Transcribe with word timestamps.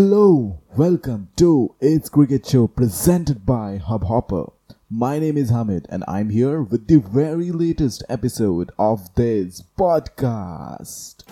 Hello, 0.00 0.62
welcome 0.76 1.28
to 1.34 1.74
It's 1.80 2.08
Cricket 2.08 2.46
Show 2.46 2.68
presented 2.68 3.44
by 3.44 3.82
Hubhopper. 3.84 4.52
My 4.88 5.18
name 5.18 5.36
is 5.36 5.50
Hamid 5.50 5.86
and 5.88 6.04
I'm 6.06 6.30
here 6.30 6.62
with 6.62 6.86
the 6.86 6.98
very 6.98 7.50
latest 7.50 8.04
episode 8.08 8.70
of 8.78 9.12
this 9.16 9.60
podcast. 9.76 11.24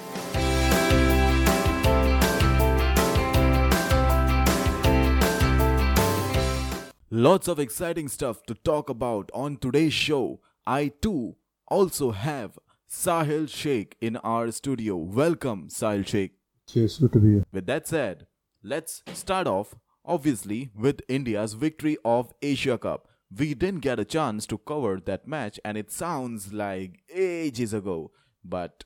Lots 7.09 7.47
of 7.47 7.61
exciting 7.61 8.09
stuff 8.09 8.43
to 8.47 8.55
talk 8.55 8.91
about 8.91 9.31
on 9.33 9.59
today's 9.59 9.95
show. 9.95 10.41
I 10.67 10.89
too 11.01 11.37
also 11.69 12.11
have 12.11 12.59
Sahil 12.91 13.49
Sheikh 13.49 13.97
in 14.01 14.17
our 14.17 14.51
studio. 14.51 14.97
Welcome, 14.97 15.69
Sahil 15.69 16.05
Sheikh. 16.05 16.33
Cheers, 16.69 16.99
good 16.99 17.13
to 17.13 17.21
be 17.21 17.29
here. 17.35 17.45
With 17.53 17.67
that 17.67 17.87
said, 17.87 18.27
let's 18.67 19.03
start 19.13 19.47
off 19.47 19.77
obviously 20.05 20.71
with 20.75 21.01
India's 21.09 21.55
victory 21.55 21.97
of 22.05 22.33
Asia 22.43 22.77
Cup. 22.77 23.09
We 23.37 23.55
didn't 23.55 23.81
get 23.81 24.01
a 24.01 24.05
chance 24.05 24.45
to 24.47 24.59
cover 24.59 25.01
that 25.07 25.29
match 25.29 25.61
and 25.65 25.79
it 25.79 25.93
sounds 25.93 26.53
like 26.53 27.01
ages 27.15 27.73
ago, 27.73 28.11
but 28.45 28.85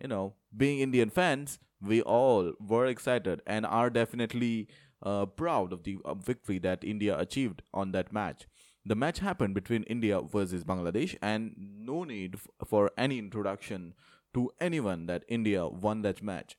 you 0.00 0.08
know, 0.08 0.34
being 0.56 0.80
Indian 0.80 1.10
fans, 1.10 1.60
we 1.80 2.02
all 2.02 2.54
were 2.60 2.86
excited 2.86 3.40
and 3.46 3.64
are 3.64 3.88
definitely 3.90 4.68
uh, 5.02 5.26
proud 5.26 5.72
of 5.72 5.84
the 5.84 5.98
uh, 6.04 6.14
victory 6.14 6.58
that 6.58 6.82
India 6.82 7.16
achieved 7.18 7.62
on 7.72 7.92
that 7.92 8.12
match. 8.12 8.46
The 8.84 8.96
match 8.96 9.20
happened 9.20 9.54
between 9.54 9.82
India 9.84 10.20
versus 10.22 10.64
Bangladesh, 10.64 11.16
and 11.20 11.54
no 11.56 12.04
need 12.04 12.38
for 12.66 12.90
any 12.96 13.18
introduction 13.18 13.94
to 14.32 14.50
anyone 14.58 15.06
that 15.06 15.24
India 15.28 15.68
won 15.68 16.00
that 16.02 16.22
match. 16.22 16.56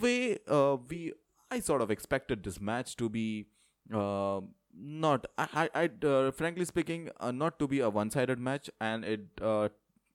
We, 0.00 0.38
uh, 0.48 0.78
we, 0.88 1.12
I 1.50 1.60
sort 1.60 1.82
of 1.82 1.90
expected 1.90 2.42
this 2.44 2.60
match 2.60 2.96
to 2.96 3.08
be 3.08 3.46
uh, 3.92 4.40
not, 4.74 5.26
I, 5.38 5.68
I, 5.74 5.90
I 6.02 6.06
uh, 6.06 6.30
frankly 6.30 6.64
speaking, 6.64 7.10
uh, 7.20 7.30
not 7.32 7.58
to 7.58 7.66
be 7.66 7.80
a 7.80 7.88
one-sided 7.90 8.38
match, 8.38 8.70
and 8.80 9.04
it, 9.04 9.26
uh, 9.40 9.70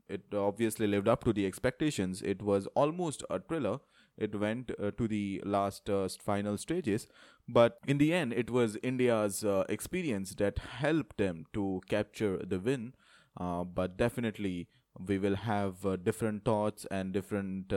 it 0.08 0.22
obviously 0.34 0.86
lived 0.88 1.08
up 1.08 1.24
to 1.24 1.34
the 1.34 1.46
expectations. 1.46 2.22
It 2.22 2.42
was 2.42 2.68
almost 2.76 3.24
a 3.30 3.40
thriller. 3.40 3.80
It 4.16 4.40
went 4.40 4.72
uh, 4.80 4.92
to 4.92 5.08
the 5.08 5.42
last 5.44 5.90
uh, 5.90 6.08
final 6.08 6.58
stages, 6.58 7.08
but 7.48 7.80
in 7.88 7.98
the 7.98 8.14
end, 8.14 8.32
it 8.34 8.52
was 8.52 8.78
India's 8.84 9.44
experience 9.68 10.36
that 10.36 10.60
helped 10.60 11.18
them 11.18 11.46
to 11.54 11.82
capture 11.90 12.38
the 12.38 12.60
win. 12.60 12.94
But 13.40 13.98
definitely, 13.98 14.68
we 15.00 15.18
will 15.18 15.36
have 15.36 16.04
different 16.04 16.46
thoughts 16.46 16.86
and 16.92 17.12
different 17.12 17.74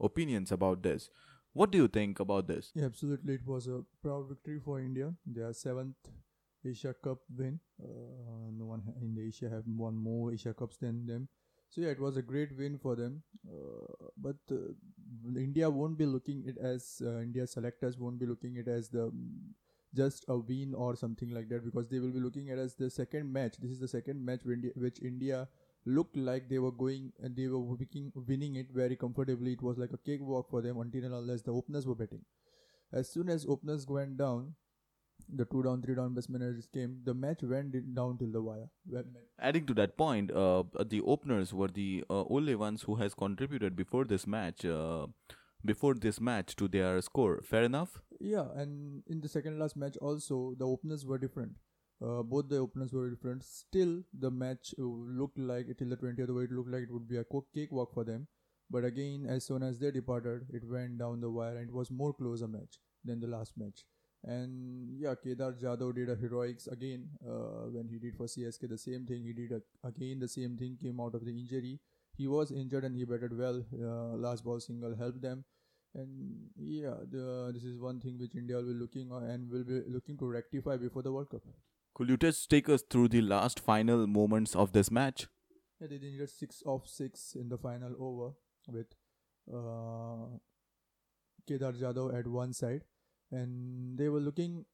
opinions 0.00 0.50
about 0.50 0.82
this. 0.82 1.10
What 1.52 1.70
do 1.70 1.78
you 1.78 1.88
think 1.88 2.20
about 2.20 2.46
this? 2.46 2.70
Yeah, 2.74 2.84
absolutely. 2.84 3.34
It 3.34 3.46
was 3.46 3.66
a 3.66 3.82
proud 4.02 4.28
victory 4.28 4.60
for 4.64 4.80
India. 4.80 5.12
Their 5.26 5.52
seventh 5.52 5.96
Asia 6.64 6.94
Cup 6.94 7.18
win. 7.36 7.58
Uh, 7.82 8.50
no 8.56 8.66
one 8.66 8.82
in 9.00 9.18
Asia 9.18 9.48
have 9.48 9.64
won 9.66 9.96
more 9.96 10.32
Asia 10.32 10.54
Cups 10.54 10.76
than 10.76 11.06
them. 11.06 11.28
So 11.70 11.80
yeah, 11.80 11.88
it 11.88 12.00
was 12.00 12.16
a 12.16 12.22
great 12.22 12.56
win 12.56 12.78
for 12.78 12.96
them. 12.96 13.22
Uh, 13.48 14.08
but 14.16 14.36
uh, 14.50 14.72
India 15.36 15.68
won't 15.70 15.98
be 15.98 16.06
looking 16.06 16.44
it 16.46 16.58
as 16.58 17.02
uh, 17.04 17.20
India 17.20 17.46
selectors 17.46 17.98
won't 17.98 18.18
be 18.18 18.26
looking 18.26 18.56
it 18.56 18.68
as 18.68 18.88
the 18.88 19.10
mm, 19.10 19.38
just 19.94 20.24
a 20.28 20.36
win 20.36 20.74
or 20.74 20.94
something 20.96 21.30
like 21.30 21.48
that 21.48 21.64
because 21.64 21.88
they 21.88 21.98
will 21.98 22.10
be 22.10 22.20
looking 22.20 22.50
at 22.50 22.58
as 22.58 22.74
the 22.74 22.90
second 22.90 23.32
match. 23.32 23.56
This 23.58 23.70
is 23.70 23.80
the 23.80 23.88
second 23.88 24.24
match 24.24 24.40
which 24.44 25.00
India 25.02 25.48
looked 25.86 26.16
like 26.16 26.48
they 26.48 26.58
were 26.58 26.72
going 26.72 27.12
and 27.22 27.36
they 27.36 27.46
were 27.46 27.58
winning, 27.58 28.12
winning 28.14 28.56
it 28.56 28.66
very 28.72 28.96
comfortably. 28.96 29.52
It 29.52 29.62
was 29.62 29.78
like 29.78 29.92
a 29.92 29.98
cakewalk 29.98 30.50
for 30.50 30.62
them 30.62 30.78
until 30.78 31.04
and 31.04 31.14
unless 31.14 31.42
the 31.42 31.52
openers 31.52 31.86
were 31.86 31.94
betting. 31.94 32.24
As 32.92 33.08
soon 33.10 33.28
as 33.28 33.46
openers 33.46 33.86
went 33.86 34.16
down, 34.16 34.54
the 35.28 35.44
two 35.44 35.62
down, 35.62 35.82
three 35.82 35.94
down 35.94 36.14
best 36.14 36.32
batsmen 36.32 36.62
came. 36.72 37.00
The 37.04 37.14
match 37.14 37.42
went 37.42 37.94
down 37.94 38.18
till 38.18 38.32
the 38.32 38.42
wire. 38.42 38.68
Adding 39.38 39.66
to 39.66 39.74
that 39.74 39.96
point, 39.96 40.30
uh, 40.32 40.64
the 40.84 41.00
openers 41.02 41.52
were 41.52 41.68
the 41.68 42.04
uh, 42.10 42.24
only 42.28 42.54
ones 42.54 42.82
who 42.82 42.96
has 42.96 43.14
contributed 43.14 43.76
before 43.76 44.04
this 44.04 44.26
match, 44.26 44.64
uh, 44.64 45.06
before 45.64 45.94
this 45.94 46.20
match 46.20 46.56
to 46.56 46.68
their 46.68 47.00
score. 47.00 47.40
Fair 47.42 47.62
enough. 47.62 48.00
Yeah, 48.18 48.46
and 48.54 49.02
in 49.06 49.20
the 49.20 49.28
second 49.28 49.58
last 49.58 49.76
match 49.76 49.96
also 49.98 50.54
the 50.58 50.66
openers 50.66 51.06
were 51.06 51.18
different. 51.18 51.52
Uh, 52.02 52.22
both 52.22 52.48
the 52.48 52.56
openers 52.56 52.92
were 52.92 53.10
different. 53.10 53.44
Still, 53.44 54.02
the 54.18 54.30
match 54.30 54.74
uh, 54.78 54.82
looked 54.82 55.38
like 55.38 55.66
till 55.78 55.88
the 55.88 55.96
20th 55.96 56.30
over. 56.30 56.44
It 56.44 56.52
looked 56.52 56.70
like 56.70 56.84
it 56.84 56.90
would 56.90 57.08
be 57.08 57.18
a 57.18 57.24
cakewalk 57.54 57.92
for 57.92 58.04
them. 58.04 58.26
But 58.70 58.84
again, 58.84 59.26
as 59.28 59.46
soon 59.46 59.62
as 59.62 59.78
they 59.78 59.90
departed, 59.90 60.46
it 60.50 60.62
went 60.64 60.98
down 60.98 61.20
the 61.20 61.30
wire, 61.30 61.56
and 61.56 61.68
it 61.68 61.74
was 61.74 61.90
more 61.90 62.12
closer 62.14 62.48
match 62.48 62.78
than 63.04 63.20
the 63.20 63.26
last 63.26 63.52
match. 63.56 63.84
And 64.22 64.98
yeah, 64.98 65.14
Kedar 65.14 65.54
Jadhav 65.60 65.94
did 65.94 66.10
a 66.10 66.14
heroics 66.14 66.66
again 66.66 67.08
uh, 67.26 67.68
when 67.76 67.88
he 67.88 67.98
did 67.98 68.16
for 68.16 68.26
CSK. 68.26 68.68
The 68.68 68.78
same 68.78 69.06
thing 69.06 69.22
he 69.22 69.32
did 69.32 69.52
a, 69.52 69.60
again. 69.86 70.20
The 70.20 70.28
same 70.28 70.56
thing 70.56 70.78
came 70.80 71.00
out 71.00 71.14
of 71.14 71.24
the 71.24 71.32
injury. 71.32 71.80
He 72.16 72.28
was 72.28 72.50
injured 72.50 72.84
and 72.84 72.94
he 72.94 73.04
batted 73.04 73.36
well. 73.36 73.62
Uh, 73.74 74.16
last 74.16 74.44
ball 74.44 74.60
single 74.60 74.94
helped 74.94 75.22
them 75.22 75.44
and 75.94 76.48
yeah 76.56 76.94
the, 77.10 77.50
this 77.52 77.64
is 77.64 77.78
one 77.80 77.98
thing 78.00 78.18
which 78.18 78.36
india 78.36 78.56
will 78.56 78.72
be 78.72 78.74
looking 78.74 79.10
and 79.10 79.50
will 79.50 79.64
be 79.64 79.80
looking 79.88 80.16
to 80.16 80.24
rectify 80.26 80.76
before 80.76 81.02
the 81.02 81.10
world 81.10 81.28
cup 81.28 81.42
Could 82.00 82.08
you 82.08 82.16
just 82.16 82.48
take 82.48 82.66
us 82.70 82.80
through 82.80 83.08
the 83.08 83.20
last 83.20 83.60
final 83.60 84.06
moments 84.06 84.56
of 84.56 84.72
this 84.72 84.90
match? 84.90 85.26
yeah, 85.78 85.86
they 85.86 85.98
needed 85.98 86.30
six 86.30 86.62
of 86.64 86.86
six 86.88 87.34
in 87.34 87.50
the 87.50 87.58
final 87.58 87.94
over 88.06 88.28
with 88.68 88.94
uh, 89.52 90.38
kedar 91.46 91.72
jadhav 91.72 92.18
at 92.18 92.26
one 92.26 92.54
side 92.54 92.86
and 93.30 93.98
they 93.98 94.08
were 94.08 94.22
looking 94.28 94.64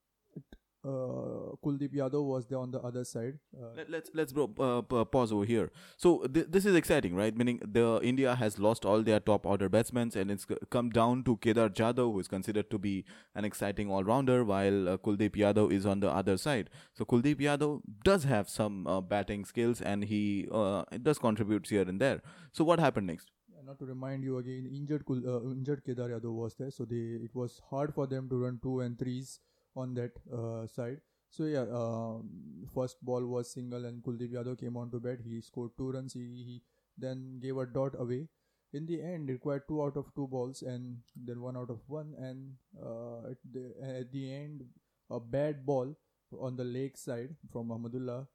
uh, 0.91 1.55
kuldeep 1.65 1.95
yadav 2.01 2.25
was 2.25 2.47
there 2.47 2.59
on 2.59 2.71
the 2.71 2.81
other 2.89 3.05
side 3.05 3.39
uh, 3.61 3.71
Let, 3.77 3.91
let's 3.91 4.11
let's 4.15 4.33
bro, 4.33 4.45
uh, 4.61 5.05
pause 5.05 5.33
over 5.33 5.45
here. 5.45 5.71
So 5.97 6.11
th- 6.35 6.47
this 6.57 6.65
is 6.65 6.75
exciting, 6.81 7.15
right? 7.15 7.37
Meaning 7.37 7.61
the 7.79 8.01
India 8.03 8.35
has 8.35 8.59
lost 8.59 8.85
all 8.85 9.03
their 9.03 9.21
top 9.21 9.47
order 9.47 9.69
batsmen, 9.69 10.13
and 10.15 10.31
it's 10.31 10.47
come 10.71 10.91
down 10.91 11.25
to 11.25 11.37
Kedar 11.47 11.69
Jadhav, 11.81 12.13
who 12.13 12.21
is 12.21 12.29
considered 12.29 12.71
to 12.71 12.79
be 12.79 13.05
an 13.35 13.45
exciting 13.45 13.91
all 13.91 14.05
rounder, 14.05 14.45
while 14.45 14.89
uh, 14.89 14.97
Kuldeep 14.99 15.37
Yadav 15.45 15.73
is 15.73 15.87
on 15.87 16.01
the 16.01 16.11
other 16.11 16.37
side. 16.37 16.71
So 16.95 17.05
Kuldeep 17.05 17.41
Yadav 17.41 17.81
does 18.05 18.25
have 18.25 18.49
some 18.49 18.87
uh, 18.87 19.01
batting 19.01 19.45
skills, 19.45 19.81
and 19.81 20.05
he 20.05 20.49
uh, 20.53 20.85
does 21.03 21.19
contribute 21.19 21.69
here 21.69 21.83
and 21.83 22.01
there. 22.01 22.23
So 22.53 22.65
what 22.65 22.79
happened 22.79 23.07
next? 23.07 23.33
Not 23.67 23.81
to 23.81 23.87
remind 23.87 24.23
you 24.23 24.39
again, 24.39 24.67
injured 24.73 25.05
Kul- 25.07 25.25
uh, 25.27 25.41
injured 25.53 25.83
Kedar 25.85 26.09
Yadav 26.11 26.33
was 26.33 26.55
there, 26.55 26.71
so 26.71 26.85
they 26.85 27.05
it 27.29 27.35
was 27.35 27.61
hard 27.71 27.93
for 27.95 28.07
them 28.07 28.29
to 28.29 28.37
run 28.43 28.61
two 28.63 28.81
and 28.81 28.97
threes 28.97 29.41
on 29.76 29.94
that 29.94 30.12
uh, 30.32 30.66
side. 30.66 31.00
So 31.31 31.44
yeah, 31.44 31.66
um, 31.72 32.31
first 32.75 32.97
ball 33.03 33.26
was 33.26 33.53
single 33.53 33.84
and 33.84 34.03
Kuldeep 34.03 34.32
Yadav 34.32 34.59
came 34.60 34.76
on 34.76 34.91
to 34.91 35.00
bat. 35.00 35.19
He 35.22 35.41
scored 35.41 35.70
two 35.76 35.92
runs. 35.92 36.14
He, 36.14 36.20
he 36.20 36.62
then 36.97 37.38
gave 37.42 37.56
a 37.59 37.66
dot 37.66 37.92
away. 37.98 38.28
In 38.72 38.87
the 38.87 39.03
end, 39.03 39.28
required 39.28 39.62
two 39.69 39.82
out 39.82 39.97
of 39.97 40.06
two 40.14 40.26
balls 40.26 40.62
and 40.62 40.97
then 41.14 41.41
one 41.41 41.56
out 41.56 41.70
of 41.70 41.81
one. 41.87 42.14
And 42.19 42.54
uh, 42.82 43.31
at, 43.31 43.37
the, 43.53 43.75
at 43.82 44.12
the 44.12 44.32
end, 44.34 44.64
a 45.10 45.20
bad 45.20 45.66
ball 45.66 45.94
on 46.41 46.56
the 46.56 46.64
leg 46.64 46.97
side 46.97 47.34
from 47.53 47.69
Mahmudullah. 47.69 48.26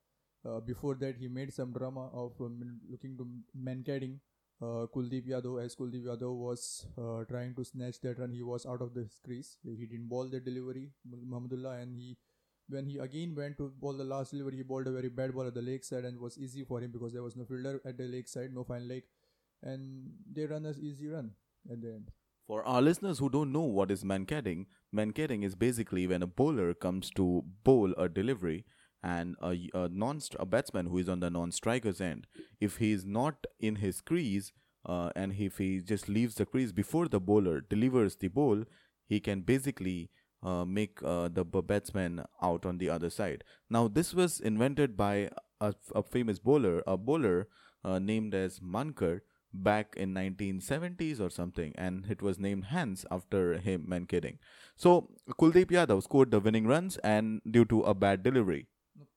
Uh, 0.43 0.59
before 0.59 0.95
that, 0.95 1.17
he 1.17 1.27
made 1.27 1.53
some 1.53 1.71
drama 1.71 2.07
of 2.13 2.33
um, 2.39 2.79
looking 2.89 3.17
to 3.17 3.27
mankading 3.57 4.17
uh, 4.61 4.85
Kuldeep 4.95 5.27
Yadav 5.27 5.63
as 5.63 5.75
Kuldeep 5.75 6.05
Yadav 6.05 6.35
was 6.35 6.85
uh, 6.97 7.23
trying 7.25 7.55
to 7.55 7.63
snatch 7.63 7.99
that 8.01 8.19
run. 8.19 8.31
He 8.31 8.43
was 8.43 8.65
out 8.65 8.81
of 8.81 8.93
the 8.93 9.09
crease. 9.23 9.57
He 9.63 9.85
didn't 9.85 10.07
ball 10.07 10.29
the 10.29 10.39
delivery, 10.39 10.91
Mahmudullah, 11.07 11.81
and 11.81 11.95
he 11.95 12.17
when 12.69 12.85
he 12.85 12.97
again 12.99 13.35
went 13.35 13.57
to 13.57 13.71
ball 13.79 13.93
the 13.93 14.03
last 14.03 14.31
delivery, 14.31 14.57
he 14.57 14.63
bowled 14.63 14.87
a 14.87 14.91
very 14.91 15.09
bad 15.09 15.33
ball 15.33 15.47
at 15.47 15.53
the 15.53 15.61
leg 15.61 15.83
side 15.83 16.05
and 16.05 16.19
was 16.19 16.37
easy 16.37 16.63
for 16.63 16.79
him 16.79 16.91
because 16.91 17.11
there 17.11 17.23
was 17.23 17.35
no 17.35 17.43
fielder 17.43 17.81
at 17.85 17.97
the 17.97 18.03
leg 18.03 18.27
side, 18.27 18.53
no 18.53 18.63
fine 18.63 18.87
leg, 18.87 19.03
and 19.61 20.11
they 20.31 20.45
run 20.45 20.65
as 20.65 20.79
easy 20.79 21.07
run 21.07 21.31
at 21.69 21.81
the 21.81 21.89
end. 21.89 22.11
For 22.47 22.63
our 22.65 22.81
listeners 22.81 23.19
who 23.19 23.29
don't 23.29 23.51
know 23.51 23.61
what 23.61 23.91
is 23.91 24.03
mankading, 24.03 24.65
mankading 24.95 25.43
is 25.43 25.55
basically 25.55 26.07
when 26.07 26.21
a 26.21 26.27
bowler 26.27 26.73
comes 26.73 27.09
to 27.11 27.43
bowl 27.63 27.93
a 27.97 28.09
delivery 28.09 28.65
and 29.03 29.35
a, 29.41 29.69
a 29.73 29.89
non 29.89 30.19
a 30.39 30.45
batsman 30.45 30.87
who 30.87 30.97
is 30.97 31.09
on 31.09 31.19
the 31.19 31.29
non-striker's 31.29 32.01
end, 32.01 32.27
if 32.59 32.77
he 32.77 32.91
is 32.91 33.05
not 33.05 33.47
in 33.59 33.77
his 33.77 34.01
crease 34.01 34.51
uh, 34.85 35.11
and 35.15 35.33
if 35.33 35.57
he 35.57 35.79
just 35.79 36.09
leaves 36.09 36.35
the 36.35 36.45
crease 36.45 36.71
before 36.71 37.07
the 37.07 37.19
bowler 37.19 37.61
delivers 37.61 38.15
the 38.15 38.27
ball, 38.27 38.63
he 39.07 39.19
can 39.19 39.41
basically 39.41 40.09
uh, 40.43 40.65
make 40.65 40.99
uh, 41.03 41.29
the 41.31 41.43
batsman 41.43 42.23
out 42.41 42.65
on 42.65 42.77
the 42.77 42.89
other 42.89 43.09
side. 43.09 43.43
Now, 43.69 43.87
this 43.87 44.13
was 44.13 44.39
invented 44.39 44.97
by 44.97 45.29
a, 45.59 45.75
a 45.93 46.01
famous 46.01 46.39
bowler, 46.39 46.81
a 46.87 46.97
bowler 46.97 47.47
uh, 47.83 47.99
named 47.99 48.33
as 48.33 48.59
Mankad 48.59 49.21
back 49.53 49.93
in 49.97 50.13
1970s 50.13 51.19
or 51.19 51.29
something 51.29 51.73
and 51.77 52.05
it 52.09 52.21
was 52.21 52.39
named 52.39 52.65
Hans 52.65 53.05
after 53.11 53.57
him 53.57 53.85
mankading. 53.89 54.37
So 54.77 55.09
Kuldeep 55.31 55.71
Yadav 55.71 56.03
scored 56.03 56.31
the 56.31 56.39
winning 56.39 56.67
runs 56.67 56.97
and 56.97 57.41
due 57.49 57.65
to 57.65 57.81
a 57.81 57.93
bad 57.93 58.23
delivery 58.23 58.67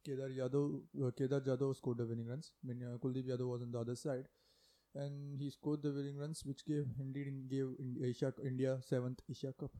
Kedar 0.04 0.28
Yadav, 0.28 0.80
uh, 1.06 1.10
Kedar 1.16 1.40
Jadhav 1.40 1.76
scored 1.76 1.98
the 1.98 2.06
winning 2.06 2.26
runs. 2.28 2.52
When 2.62 2.82
uh, 2.82 2.98
Kuldeep 2.98 3.28
Yadav 3.28 3.48
was 3.48 3.62
on 3.62 3.72
the 3.72 3.78
other 3.80 3.96
side, 3.96 4.26
and 4.94 5.40
he 5.40 5.50
scored 5.50 5.82
the 5.82 5.92
winning 5.92 6.18
runs, 6.18 6.42
which 6.44 6.64
gave 6.66 6.86
indeed 7.00 7.48
gave 7.50 7.68
Asia 8.02 8.32
India 8.44 8.78
seventh 8.82 9.20
Asia 9.30 9.52
Cup. 9.58 9.70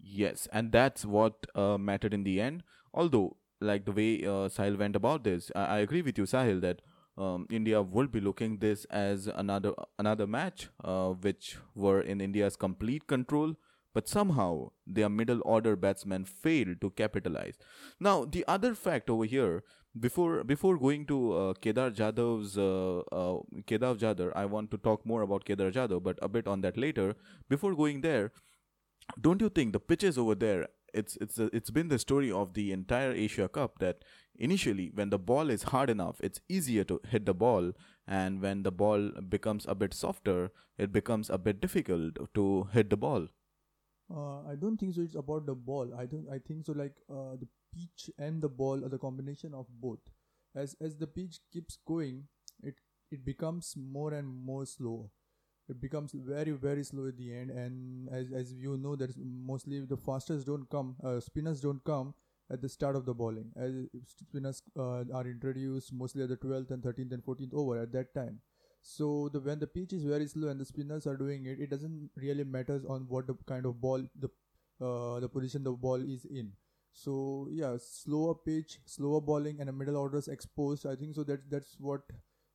Yes, 0.00 0.48
and 0.52 0.72
that's 0.72 1.04
what 1.04 1.46
uh, 1.54 1.76
mattered 1.76 2.14
in 2.14 2.24
the 2.24 2.40
end. 2.40 2.62
Although, 2.94 3.36
like 3.60 3.84
the 3.84 3.92
way 3.92 4.24
uh, 4.24 4.48
Sahil 4.48 4.78
went 4.78 4.96
about 4.96 5.24
this, 5.24 5.50
I, 5.54 5.64
I 5.64 5.78
agree 5.78 6.02
with 6.02 6.18
you, 6.18 6.24
Sahil, 6.24 6.60
that 6.60 6.82
um, 7.16 7.46
India 7.50 7.82
would 7.82 8.12
be 8.12 8.20
looking 8.20 8.58
this 8.58 8.84
as 8.86 9.26
another 9.26 9.72
another 9.98 10.26
match, 10.26 10.68
uh, 10.84 11.08
which 11.08 11.58
were 11.74 12.00
in 12.00 12.20
India's 12.20 12.56
complete 12.56 13.06
control. 13.06 13.54
But 13.98 14.08
somehow 14.08 14.70
their 14.86 15.08
middle 15.08 15.40
order 15.44 15.74
batsmen 15.74 16.24
failed 16.24 16.80
to 16.82 16.90
capitalize. 16.90 17.56
Now 17.98 18.24
the 18.24 18.44
other 18.46 18.76
fact 18.76 19.10
over 19.10 19.24
here, 19.24 19.64
before 19.98 20.44
before 20.44 20.78
going 20.78 21.06
to 21.06 21.16
uh, 21.38 21.54
Kedar 21.54 21.90
Jadhav's 21.90 22.56
uh, 22.56 23.00
uh, 23.20 23.40
Kedar 23.66 23.96
Jadhav, 24.02 24.30
I 24.36 24.44
want 24.44 24.70
to 24.70 24.78
talk 24.78 25.04
more 25.04 25.22
about 25.22 25.44
Kedar 25.46 25.72
Jadhav, 25.72 26.04
but 26.04 26.20
a 26.22 26.28
bit 26.28 26.46
on 26.46 26.60
that 26.60 26.76
later. 26.76 27.16
Before 27.48 27.74
going 27.74 28.02
there, 28.02 28.30
don't 29.20 29.40
you 29.40 29.48
think 29.48 29.72
the 29.72 29.80
pitches 29.80 30.16
over 30.16 30.36
there 30.36 30.68
it's 30.94 31.16
it's 31.16 31.38
a, 31.38 31.50
it's 31.52 31.70
been 31.70 31.88
the 31.88 31.98
story 31.98 32.30
of 32.42 32.54
the 32.54 32.70
entire 32.72 33.10
Asia 33.12 33.48
Cup 33.48 33.80
that 33.80 34.04
initially 34.36 34.90
when 34.94 35.10
the 35.10 35.18
ball 35.18 35.50
is 35.50 35.64
hard 35.74 35.90
enough 35.90 36.20
it's 36.28 36.40
easier 36.48 36.84
to 36.84 37.00
hit 37.08 37.26
the 37.26 37.34
ball 37.34 37.72
and 38.06 38.40
when 38.40 38.62
the 38.62 38.70
ball 38.84 39.10
becomes 39.28 39.66
a 39.68 39.74
bit 39.74 39.92
softer 39.92 40.50
it 40.86 40.92
becomes 40.92 41.28
a 41.28 41.38
bit 41.48 41.60
difficult 41.60 42.22
to 42.34 42.46
hit 42.72 42.90
the 42.90 42.96
ball 42.96 43.28
uh, 44.14 44.40
I 44.50 44.54
don't 44.54 44.76
think 44.76 44.94
so. 44.94 45.02
It's 45.02 45.14
about 45.14 45.46
the 45.46 45.54
ball. 45.54 45.92
I 45.96 46.06
don't. 46.06 46.26
I 46.32 46.38
think 46.38 46.66
so. 46.66 46.72
Like 46.72 46.94
uh, 47.10 47.36
the 47.40 47.48
pitch 47.74 48.10
and 48.18 48.42
the 48.42 48.48
ball 48.48 48.84
are 48.84 48.88
the 48.88 48.98
combination 48.98 49.54
of 49.54 49.66
both. 49.80 50.00
As 50.54 50.76
as 50.80 50.96
the 50.96 51.06
pitch 51.06 51.40
keeps 51.52 51.78
going, 51.86 52.24
it 52.62 52.74
it 53.10 53.24
becomes 53.24 53.74
more 53.76 54.12
and 54.14 54.26
more 54.26 54.66
slow 54.66 55.10
it 55.68 55.80
becomes 55.80 56.12
very 56.12 56.52
very 56.52 56.82
slow 56.82 57.06
at 57.08 57.16
the 57.16 57.34
end 57.34 57.50
and 57.50 58.08
as, 58.10 58.32
as 58.32 58.52
you 58.52 58.76
know 58.78 58.96
that 58.96 59.10
mostly 59.18 59.80
the 59.80 59.96
fastest 59.96 60.46
don't 60.46 60.68
come 60.70 60.96
uh, 61.04 61.20
spinners 61.20 61.60
don't 61.60 61.84
come 61.84 62.14
at 62.50 62.62
the 62.62 62.68
start 62.68 62.96
of 62.96 63.04
the 63.04 63.14
bowling 63.14 63.50
as 63.56 63.72
spinners 64.06 64.62
uh, 64.78 65.04
are 65.14 65.26
introduced 65.26 65.92
mostly 65.92 66.22
at 66.22 66.28
the 66.28 66.36
12th 66.36 66.70
and 66.70 66.82
13th 66.82 67.12
and 67.12 67.22
14th 67.24 67.52
over 67.52 67.80
at 67.82 67.92
that 67.92 68.14
time 68.14 68.40
so 68.80 69.28
the 69.32 69.40
when 69.40 69.58
the 69.58 69.66
pitch 69.66 69.92
is 69.92 70.04
very 70.04 70.26
slow 70.26 70.48
and 70.48 70.60
the 70.60 70.64
spinners 70.64 71.06
are 71.06 71.16
doing 71.16 71.46
it 71.46 71.60
it 71.60 71.70
doesn't 71.70 72.10
really 72.16 72.44
matters 72.44 72.84
on 72.84 73.06
what 73.08 73.26
the 73.26 73.34
kind 73.46 73.66
of 73.66 73.80
ball 73.80 74.02
the 74.18 74.30
uh, 74.80 75.18
the 75.20 75.28
position 75.28 75.64
the 75.64 75.72
ball 75.72 76.00
is 76.00 76.24
in 76.26 76.52
so 76.92 77.48
yeah 77.50 77.76
slower 77.80 78.34
pitch 78.34 78.78
slower 78.86 79.20
bowling 79.20 79.60
and 79.60 79.68
a 79.68 79.72
middle 79.72 79.96
orders 79.96 80.28
exposed 80.28 80.86
i 80.86 80.94
think 80.94 81.14
so 81.14 81.24
that 81.24 81.50
that's 81.50 81.76
what 81.78 82.02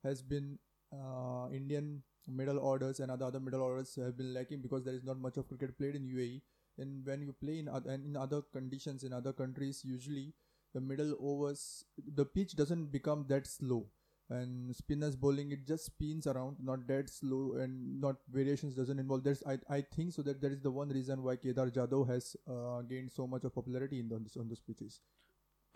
has 0.04 0.22
been 0.22 0.58
uh, 0.94 1.48
indian 1.52 2.02
middle 2.28 2.60
orders 2.60 3.00
and 3.00 3.12
other 3.12 3.26
other 3.26 3.40
middle 3.40 3.62
orders 3.62 3.96
have 3.96 4.18
been 4.18 4.34
lacking 4.34 4.62
because 4.62 4.84
there 4.84 4.94
is 4.94 5.04
not 5.04 5.20
much 5.20 5.38
of 5.38 5.48
cricket 5.48 5.78
played 5.78 5.96
in 5.96 6.04
UAE. 6.04 6.42
And 6.78 7.06
when 7.06 7.22
you 7.22 7.34
play 7.34 7.60
in 7.60 7.68
other, 7.68 7.92
in 7.92 8.16
other 8.18 8.42
conditions 8.42 9.04
in 9.04 9.14
other 9.14 9.34
countries, 9.34 9.82
usually 9.84 10.34
the 10.74 10.82
middle 10.82 11.16
overs, 11.20 11.86
the 12.16 12.26
pitch 12.26 12.56
doesn't 12.56 12.92
become 12.92 13.26
that 13.30 13.46
slow. 13.46 13.88
And 14.30 14.76
spinners 14.76 15.16
bowling, 15.16 15.52
it 15.52 15.68
just 15.68 15.86
spins 15.86 16.28
around, 16.28 16.58
not 16.64 16.88
that 16.88 17.10
slow, 17.10 17.56
and 17.60 18.00
not 18.00 18.16
variations 18.32 18.74
doesn't 18.74 18.98
involve. 18.98 19.24
There's, 19.24 19.44
I, 19.46 19.58
I 19.70 19.82
think 19.96 20.14
so 20.14 20.22
that 20.24 20.42
that 20.42 20.52
is 20.52 20.62
the 20.62 20.72
one 20.72 20.90
reason 20.90 21.22
why 21.22 21.36
Kedar 21.36 21.70
Jadhav 21.70 22.10
has 22.10 22.36
uh, 22.50 22.82
gained 22.82 23.12
so 23.12 23.28
much 23.28 23.44
of 23.44 23.54
popularity 23.54 24.00
in 24.00 24.10
the, 24.10 24.16
on, 24.16 24.24
this, 24.24 24.38
on 24.38 24.50
pitches. 24.66 25.02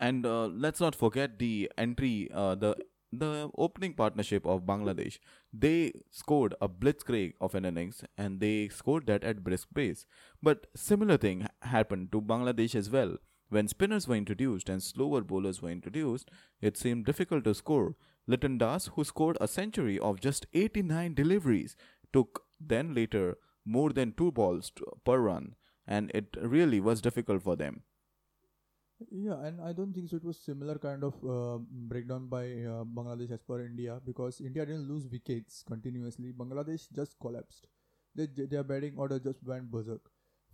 And 0.00 0.24
uh, 0.24 0.46
let's 0.46 0.80
not 0.80 0.94
forget 0.94 1.38
the 1.38 1.70
entry, 1.76 2.30
uh, 2.32 2.54
the 2.54 2.76
the 3.12 3.50
opening 3.56 3.94
partnership 3.94 4.46
of 4.46 4.62
Bangladesh, 4.62 5.18
they 5.52 5.92
scored 6.10 6.54
a 6.60 6.68
blitzkrieg 6.68 7.32
of 7.40 7.54
an 7.54 7.64
innings 7.64 8.04
and 8.16 8.40
they 8.40 8.68
scored 8.68 9.06
that 9.06 9.24
at 9.24 9.42
brisk 9.42 9.68
pace. 9.74 10.04
But 10.42 10.66
similar 10.76 11.16
thing 11.16 11.48
happened 11.62 12.12
to 12.12 12.20
Bangladesh 12.20 12.74
as 12.74 12.90
well. 12.90 13.16
When 13.48 13.66
spinners 13.66 14.06
were 14.06 14.14
introduced 14.14 14.68
and 14.68 14.82
slower 14.82 15.22
bowlers 15.22 15.62
were 15.62 15.70
introduced, 15.70 16.30
it 16.60 16.76
seemed 16.76 17.06
difficult 17.06 17.44
to 17.44 17.54
score. 17.54 17.94
Liton 18.28 18.58
Das, 18.58 18.88
who 18.88 19.04
scored 19.04 19.38
a 19.40 19.48
century 19.48 19.98
of 19.98 20.20
just 20.20 20.46
89 20.52 21.14
deliveries, 21.14 21.76
took 22.12 22.44
then 22.60 22.94
later 22.94 23.38
more 23.64 23.90
than 23.90 24.12
two 24.12 24.30
balls 24.32 24.70
per 25.04 25.18
run, 25.18 25.54
and 25.86 26.10
it 26.14 26.36
really 26.40 26.80
was 26.80 27.00
difficult 27.00 27.42
for 27.42 27.56
them. 27.56 27.82
Yeah, 29.10 29.40
and 29.44 29.60
I 29.60 29.72
don't 29.72 29.94
think 29.94 30.08
so. 30.10 30.16
It 30.16 30.24
was 30.24 30.38
similar 30.38 30.76
kind 30.76 31.04
of 31.04 31.14
uh, 31.24 31.58
breakdown 31.88 32.26
by 32.28 32.44
uh, 32.44 32.84
Bangladesh 32.84 33.30
as 33.30 33.42
per 33.42 33.64
India 33.64 34.00
because 34.04 34.40
India 34.40 34.66
didn't 34.66 34.88
lose 34.88 35.06
wickets 35.06 35.62
continuously. 35.66 36.32
Bangladesh 36.32 36.88
just 36.92 37.16
collapsed. 37.20 37.68
They, 38.16 38.26
their 38.26 38.64
batting 38.64 38.94
order 38.96 39.20
just 39.20 39.44
went 39.44 39.70
berserk 39.70 40.00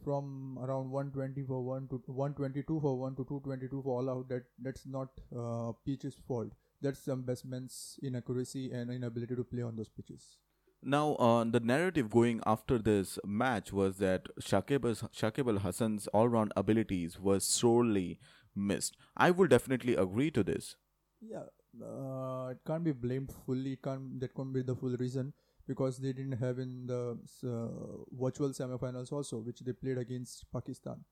from 0.02 0.58
around 0.62 0.90
120 0.90 1.42
for 1.46 1.64
one 1.64 1.88
to 1.88 2.02
122 2.06 2.80
for 2.80 2.98
one 2.98 3.14
to 3.16 3.24
222 3.24 3.82
for 3.82 3.98
all 4.00 4.10
out. 4.10 4.28
That 4.28 4.44
that's 4.58 4.86
not 4.86 5.08
uh, 5.34 5.72
pitch's 5.86 6.18
fault. 6.28 6.52
That's 6.84 7.02
some 7.10 7.22
batsman's 7.22 7.98
inaccuracy 8.02 8.70
and 8.70 8.90
inability 8.90 9.34
to 9.36 9.44
play 9.52 9.62
on 9.62 9.76
those 9.76 9.88
pitches. 9.88 10.36
Now, 10.82 11.14
uh, 11.14 11.44
the 11.44 11.60
narrative 11.60 12.10
going 12.10 12.40
after 12.44 12.76
this 12.78 13.18
match 13.24 13.72
was 13.72 13.96
that 13.98 14.26
Shakib, 14.38 14.82
Shakib 15.20 15.48
Al 15.52 15.60
Hasan's 15.60 16.08
all 16.08 16.28
round 16.28 16.52
abilities 16.56 17.18
were 17.18 17.40
sorely 17.40 18.20
missed. 18.54 18.98
I 19.16 19.30
will 19.30 19.46
definitely 19.46 19.94
agree 19.94 20.30
to 20.32 20.42
this. 20.42 20.76
Yeah, 21.22 21.44
uh, 21.82 22.48
it 22.50 22.58
can't 22.66 22.84
be 22.84 22.92
blamed 22.92 23.32
fully. 23.46 23.78
can't 23.82 24.20
that 24.20 24.34
can't 24.34 24.52
be 24.52 24.62
the 24.62 24.76
full 24.76 24.96
reason 25.04 25.32
because 25.66 25.98
they 25.98 26.12
didn't 26.12 26.38
have 26.38 26.58
in 26.58 26.86
the 26.86 27.18
uh, 27.48 28.04
virtual 28.12 28.50
semifinals 28.50 29.10
also, 29.10 29.38
which 29.38 29.60
they 29.60 29.72
played 29.72 29.98
against 29.98 30.44
Pakistan. 30.52 31.02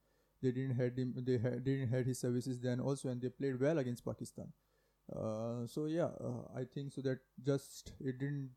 They 0.42 0.50
didn't 0.50 0.76
had 0.76 0.98
him. 0.98 1.14
They 1.16 1.38
had, 1.38 1.64
didn't 1.64 1.88
had 1.88 2.04
his 2.04 2.18
services 2.18 2.60
then 2.60 2.80
also, 2.80 3.08
and 3.08 3.22
they 3.22 3.30
played 3.30 3.58
well 3.60 3.78
against 3.78 4.04
Pakistan. 4.04 4.52
Uh, 5.14 5.66
so 5.66 5.86
yeah, 5.86 6.10
uh, 6.24 6.42
I 6.56 6.64
think 6.64 6.92
so 6.92 7.02
that 7.02 7.18
just 7.44 7.92
it 8.00 8.18
didn't 8.18 8.50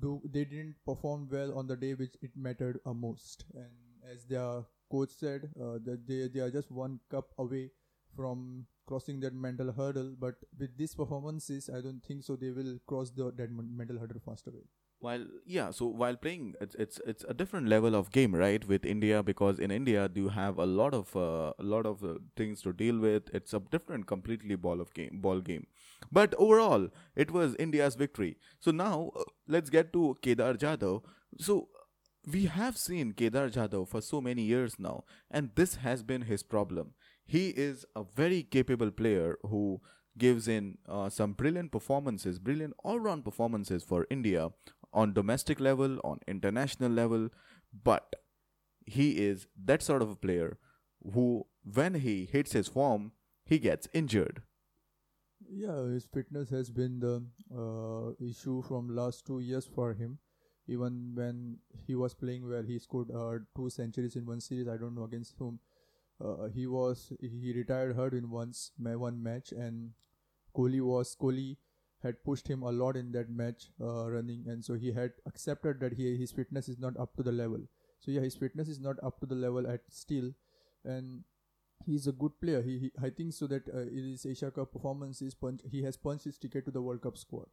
do 0.00 0.20
they 0.24 0.44
didn't 0.44 0.76
perform 0.84 1.28
well 1.30 1.56
on 1.58 1.66
the 1.66 1.76
day 1.76 1.94
which 1.94 2.14
it 2.22 2.30
mattered 2.36 2.80
a 2.86 2.92
most. 2.94 3.44
And 3.54 3.70
as 4.12 4.24
their 4.26 4.64
coach 4.90 5.10
said 5.10 5.50
uh, 5.60 5.78
that 5.84 6.06
they, 6.06 6.28
they 6.28 6.40
are 6.40 6.50
just 6.50 6.70
one 6.70 7.00
cup 7.10 7.32
away 7.38 7.70
from 8.14 8.66
crossing 8.86 9.20
that 9.20 9.34
mental 9.34 9.72
hurdle. 9.72 10.14
But 10.18 10.34
with 10.58 10.76
these 10.76 10.94
performances 10.94 11.70
i 11.70 11.80
don't 11.80 12.04
think 12.04 12.22
so 12.24 12.36
they 12.36 12.50
will 12.50 12.78
cross 12.86 13.10
the 13.10 13.32
that 13.36 13.50
mental 13.52 13.98
hurdle 13.98 14.20
fast 14.24 14.46
away 14.46 14.64
while 15.00 15.24
yeah 15.46 15.70
so 15.70 15.86
while 15.86 16.16
playing 16.16 16.54
it's 16.60 16.74
it's 16.74 17.00
it's 17.06 17.24
a 17.28 17.34
different 17.34 17.68
level 17.68 17.94
of 17.94 18.10
game 18.10 18.34
right 18.34 18.66
with 18.66 18.84
india 18.84 19.22
because 19.22 19.58
in 19.58 19.70
india 19.70 20.10
you 20.14 20.28
have 20.28 20.58
a 20.58 20.66
lot 20.66 20.92
of 20.92 21.14
uh, 21.14 21.52
a 21.58 21.62
lot 21.62 21.86
of 21.86 22.02
uh, 22.04 22.14
things 22.36 22.62
to 22.62 22.72
deal 22.72 22.98
with. 22.98 23.30
It's 23.32 23.54
a 23.54 23.60
different 23.60 24.06
completely 24.06 24.56
ball 24.56 24.80
of 24.80 24.92
game 24.94 25.20
ball 25.22 25.40
game. 25.40 25.66
But 26.10 26.34
overall 26.36 26.88
it 27.14 27.30
was 27.30 27.54
india's 27.56 27.94
victory. 27.94 28.36
So 28.60 28.70
now 28.70 29.12
uh, 29.16 29.22
let's 29.46 29.70
get 29.70 29.92
to 29.92 30.16
kedar 30.22 30.54
jadhav. 30.54 31.02
So 31.38 31.68
we 32.32 32.46
have 32.46 32.76
seen 32.76 33.12
kedar 33.12 33.48
jadhav 33.50 33.88
for 33.88 34.00
so 34.00 34.20
many 34.20 34.42
years 34.42 34.78
now 34.78 35.04
and 35.30 35.50
this 35.54 35.76
has 35.76 36.02
been 36.02 36.22
his 36.22 36.42
problem. 36.42 36.94
He 37.24 37.48
is 37.50 37.84
a 37.94 38.02
very 38.02 38.42
capable 38.42 38.90
player 38.90 39.38
who 39.42 39.80
gives 40.18 40.48
in 40.48 40.78
uh, 40.88 41.08
some 41.08 41.32
brilliant 41.32 41.70
performances, 41.72 42.38
brilliant 42.38 42.74
all 42.82 42.98
round 42.98 43.24
performances 43.24 43.84
for 43.84 44.06
India 44.10 44.48
on 45.02 45.12
domestic 45.18 45.60
level, 45.60 45.98
on 46.04 46.20
international 46.34 46.90
level, 46.90 47.28
but 47.90 48.16
he 48.96 49.06
is 49.24 49.46
that 49.70 49.82
sort 49.82 50.02
of 50.02 50.10
a 50.10 50.16
player 50.26 50.58
who, 51.14 51.46
when 51.80 51.94
he 52.06 52.14
hits 52.32 52.52
his 52.52 52.68
form, 52.76 53.12
he 53.44 53.58
gets 53.58 53.88
injured. 53.92 54.42
Yeah, 55.50 55.84
his 55.84 56.06
fitness 56.14 56.50
has 56.50 56.70
been 56.70 56.98
the 57.00 57.14
uh, 57.64 58.12
issue 58.30 58.62
from 58.62 58.94
last 58.94 59.24
two 59.26 59.38
years 59.40 59.68
for 59.74 59.92
him. 59.94 60.18
Even 60.66 61.12
when 61.14 61.58
he 61.86 61.94
was 61.94 62.14
playing 62.14 62.48
well, 62.48 62.62
he 62.62 62.78
scored 62.78 63.10
uh, 63.10 63.38
two 63.56 63.70
centuries 63.70 64.16
in 64.16 64.26
one 64.26 64.40
series. 64.40 64.68
I 64.68 64.76
don't 64.76 64.94
know 64.94 65.04
against 65.04 65.34
whom. 65.38 65.60
Uh, 66.20 66.48
he 66.52 66.66
was 66.66 67.12
he 67.20 67.52
retired 67.54 67.94
hurt 67.96 68.12
in 68.12 68.28
once 68.30 68.72
may 68.78 68.96
one 68.96 69.22
match, 69.22 69.52
and 69.52 69.92
Kohli 70.58 70.80
was 70.80 71.16
Kohli 71.22 71.56
had 72.02 72.22
pushed 72.24 72.48
him 72.48 72.62
a 72.62 72.70
lot 72.70 72.96
in 72.96 73.12
that 73.12 73.30
match 73.30 73.70
uh, 73.80 74.08
running, 74.10 74.44
and 74.46 74.64
so 74.64 74.74
he 74.74 74.92
had 74.92 75.12
accepted 75.26 75.80
that 75.80 75.94
he 75.94 76.16
his 76.16 76.32
fitness 76.32 76.68
is 76.68 76.78
not 76.78 76.96
up 76.98 77.16
to 77.16 77.22
the 77.22 77.32
level. 77.32 77.60
So 78.00 78.10
yeah, 78.10 78.20
his 78.20 78.36
fitness 78.36 78.68
is 78.68 78.80
not 78.80 79.02
up 79.02 79.18
to 79.20 79.26
the 79.26 79.34
level 79.34 79.66
at 79.66 79.80
still, 79.90 80.32
and 80.84 81.24
he's 81.84 82.06
a 82.06 82.12
good 82.12 82.40
player. 82.40 82.62
He, 82.62 82.78
he 82.78 82.92
I 83.02 83.10
think 83.10 83.32
so 83.32 83.46
that 83.48 83.68
uh, 83.68 83.86
his 83.92 84.26
Asia 84.26 84.50
Cup 84.50 84.72
performance, 84.72 85.22
punch, 85.40 85.60
he 85.70 85.82
has 85.82 85.96
punched 85.96 86.24
his 86.24 86.38
ticket 86.38 86.64
to 86.66 86.70
the 86.70 86.82
World 86.82 87.02
Cup 87.02 87.16
squad. 87.16 87.48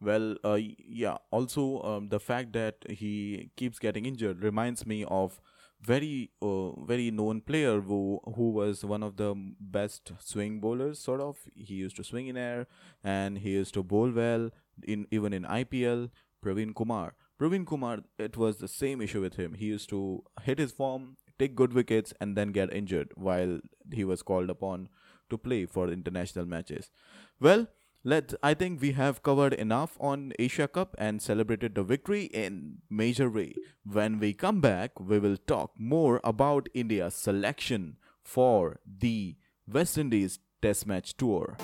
Well, 0.00 0.36
uh, 0.44 0.58
yeah. 0.60 1.16
Also, 1.30 1.82
um, 1.82 2.08
the 2.08 2.20
fact 2.20 2.52
that 2.52 2.76
he 2.88 3.50
keeps 3.56 3.78
getting 3.78 4.06
injured 4.06 4.42
reminds 4.42 4.86
me 4.86 5.04
of 5.04 5.40
very 5.86 6.30
uh, 6.42 6.70
very 6.92 7.10
known 7.10 7.40
player 7.40 7.80
who 7.80 8.20
who 8.36 8.50
was 8.50 8.84
one 8.84 9.02
of 9.02 9.16
the 9.16 9.34
best 9.60 10.12
swing 10.18 10.60
bowlers 10.60 10.98
sort 10.98 11.20
of. 11.20 11.36
He 11.54 11.74
used 11.74 11.96
to 11.96 12.04
swing 12.04 12.28
in 12.28 12.36
air 12.36 12.66
and 13.02 13.38
he 13.38 13.50
used 13.50 13.74
to 13.74 13.82
bowl 13.82 14.10
well 14.10 14.50
in 14.82 15.06
even 15.10 15.32
in 15.32 15.44
IPL 15.44 16.10
Praveen 16.44 16.74
Kumar. 16.74 17.14
Praveen 17.40 17.66
Kumar 17.66 17.98
it 18.18 18.36
was 18.36 18.58
the 18.58 18.68
same 18.68 19.00
issue 19.00 19.20
with 19.20 19.36
him. 19.36 19.54
He 19.54 19.66
used 19.66 19.88
to 19.90 20.22
hit 20.42 20.58
his 20.58 20.72
form 20.72 21.16
take 21.38 21.54
good 21.54 21.72
wickets, 21.72 22.12
and 22.20 22.36
then 22.36 22.52
get 22.52 22.72
injured 22.72 23.12
while 23.14 23.60
he 23.92 24.04
was 24.04 24.22
called 24.22 24.50
upon 24.50 24.88
to 25.30 25.38
play 25.38 25.66
for 25.66 25.88
international 25.88 26.46
matches. 26.46 26.90
Well, 27.40 27.66
let 28.06 28.34
I 28.42 28.52
think 28.52 28.82
we 28.82 28.92
have 28.92 29.22
covered 29.22 29.54
enough 29.54 29.96
on 29.98 30.34
Asia 30.38 30.68
Cup 30.68 30.94
and 30.98 31.22
celebrated 31.22 31.74
the 31.74 31.82
victory 31.82 32.24
in 32.24 32.82
major 32.90 33.30
way. 33.30 33.54
When 33.82 34.18
we 34.18 34.34
come 34.34 34.60
back, 34.60 35.00
we 35.00 35.18
will 35.18 35.38
talk 35.38 35.72
more 35.78 36.20
about 36.22 36.68
India's 36.74 37.14
selection 37.14 37.96
for 38.22 38.80
the 38.86 39.36
West 39.66 39.96
Indies 39.96 40.38
Test 40.60 40.86
Match 40.86 41.16
Tour. 41.16 41.56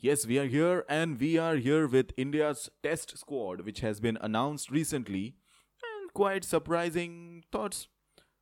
Yes, 0.00 0.26
we 0.26 0.38
are 0.38 0.46
here 0.46 0.84
and 0.88 1.20
we 1.20 1.38
are 1.38 1.56
here 1.56 1.86
with 1.86 2.12
India's 2.16 2.70
test 2.82 3.16
squad, 3.16 3.60
which 3.60 3.80
has 3.80 4.00
been 4.00 4.18
announced 4.20 4.70
recently. 4.70 5.36
And 5.82 6.12
quite 6.12 6.44
surprising 6.44 7.44
thoughts. 7.52 7.86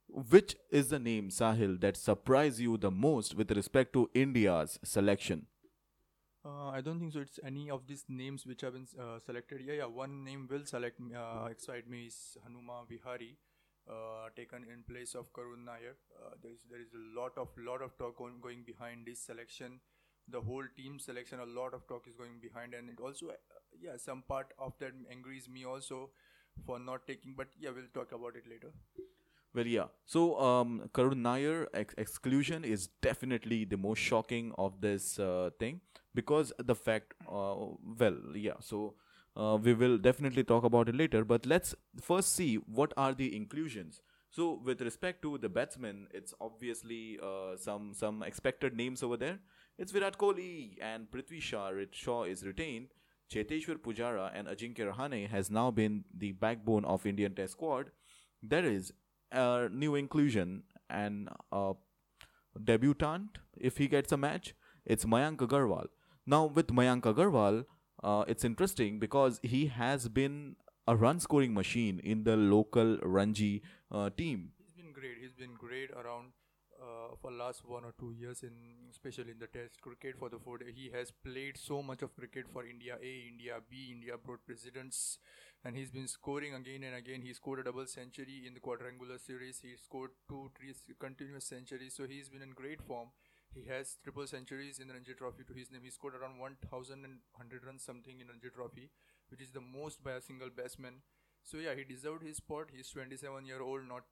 Which 0.08 0.56
is 0.70 0.88
the 0.88 0.98
name, 0.98 1.28
Sahil, 1.30 1.80
that 1.80 1.96
surprised 1.96 2.58
you 2.60 2.76
the 2.76 2.90
most 2.90 3.34
with 3.36 3.50
respect 3.52 3.92
to 3.92 4.10
India's 4.14 4.78
selection? 4.82 5.46
Uh, 6.44 6.68
I 6.70 6.80
don't 6.80 7.00
think 7.00 7.12
so. 7.12 7.20
It's 7.20 7.40
any 7.44 7.70
of 7.70 7.86
these 7.86 8.04
names 8.08 8.46
which 8.46 8.60
have 8.60 8.74
been 8.74 8.86
uh, 9.00 9.18
selected. 9.18 9.60
Yeah, 9.64 9.74
yeah. 9.74 9.86
One 9.86 10.24
name 10.24 10.46
will 10.50 10.64
select 10.64 11.00
uh, 11.14 11.46
excite 11.50 11.88
me 11.88 12.06
is 12.06 12.36
Hanuma 12.46 12.86
Vihari, 12.88 13.36
uh, 13.90 14.28
taken 14.36 14.64
in 14.64 14.84
place 14.88 15.14
of 15.14 15.32
Karun 15.32 15.64
Nair. 15.64 15.96
Uh, 16.14 16.34
there 16.42 16.52
is 16.52 16.60
there 16.70 16.80
is 16.80 16.94
a 16.94 17.20
lot 17.20 17.32
of 17.36 17.48
lot 17.58 17.82
of 17.82 17.98
talk 17.98 18.16
going, 18.16 18.40
going 18.40 18.62
behind 18.64 19.06
this 19.06 19.20
selection. 19.20 19.80
The 20.28 20.40
whole 20.40 20.64
team 20.76 20.98
selection, 21.00 21.40
a 21.40 21.46
lot 21.46 21.74
of 21.74 21.86
talk 21.88 22.06
is 22.08 22.14
going 22.14 22.38
behind, 22.40 22.74
and 22.74 22.88
it 22.90 23.00
also, 23.00 23.28
uh, 23.30 23.58
yeah, 23.80 23.96
some 23.96 24.22
part 24.28 24.54
of 24.58 24.72
that 24.78 24.92
angries 25.10 25.48
me 25.48 25.64
also 25.64 26.10
for 26.64 26.78
not 26.78 27.06
taking. 27.08 27.34
But 27.36 27.48
yeah, 27.58 27.70
we'll 27.74 27.92
talk 27.92 28.12
about 28.12 28.36
it 28.36 28.48
later. 28.48 28.72
Well, 29.56 29.66
yeah. 29.66 29.86
So, 30.04 30.38
um, 30.38 30.90
Karun 30.92 31.22
Nair 31.22 31.68
ex- 31.72 31.94
exclusion 31.96 32.62
is 32.62 32.88
definitely 33.00 33.64
the 33.64 33.78
most 33.78 34.00
shocking 34.00 34.52
of 34.58 34.82
this 34.82 35.18
uh, 35.18 35.48
thing 35.58 35.80
because 36.14 36.52
the 36.58 36.74
fact, 36.74 37.14
uh, 37.26 37.54
well, 37.98 38.18
yeah. 38.34 38.60
So, 38.60 38.96
uh, 39.34 39.56
we 39.62 39.72
will 39.72 39.96
definitely 39.96 40.44
talk 40.44 40.64
about 40.64 40.90
it 40.90 40.94
later. 40.94 41.24
But 41.24 41.46
let's 41.46 41.74
first 42.02 42.34
see 42.34 42.56
what 42.56 42.92
are 42.98 43.14
the 43.14 43.34
inclusions. 43.34 44.02
So, 44.30 44.60
with 44.62 44.82
respect 44.82 45.22
to 45.22 45.38
the 45.38 45.48
batsmen, 45.48 46.08
it's 46.12 46.34
obviously 46.38 47.18
uh, 47.22 47.56
some 47.56 47.94
some 47.94 48.22
expected 48.22 48.76
names 48.76 49.02
over 49.02 49.16
there. 49.16 49.38
It's 49.78 49.90
Virat 49.90 50.18
Kohli 50.18 50.76
and 50.82 51.10
Prithvi 51.10 51.40
Shaw. 51.40 51.70
Shaw 51.92 52.24
is 52.24 52.44
retained. 52.44 52.88
Cheteshwar 53.32 53.78
Pujara 53.78 54.30
and 54.34 54.48
Ajinkya 54.48 54.92
Rahane 54.92 55.28
has 55.30 55.50
now 55.50 55.70
been 55.70 56.04
the 56.16 56.32
backbone 56.32 56.84
of 56.84 57.06
Indian 57.06 57.34
Test 57.34 57.52
squad. 57.52 57.90
There 58.42 58.64
is 58.64 58.92
a 59.32 59.68
new 59.70 59.94
inclusion 59.94 60.62
and 60.88 61.28
a 61.52 61.72
debutant 62.62 63.38
if 63.56 63.78
he 63.78 63.88
gets 63.88 64.12
a 64.12 64.16
match. 64.16 64.54
It's 64.84 65.04
Mayank 65.04 65.38
Agarwal. 65.38 65.86
Now 66.26 66.46
with 66.46 66.68
Mayank 66.68 67.02
Agarwal, 67.02 67.64
uh, 68.02 68.24
it's 68.28 68.44
interesting 68.44 68.98
because 68.98 69.40
he 69.42 69.66
has 69.66 70.08
been 70.08 70.56
a 70.86 70.96
run 70.96 71.18
scoring 71.20 71.54
machine 71.54 71.98
in 72.00 72.24
the 72.24 72.36
local 72.36 72.98
Ranji 73.02 73.62
uh, 73.90 74.10
team. 74.10 74.52
He's 74.58 74.72
been 74.72 74.92
great. 74.92 75.18
He's 75.20 75.32
been 75.32 75.54
great 75.54 75.90
around 75.90 76.32
uh, 76.80 77.16
for 77.20 77.32
last 77.32 77.64
one 77.66 77.84
or 77.84 77.94
two 77.98 78.12
years 78.12 78.42
in 78.42 78.52
especially 78.90 79.32
in 79.32 79.38
the 79.38 79.46
test 79.46 79.80
cricket 79.80 80.16
for 80.18 80.28
the 80.28 80.38
four. 80.38 80.58
He 80.74 80.90
has 80.94 81.10
played 81.10 81.56
so 81.56 81.82
much 81.82 82.02
of 82.02 82.14
cricket 82.14 82.46
for 82.52 82.64
India 82.64 82.98
A, 83.02 83.28
India 83.28 83.54
B, 83.68 83.90
India 83.92 84.14
brought 84.16 84.44
presidents 84.46 85.18
and 85.66 85.76
he's 85.76 85.90
been 85.90 86.06
scoring 86.06 86.54
again 86.54 86.84
and 86.84 86.94
again. 86.94 87.22
He 87.22 87.34
scored 87.34 87.58
a 87.58 87.64
double 87.64 87.86
century 87.86 88.44
in 88.46 88.54
the 88.54 88.60
quadrangular 88.60 89.18
series. 89.18 89.58
He 89.60 89.74
scored 89.82 90.10
two, 90.28 90.50
three 90.56 90.72
continuous 91.00 91.44
centuries. 91.44 91.94
So 91.96 92.06
he's 92.06 92.28
been 92.28 92.42
in 92.42 92.50
great 92.50 92.80
form. 92.80 93.08
He 93.52 93.64
has 93.68 93.96
triple 94.04 94.28
centuries 94.28 94.78
in 94.78 94.86
the 94.86 94.94
Ranji 94.94 95.14
Trophy 95.14 95.42
to 95.42 95.54
his 95.54 95.72
name. 95.72 95.80
He 95.82 95.90
scored 95.90 96.14
around 96.14 96.38
1,100 96.38 97.66
runs 97.66 97.82
something 97.82 98.20
in 98.20 98.28
Ranji 98.28 98.50
Trophy, 98.54 98.90
which 99.28 99.40
is 99.40 99.50
the 99.50 99.60
most 99.60 100.04
by 100.04 100.12
a 100.12 100.20
single 100.20 100.50
batsman. 100.56 101.02
So 101.42 101.56
yeah, 101.56 101.74
he 101.74 101.82
deserved 101.82 102.22
his 102.22 102.36
spot. 102.36 102.70
He's 102.72 102.90
27 102.90 103.44
year 103.44 103.60
old, 103.60 103.88
not 103.88 104.04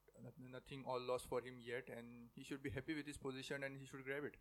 nothing 0.50 0.82
all 0.88 1.00
lost 1.00 1.28
for 1.28 1.38
him 1.38 1.62
yet, 1.62 1.86
and 1.86 2.34
he 2.34 2.42
should 2.42 2.64
be 2.64 2.70
happy 2.70 2.94
with 2.94 3.06
his 3.06 3.18
position 3.18 3.62
and 3.62 3.78
he 3.78 3.86
should 3.86 4.04
grab 4.04 4.24
it. 4.24 4.34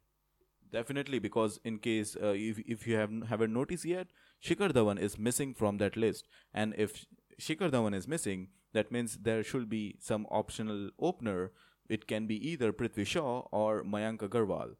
Definitely, 0.73 1.19
because 1.19 1.59
in 1.63 1.77
case 1.79 2.17
uh, 2.21 2.33
if 2.35 2.59
if 2.75 2.85
you 2.87 2.95
haven't 2.95 3.27
haven't 3.27 3.53
noticed 3.53 3.85
yet, 3.85 4.07
Shikhar 4.43 4.71
Dhawan 4.77 4.99
is 4.99 5.17
missing 5.19 5.53
from 5.53 5.77
that 5.77 5.95
list, 5.95 6.27
and 6.53 6.73
if 6.85 7.05
Shikhar 7.39 7.69
Dhawan 7.75 7.95
is 7.95 8.07
missing, 8.07 8.47
that 8.73 8.91
means 8.91 9.17
there 9.27 9.43
should 9.43 9.69
be 9.69 9.97
some 9.99 10.25
optional 10.31 10.89
opener. 10.99 11.51
It 11.89 12.07
can 12.07 12.25
be 12.25 12.37
either 12.49 12.73
Prithvi 12.73 13.05
Shaw 13.05 13.41
or 13.51 13.83
Mayank 13.83 14.25
Agarwal. 14.29 14.75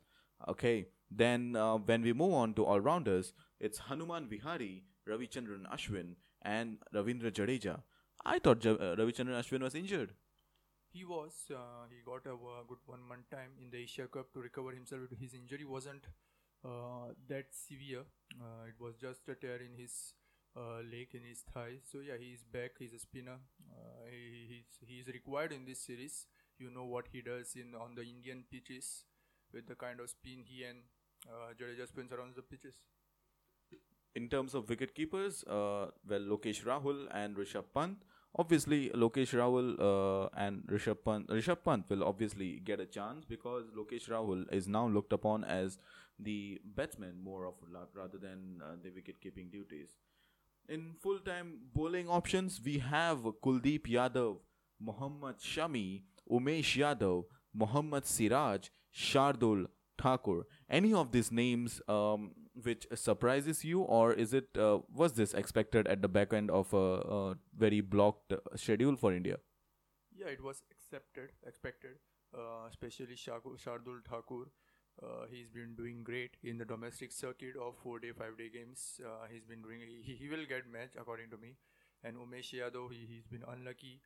Okay, 0.48 0.88
then 1.12 1.56
uh, 1.56 1.76
when 1.78 2.02
we 2.02 2.12
move 2.12 2.34
on 2.34 2.56
to 2.56 2.66
all 2.66 2.82
rounders, 2.82 3.34
it's 3.60 3.78
Hanuman 3.90 4.28
Vihari, 4.28 4.84
Ravichandran 5.08 5.70
Ashwin, 5.72 6.16
and 6.42 6.78
Ravindra 6.96 7.32
Jadeja. 7.32 7.82
I 8.26 8.40
thought 8.40 8.62
J- 8.62 8.72
uh, 8.72 8.96
Ravichandran 8.96 9.40
Ashwin 9.44 9.62
was 9.62 9.76
injured. 9.76 10.14
He 10.94 11.04
was. 11.04 11.34
Uh, 11.50 11.86
he 11.90 12.02
got 12.06 12.26
a 12.28 12.34
uh, 12.34 12.64
good 12.68 12.78
one 12.86 13.02
month 13.02 13.30
time 13.32 13.54
in 13.60 13.72
the 13.72 13.80
Asia 13.80 14.08
Cup 14.08 14.32
to 14.34 14.40
recover 14.40 14.72
himself. 14.72 15.02
His 15.20 15.34
injury 15.34 15.66
wasn't 15.66 16.06
uh, 16.64 17.14
that 17.28 17.48
severe. 17.52 18.04
Uh, 18.40 18.68
it 18.68 18.76
was 18.80 18.96
just 18.96 19.28
a 19.28 19.36
tear 19.36 19.58
in 19.58 19.74
his 19.76 20.14
uh, 20.56 20.82
leg 20.92 21.08
in 21.14 21.24
his 21.24 21.42
thigh. 21.54 21.78
So 21.92 22.00
yeah, 22.00 22.18
he's 22.20 22.44
back. 22.44 22.72
He's 22.78 22.94
a 22.94 23.00
spinner. 23.00 23.40
Uh, 23.72 24.06
he, 24.10 24.46
he's 24.54 24.88
he's 24.88 25.08
required 25.08 25.52
in 25.52 25.66
this 25.66 25.80
series. 25.80 26.28
You 26.60 26.70
know 26.70 26.86
what 26.86 27.08
he 27.12 27.22
does 27.22 27.56
in 27.56 27.74
on 27.76 27.96
the 27.96 28.04
Indian 28.04 28.44
pitches 28.52 29.06
with 29.52 29.68
the 29.68 29.76
kind 29.76 30.00
of 30.00 30.10
spin 30.10 30.44
he 30.46 30.64
and 30.64 30.80
uh, 31.28 31.54
Jadeja 31.60 31.88
spins 31.88 32.12
around 32.12 32.36
the 32.36 32.44
pitches. 32.44 32.76
In 34.16 34.30
terms 34.30 34.54
of 34.54 34.70
wicket 34.70 34.94
keepers, 34.94 35.44
uh, 35.46 35.88
well, 36.08 36.20
Lokesh 36.20 36.64
Rahul 36.64 37.08
and 37.12 37.36
Rishabh 37.36 37.66
Pant. 37.74 37.98
Obviously, 38.36 38.90
Lokesh 38.90 39.34
Rahul 39.34 39.80
uh, 39.80 40.30
and 40.36 40.64
Rishabh 40.64 40.98
Pant, 41.06 41.28
Rishabh 41.28 41.64
Pant 41.64 41.86
will 41.88 42.04
obviously 42.04 42.62
get 42.66 42.80
a 42.80 42.86
chance 42.86 43.26
because 43.26 43.66
Lokesh 43.78 44.10
Rahul 44.10 44.52
is 44.52 44.68
now 44.68 44.88
looked 44.88 45.14
upon 45.14 45.44
as 45.44 45.78
the 46.18 46.60
batsman 46.76 47.16
more 47.24 47.46
of 47.46 47.54
rather 47.94 48.18
than 48.18 48.60
uh, 48.64 48.76
the 48.82 48.90
wicket 48.90 49.22
keeping 49.22 49.50
duties. 49.50 49.90
In 50.68 50.94
full 51.00 51.20
time 51.20 51.60
bowling 51.76 52.08
options, 52.10 52.60
we 52.64 52.80
have 52.80 53.20
Kuldeep 53.20 53.86
Yadav, 53.88 54.38
Mohammad 54.80 55.38
Shami, 55.40 56.02
Umesh 56.32 56.78
Yadav, 56.78 57.26
Mohammad 57.54 58.06
Siraj, 58.06 58.70
Shardul 58.96 59.68
Thakur. 60.02 60.48
Any 60.70 60.94
of 60.94 61.12
these 61.12 61.32
names 61.32 61.82
um, 61.88 62.32
which 62.62 62.86
surprises 62.96 63.64
you, 63.64 63.82
or 63.82 64.14
is 64.14 64.34
it 64.34 64.58
uh, 64.58 64.80
was 64.94 65.14
this 65.14 65.34
expected 65.34 65.88
at 65.88 66.02
the 66.02 66.08
back 66.08 66.34
end 66.34 66.52
of 66.52 66.74
a, 66.74 66.78
a 66.78 67.36
very 67.58 67.82
blocked 67.82 68.34
schedule 68.56 68.96
for 68.96 69.14
India? 69.14 69.38
Yeah, 70.16 70.28
it 70.28 70.44
was 70.44 70.62
accepted, 70.72 71.32
expected, 71.46 71.98
uh, 72.38 72.68
especially 72.70 73.16
Shardul 73.16 74.06
Thakur. 74.08 74.52
Uh, 75.02 75.26
he's 75.30 75.50
been 75.50 75.74
doing 75.76 76.04
great 76.04 76.38
in 76.44 76.60
the 76.60 76.66
domestic 76.66 77.12
circuit 77.12 77.56
of 77.60 77.76
four 77.82 78.00
day, 78.00 78.12
five 78.12 78.38
day 78.38 78.50
games. 78.50 79.02
Uh, 79.04 79.26
he's 79.32 79.44
been 79.44 79.62
doing. 79.62 79.80
He, 80.04 80.14
he 80.14 80.30
will 80.30 80.46
get 80.48 80.72
match 80.72 80.92
according 81.00 81.32
to 81.32 81.38
me. 81.38 81.56
And 82.04 82.18
Umesh 82.18 82.54
Yadav, 82.54 82.92
he, 82.92 83.08
he's 83.10 83.26
been 83.26 83.44
unlucky. 83.48 84.02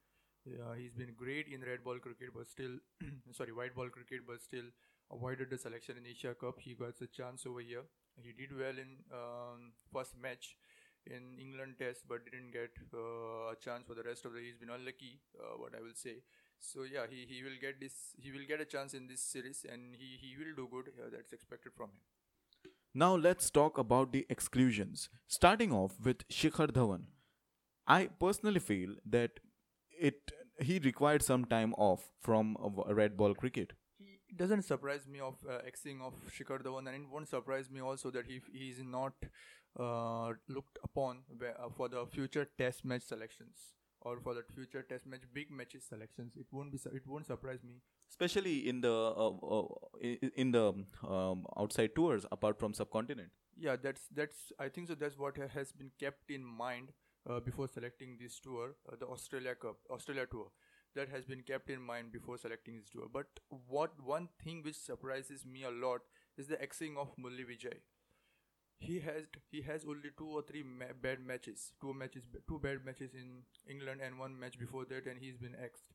Uh, 0.48 0.74
he's 0.74 0.94
been 0.94 1.14
great 1.18 1.48
in 1.48 1.62
red 1.62 1.84
ball 1.84 2.00
cricket, 2.00 2.30
but 2.36 2.48
still, 2.48 2.80
sorry, 3.32 3.52
white 3.52 3.76
ball 3.76 3.90
cricket, 3.90 4.22
but 4.26 4.42
still 4.42 4.64
avoided 5.12 5.50
the 5.50 5.58
selection 5.58 5.98
in 5.98 6.06
Asia 6.06 6.34
Cup. 6.34 6.60
He 6.60 6.74
got 6.74 7.02
a 7.02 7.08
chance 7.08 7.46
over 7.46 7.60
here. 7.60 7.84
He 8.16 8.32
did 8.32 8.58
well 8.58 8.78
in 8.78 9.04
um, 9.12 9.74
first 9.94 10.18
match 10.22 10.56
in 11.06 11.38
England 11.40 11.76
Test, 11.80 12.04
but 12.08 12.26
didn't 12.26 12.52
get 12.52 12.72
uh, 12.94 13.52
a 13.52 13.56
chance 13.60 13.84
for 13.86 13.94
the 13.94 14.04
rest 14.04 14.26
of 14.26 14.34
the. 14.34 14.40
He's 14.40 14.58
been 14.58 14.70
unlucky. 14.70 15.20
Uh, 15.38 15.58
what 15.58 15.76
I 15.76 15.82
will 15.82 15.96
say. 15.96 16.24
So 16.60 16.84
yeah, 16.84 17.06
he, 17.10 17.26
he 17.28 17.44
will 17.44 17.60
get 17.62 17.80
this. 17.80 18.16
He 18.18 18.32
will 18.32 18.46
get 18.48 18.62
a 18.62 18.66
chance 18.66 18.94
in 18.94 19.08
this 19.08 19.22
series, 19.22 19.66
and 19.70 19.96
he 19.96 20.18
he 20.20 20.36
will 20.38 20.56
do 20.56 20.68
good. 20.72 20.94
Uh, 20.98 21.10
that's 21.12 21.34
expected 21.34 21.74
from 21.76 21.90
him. 21.90 22.72
Now 22.94 23.16
let's 23.16 23.50
talk 23.52 23.78
about 23.78 24.12
the 24.12 24.26
exclusions. 24.30 25.10
Starting 25.28 25.72
off 25.72 26.00
with 26.04 26.28
Shikhar 26.30 26.72
Dhawan. 26.72 27.04
I 27.88 28.08
personally 28.20 28.60
feel 28.60 28.96
that 29.06 29.40
it 30.00 30.32
he 30.60 30.80
required 30.80 31.24
some 31.24 31.46
time 31.46 31.74
off 31.74 32.10
from 32.22 32.56
red 32.90 33.18
ball 33.18 33.34
cricket. 33.34 33.74
It 34.00 34.38
doesn't 34.38 34.64
surprise 34.64 35.08
me 35.08 35.20
of 35.20 35.36
uh, 35.50 35.60
Xing 35.70 36.02
of 36.02 36.14
Shikhar 36.38 36.62
Dhawan, 36.62 36.88
and 36.88 37.04
it 37.04 37.10
won't 37.10 37.30
surprise 37.30 37.70
me 37.70 37.82
also 37.82 38.12
that 38.12 38.26
he 38.26 38.42
he 38.52 38.70
is 38.70 38.84
not 38.84 39.14
uh, 39.80 40.34
looked 40.48 40.80
upon 40.84 41.20
uh, 41.42 41.70
for 41.76 41.90
the 41.90 42.06
future 42.06 42.48
Test 42.58 42.86
match 42.86 43.04
selections 43.04 43.74
or 44.02 44.20
for 44.20 44.34
the 44.34 44.44
future 44.56 44.84
test 44.88 45.06
match 45.06 45.24
big 45.34 45.50
matches 45.52 45.84
selections 45.84 46.36
it 46.36 46.46
won't 46.52 46.72
be 46.72 46.80
it 46.94 47.08
won't 47.08 47.26
surprise 47.26 47.64
me 47.64 47.82
especially 48.10 48.70
in 48.70 48.82
the 48.82 48.94
uh, 48.94 49.32
uh, 49.56 49.66
in 50.36 50.52
the 50.52 50.74
um, 51.08 51.46
outside 51.58 51.96
tours 51.96 52.26
apart 52.32 52.60
from 52.60 52.74
subcontinent 52.74 53.32
Yeah, 53.66 53.76
that's 53.84 54.02
that's. 54.18 54.42
I 54.64 54.70
think 54.74 54.90
so. 54.90 54.96
That's 55.04 55.18
what 55.22 55.38
has 55.54 55.72
been 55.78 55.88
kept 56.02 56.34
in 56.34 56.44
mind 56.58 56.92
uh, 57.30 57.40
before 57.40 57.68
selecting 57.68 58.18
this 58.20 58.40
tour, 58.40 58.76
uh, 58.92 58.96
the 59.00 59.06
Australia 59.06 59.56
Cup, 59.56 59.78
Australia 59.90 60.26
tour. 60.30 60.48
That 60.96 61.10
has 61.10 61.26
been 61.26 61.42
kept 61.44 61.70
in 61.70 61.82
mind 61.82 62.12
before 62.12 62.38
selecting 62.38 62.78
this 62.80 62.90
tour. 62.90 63.08
But 63.14 63.28
what 63.68 63.92
one 64.04 64.30
thing 64.44 64.64
which 64.64 64.78
surprises 64.78 65.46
me 65.46 65.64
a 65.64 65.70
lot 65.70 66.02
is 66.38 66.48
the 66.48 66.58
Xing 66.58 66.98
of 66.98 67.16
Murli 67.18 67.46
Vijay. 67.46 67.78
He 68.80 69.00
has 69.00 69.24
he 69.52 69.62
has 69.64 69.86
only 69.86 70.10
two 70.18 70.28
or 70.28 70.42
three 70.44 70.64
ma- 70.64 70.94
bad 71.02 71.20
matches, 71.20 71.74
two 71.82 71.94
matches, 71.94 72.24
two 72.48 72.60
bad 72.60 72.86
matches 72.86 73.14
in 73.14 73.44
England 73.68 74.02
and 74.04 74.20
one 74.20 74.40
match 74.40 74.58
before 74.60 74.86
that, 74.86 75.08
and 75.08 75.20
he's 75.20 75.38
been 75.38 75.56
axed. 75.64 75.86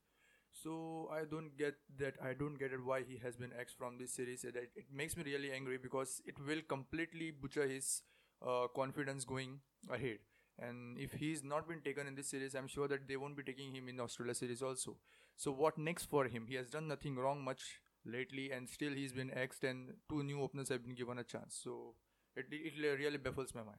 So 0.53 1.09
I 1.13 1.25
don't 1.25 1.57
get 1.57 1.77
that. 1.99 2.17
I 2.23 2.35
don't 2.35 2.59
get 2.59 2.73
it 2.73 2.85
why 2.85 3.03
he 3.03 3.19
has 3.19 3.37
been 3.37 3.53
axed 3.59 3.77
from 3.79 3.99
this 3.99 4.13
series. 4.15 4.45
It, 4.45 4.57
it 4.57 4.87
makes 4.93 5.17
me 5.17 5.23
really 5.25 5.53
angry 5.53 5.79
because 5.79 6.21
it 6.27 6.39
will 6.47 6.63
completely 6.69 7.31
butcher 7.31 7.67
his 7.69 8.03
uh, 8.47 8.67
confidence 8.75 9.25
going 9.25 9.61
ahead. 9.89 10.19
And 10.59 10.99
if 10.99 11.13
he's 11.13 11.43
not 11.43 11.69
been 11.69 11.81
taken 11.81 12.07
in 12.07 12.15
this 12.15 12.29
series, 12.29 12.55
I'm 12.55 12.69
sure 12.69 12.89
that 12.89 13.09
they 13.09 13.17
won't 13.17 13.37
be 13.37 13.43
taking 13.43 13.75
him 13.75 13.89
in 13.89 13.97
the 13.97 14.03
Australia 14.03 14.35
series 14.35 14.63
also. 14.63 14.97
So 15.37 15.51
what 15.51 15.79
next 15.79 16.07
for 16.07 16.27
him? 16.27 16.47
He 16.49 16.55
has 16.57 16.71
done 16.71 16.89
nothing 16.89 17.17
wrong 17.17 17.43
much 17.43 17.81
lately, 18.05 18.51
and 18.51 18.69
still 18.69 18.93
he's 18.93 19.13
been 19.13 19.31
axed, 19.31 19.65
and 19.65 19.95
two 20.09 20.23
new 20.23 20.43
openers 20.43 20.69
have 20.69 20.85
been 20.85 20.95
given 20.95 21.19
a 21.19 21.25
chance. 21.25 21.59
So 21.63 21.95
it, 22.37 22.47
it 22.51 22.75
really 22.81 23.17
baffles 23.17 23.55
my 23.55 23.63
mind. 23.63 23.79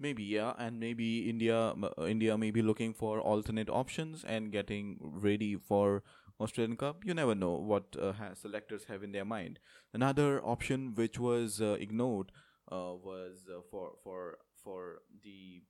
Maybe 0.00 0.22
yeah, 0.22 0.52
and 0.58 0.78
maybe 0.78 1.28
India 1.28 1.74
uh, 1.82 2.04
India 2.06 2.38
may 2.38 2.52
be 2.52 2.62
looking 2.62 2.94
for 2.94 3.20
alternate 3.20 3.68
options 3.68 4.22
and 4.22 4.52
getting 4.52 4.98
ready 5.00 5.56
for 5.56 6.04
Australian 6.40 6.76
Cup. 6.76 7.04
You 7.04 7.14
never 7.14 7.34
know 7.34 7.54
what 7.54 7.96
uh, 8.00 8.12
selectors 8.34 8.84
have 8.84 9.02
in 9.02 9.10
their 9.10 9.24
mind. 9.24 9.58
Another 9.92 10.40
option 10.44 10.94
which 10.94 11.18
was 11.18 11.60
uh, 11.60 11.76
ignored 11.80 12.30
uh, 12.70 12.94
was 12.94 13.48
uh, 13.50 13.60
for 13.70 13.94
for 14.04 14.38
for 14.62 15.00
the 15.24 15.62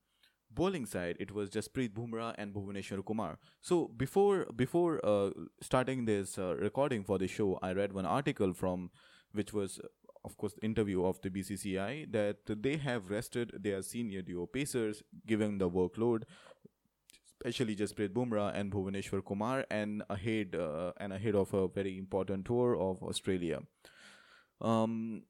bowling 0.50 0.86
side. 0.86 1.16
It 1.20 1.32
was 1.32 1.50
Jasprit 1.50 1.90
Bumrah 1.90 2.34
and 2.38 2.52
Bhuvneshwar 2.52 3.04
Kumar. 3.04 3.38
So 3.60 3.90
before 3.96 4.46
before 4.56 5.00
uh, 5.04 5.30
starting 5.60 6.04
this 6.04 6.38
uh, 6.38 6.56
recording 6.56 7.04
for 7.04 7.18
the 7.18 7.28
show, 7.28 7.58
I 7.62 7.72
read 7.72 7.92
one 7.92 8.06
article 8.06 8.52
from 8.54 8.90
which 9.32 9.52
was 9.52 9.80
of 10.24 10.36
course, 10.36 10.54
interview 10.62 11.04
of 11.04 11.20
the 11.22 11.30
BCCI 11.30 12.12
that 12.12 12.38
they 12.46 12.76
have 12.76 13.10
rested 13.10 13.52
their 13.58 13.82
senior 13.82 14.22
duo 14.22 14.46
pacers 14.46 15.02
given 15.26 15.58
the 15.58 15.70
workload, 15.70 16.24
especially 17.26 17.76
Jasprit 17.76 18.10
Bumrah 18.10 18.52
and 18.54 18.72
Bhuvneshwar 18.72 19.24
Kumar, 19.24 19.64
and 19.70 20.02
ahead 20.10 20.54
uh, 20.54 20.92
and 20.98 21.12
ahead 21.12 21.34
of 21.34 21.54
a 21.54 21.68
very 21.68 21.96
important 21.98 22.46
tour 22.46 22.76
of 22.76 23.02
Australia. 23.02 23.60
Um, 24.60 25.22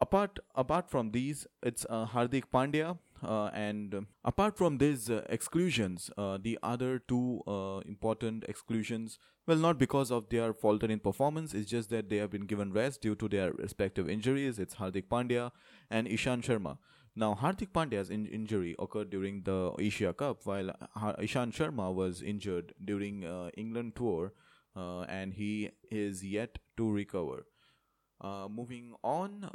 apart 0.00 0.38
apart 0.54 0.90
from 0.90 1.10
these, 1.10 1.46
it's 1.62 1.86
uh, 1.90 2.06
Hardik 2.06 2.44
Pandya. 2.52 2.98
Uh, 3.22 3.46
and 3.46 3.94
um, 3.94 4.06
apart 4.24 4.56
from 4.56 4.78
these 4.78 5.10
uh, 5.10 5.22
exclusions, 5.28 6.10
uh, 6.16 6.38
the 6.40 6.58
other 6.62 6.98
two 6.98 7.42
important 7.86 8.44
exclusions, 8.48 9.18
well, 9.46 9.56
not 9.56 9.78
because 9.78 10.10
of 10.10 10.28
their 10.28 10.52
faltering 10.52 11.00
performance, 11.00 11.54
it's 11.54 11.70
just 11.70 11.90
that 11.90 12.08
they 12.10 12.16
have 12.16 12.30
been 12.30 12.46
given 12.46 12.72
rest 12.72 13.00
due 13.00 13.14
to 13.16 13.28
their 13.28 13.52
respective 13.52 14.08
injuries. 14.08 14.58
It's 14.58 14.76
Hardik 14.76 15.08
Pandya 15.08 15.50
and 15.90 16.06
Ishant 16.06 16.42
Sharma. 16.42 16.78
Now, 17.16 17.34
Hardik 17.34 17.72
Pandya's 17.72 18.10
in- 18.10 18.26
injury 18.26 18.76
occurred 18.78 19.10
during 19.10 19.42
the 19.42 19.72
Asia 19.78 20.12
Cup, 20.12 20.44
while 20.44 20.70
Ishant 20.96 21.52
Sharma 21.52 21.92
was 21.92 22.22
injured 22.22 22.74
during 22.84 23.24
uh, 23.24 23.50
England 23.56 23.96
tour, 23.96 24.32
uh, 24.76 25.00
and 25.02 25.34
he 25.34 25.70
is 25.90 26.24
yet 26.24 26.58
to 26.76 26.88
recover. 26.88 27.46
Uh, 28.20 28.48
moving 28.48 28.94
on, 29.02 29.48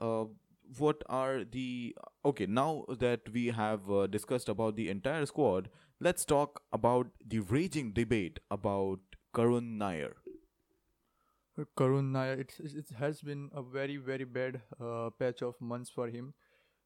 what 0.77 1.03
are 1.07 1.43
the 1.43 1.95
okay 2.25 2.45
now 2.45 2.85
that 2.99 3.21
we 3.31 3.47
have 3.47 3.89
uh, 3.91 4.07
discussed 4.07 4.49
about 4.49 4.75
the 4.75 4.89
entire 4.89 5.25
squad 5.25 5.69
let's 5.99 6.25
talk 6.25 6.61
about 6.73 7.07
the 7.25 7.39
raging 7.39 7.91
debate 7.93 8.39
about 8.51 8.99
karun 9.33 9.77
nair. 9.77 10.15
Karun 11.77 12.11
nair 12.11 12.39
it, 12.39 12.53
it 12.59 12.89
has 12.97 13.21
been 13.21 13.49
a 13.53 13.61
very 13.61 13.97
very 13.97 14.25
bad 14.25 14.61
uh, 14.79 15.09
patch 15.19 15.41
of 15.41 15.59
months 15.61 15.89
for 15.89 16.07
him. 16.07 16.33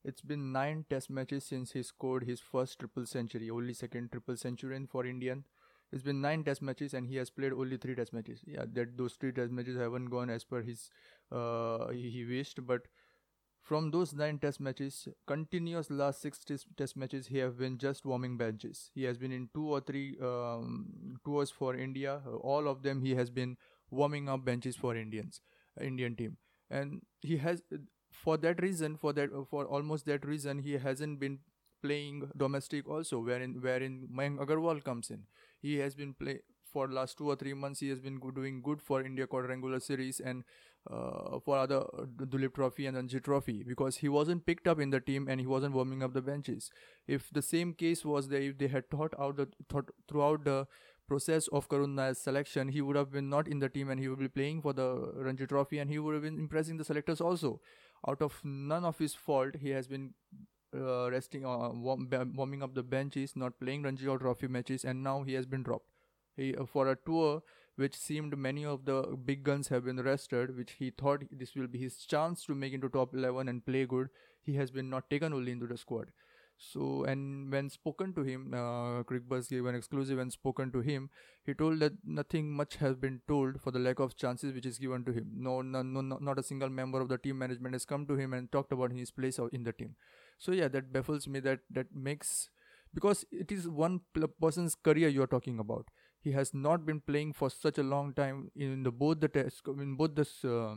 It's 0.03 0.21
been 0.21 0.51
nine 0.51 0.85
test 0.89 1.09
matches 1.09 1.45
since 1.45 1.71
he 1.71 1.83
scored 1.83 2.25
his 2.25 2.39
first 2.39 2.79
triple 2.79 3.05
century 3.05 3.49
only 3.49 3.73
second 3.73 4.11
triple 4.11 4.37
century 4.37 4.79
for 4.91 5.05
indian. 5.05 5.45
It's 5.91 6.03
been 6.03 6.21
nine 6.21 6.43
test 6.43 6.61
matches 6.61 6.93
and 6.93 7.07
he 7.07 7.15
has 7.15 7.29
played 7.29 7.53
only 7.53 7.77
three 7.77 7.95
test 7.95 8.13
matches. 8.13 8.41
Yeah 8.45 8.65
that 8.73 8.97
those 8.97 9.13
three 9.13 9.31
test 9.31 9.51
matches 9.51 9.77
haven't 9.77 10.05
gone 10.05 10.29
as 10.29 10.43
per 10.43 10.61
his 10.61 10.89
uh, 11.31 11.87
he, 11.89 12.09
he 12.09 12.25
wished 12.25 12.65
but 12.65 12.81
from 13.67 13.91
those 13.91 14.13
nine 14.13 14.38
test 14.39 14.60
matches, 14.62 15.08
continuous 15.27 15.89
last 15.89 16.21
six 16.21 16.39
test 16.77 16.95
matches, 16.95 17.27
he 17.27 17.38
have 17.39 17.58
been 17.58 17.77
just 17.77 18.06
warming 18.06 18.38
benches. 18.38 18.91
He 18.95 19.03
has 19.03 19.17
been 19.17 19.32
in 19.32 19.49
two 19.53 19.67
or 19.67 19.82
three 19.82 20.17
um, 20.21 21.19
tours 21.25 21.51
for 21.51 21.75
India. 21.75 22.21
All 22.41 22.69
of 22.69 22.82
them, 22.84 23.01
he 23.01 23.15
has 23.15 23.30
been 23.30 23.58
warming 23.91 24.30
up 24.30 24.45
benches 24.45 24.75
for 24.77 24.95
Indians, 24.95 25.41
Indian 25.82 26.15
team, 26.15 26.38
and 26.69 27.01
he 27.21 27.38
has, 27.38 27.62
for 28.10 28.38
that 28.38 28.62
reason, 28.62 28.95
for 28.95 29.13
that, 29.13 29.30
for 29.49 29.65
almost 29.65 30.06
that 30.06 30.25
reason, 30.25 30.60
he 30.60 30.73
hasn't 30.73 31.19
been 31.19 31.39
playing 31.82 32.30
domestic 32.38 32.88
also, 32.89 33.19
wherein 33.19 33.60
wherein 33.62 34.08
Mayank 34.12 34.39
Agarwal 34.45 34.84
comes 34.84 35.10
in. 35.10 35.23
He 35.62 35.75
has 35.80 35.95
been 35.95 36.13
play 36.13 36.39
for 36.71 36.88
last 36.88 37.17
two 37.17 37.30
or 37.30 37.36
three 37.36 37.53
months. 37.53 37.80
He 37.80 37.89
has 37.89 37.99
been 37.99 38.19
doing 38.36 38.62
good 38.62 38.82
for 38.82 39.01
India 39.01 39.27
quadrangular 39.27 39.80
series 39.80 40.19
and 40.19 40.43
uh, 40.89 41.39
for 41.39 41.58
other 41.58 41.82
uh, 41.82 42.06
Duleep 42.17 42.54
Trophy 42.56 42.86
and 42.86 42.95
Ranji 42.95 43.19
Trophy 43.19 43.63
because 43.63 43.97
he 43.97 44.10
wasn't 44.10 44.45
picked 44.45 44.67
up 44.67 44.80
in 44.80 44.89
the 44.89 45.00
team 45.00 45.28
and 45.28 45.39
he 45.39 45.47
wasn't 45.47 45.73
warming 45.73 46.04
up 46.04 46.13
the 46.13 46.21
benches. 46.21 46.69
If 47.08 47.30
the 47.32 47.41
same 47.41 47.73
case 47.73 48.06
was 48.06 48.30
there, 48.30 48.41
if 48.41 48.58
they 48.58 48.67
had 48.67 48.89
thought 48.89 49.13
out 49.19 49.38
the 49.38 49.47
thought 49.69 49.91
throughout 50.08 50.45
the 50.45 50.67
process 51.08 51.47
of 51.50 51.69
Karun 51.69 51.95
Nair's 51.95 52.19
selection, 52.19 52.69
he 52.69 52.82
would 52.82 52.95
have 52.95 53.12
been 53.12 53.30
not 53.30 53.47
in 53.47 53.60
the 53.60 53.69
team 53.69 53.89
and 53.89 54.00
he 54.00 54.08
would 54.08 54.19
be 54.19 54.28
playing 54.28 54.62
for 54.62 54.73
the 54.73 55.12
Ranji 55.15 55.47
Trophy 55.47 55.80
and 55.80 55.89
he 55.89 56.00
would 56.00 56.13
have 56.13 56.23
been 56.23 56.39
impressing 56.39 56.78
the 56.78 56.86
selectors 56.86 57.21
also. 57.21 57.62
Out 58.08 58.21
of 58.21 58.39
none 58.43 58.86
of 58.86 58.97
his 59.00 59.13
fault, 59.15 59.56
he 59.60 59.69
has 59.69 59.88
been 59.88 60.13
uh, 60.76 61.10
resting, 61.10 61.45
uh, 61.45 61.69
warm, 61.69 62.10
warming 62.36 62.62
up 62.62 62.76
the 62.76 62.84
benches, 62.84 63.36
not 63.36 63.60
playing 63.60 63.84
Ranji 63.84 64.08
or 64.08 64.19
Trophy 64.19 64.47
matches, 64.47 64.84
and 64.84 65.02
now 65.02 65.23
he 65.23 65.34
has 65.34 65.45
been 65.45 65.63
dropped. 65.63 65.88
He, 66.36 66.56
uh, 66.56 66.65
for 66.65 66.88
a 66.89 66.95
tour 66.95 67.41
which 67.77 67.95
seemed 67.95 68.37
many 68.37 68.65
of 68.65 68.85
the 68.85 69.17
big 69.25 69.43
guns 69.43 69.69
have 69.69 69.85
been 69.85 70.01
rested, 70.01 70.57
which 70.57 70.73
he 70.73 70.89
thought 70.91 71.23
this 71.31 71.55
will 71.55 71.67
be 71.67 71.79
his 71.79 71.97
chance 72.05 72.43
to 72.45 72.55
make 72.55 72.73
into 72.73 72.89
top 72.89 73.13
11 73.13 73.47
and 73.47 73.65
play 73.65 73.85
good. 73.85 74.09
He 74.43 74.55
has 74.55 74.71
been 74.71 74.89
not 74.89 75.09
taken 75.09 75.33
only 75.33 75.51
into 75.51 75.67
the 75.67 75.77
squad. 75.77 76.11
So, 76.59 77.03
and 77.03 77.51
when 77.51 77.69
spoken 77.69 78.13
to 78.15 78.23
him, 78.23 78.51
uh, 78.53 79.03
gave 79.03 79.65
an 79.65 79.75
exclusive 79.75 80.17
and 80.17 80.31
spoken 80.33 80.71
to 80.71 80.79
him, 80.81 81.11
he 81.45 81.53
told 81.53 81.79
that 81.81 81.93
nothing 82.03 82.51
much 82.51 82.77
has 82.77 82.95
been 82.95 83.21
told 83.27 83.61
for 83.61 83.69
the 83.71 83.77
lack 83.79 83.99
of 83.99 84.15
chances 84.17 84.53
which 84.53 84.65
is 84.65 84.79
given 84.79 85.05
to 85.05 85.11
him. 85.11 85.29
No, 85.35 85.61
no, 85.61 85.83
no, 85.83 86.17
not 86.19 86.39
a 86.39 86.43
single 86.43 86.69
member 86.69 86.99
of 86.99 87.09
the 87.09 87.19
team 87.19 87.37
management 87.37 87.75
has 87.75 87.85
come 87.85 88.07
to 88.07 88.15
him 88.15 88.33
and 88.33 88.51
talked 88.51 88.71
about 88.71 88.91
his 88.91 89.11
place 89.11 89.39
in 89.51 89.63
the 89.63 89.71
team. 89.71 89.95
So, 90.39 90.51
yeah, 90.51 90.67
that 90.69 90.91
baffles 90.91 91.27
me. 91.27 91.39
That 91.41 91.59
that 91.69 91.93
makes 91.93 92.49
because 92.93 93.23
it 93.31 93.51
is 93.51 93.67
one 93.67 94.01
person's 94.41 94.73
career 94.73 95.09
you 95.09 95.21
are 95.21 95.27
talking 95.27 95.59
about 95.59 95.87
he 96.19 96.32
has 96.32 96.53
not 96.53 96.86
been 96.86 96.99
playing 96.99 97.34
for 97.34 97.49
such 97.49 97.77
a 97.77 97.84
long 97.84 98.13
time 98.13 98.51
in 98.56 98.84
the 98.84 98.91
both 98.91 99.19
the 99.19 99.27
test 99.27 99.62
in 99.67 99.95
both 99.95 100.15
the 100.15 100.27
uh, 100.49 100.75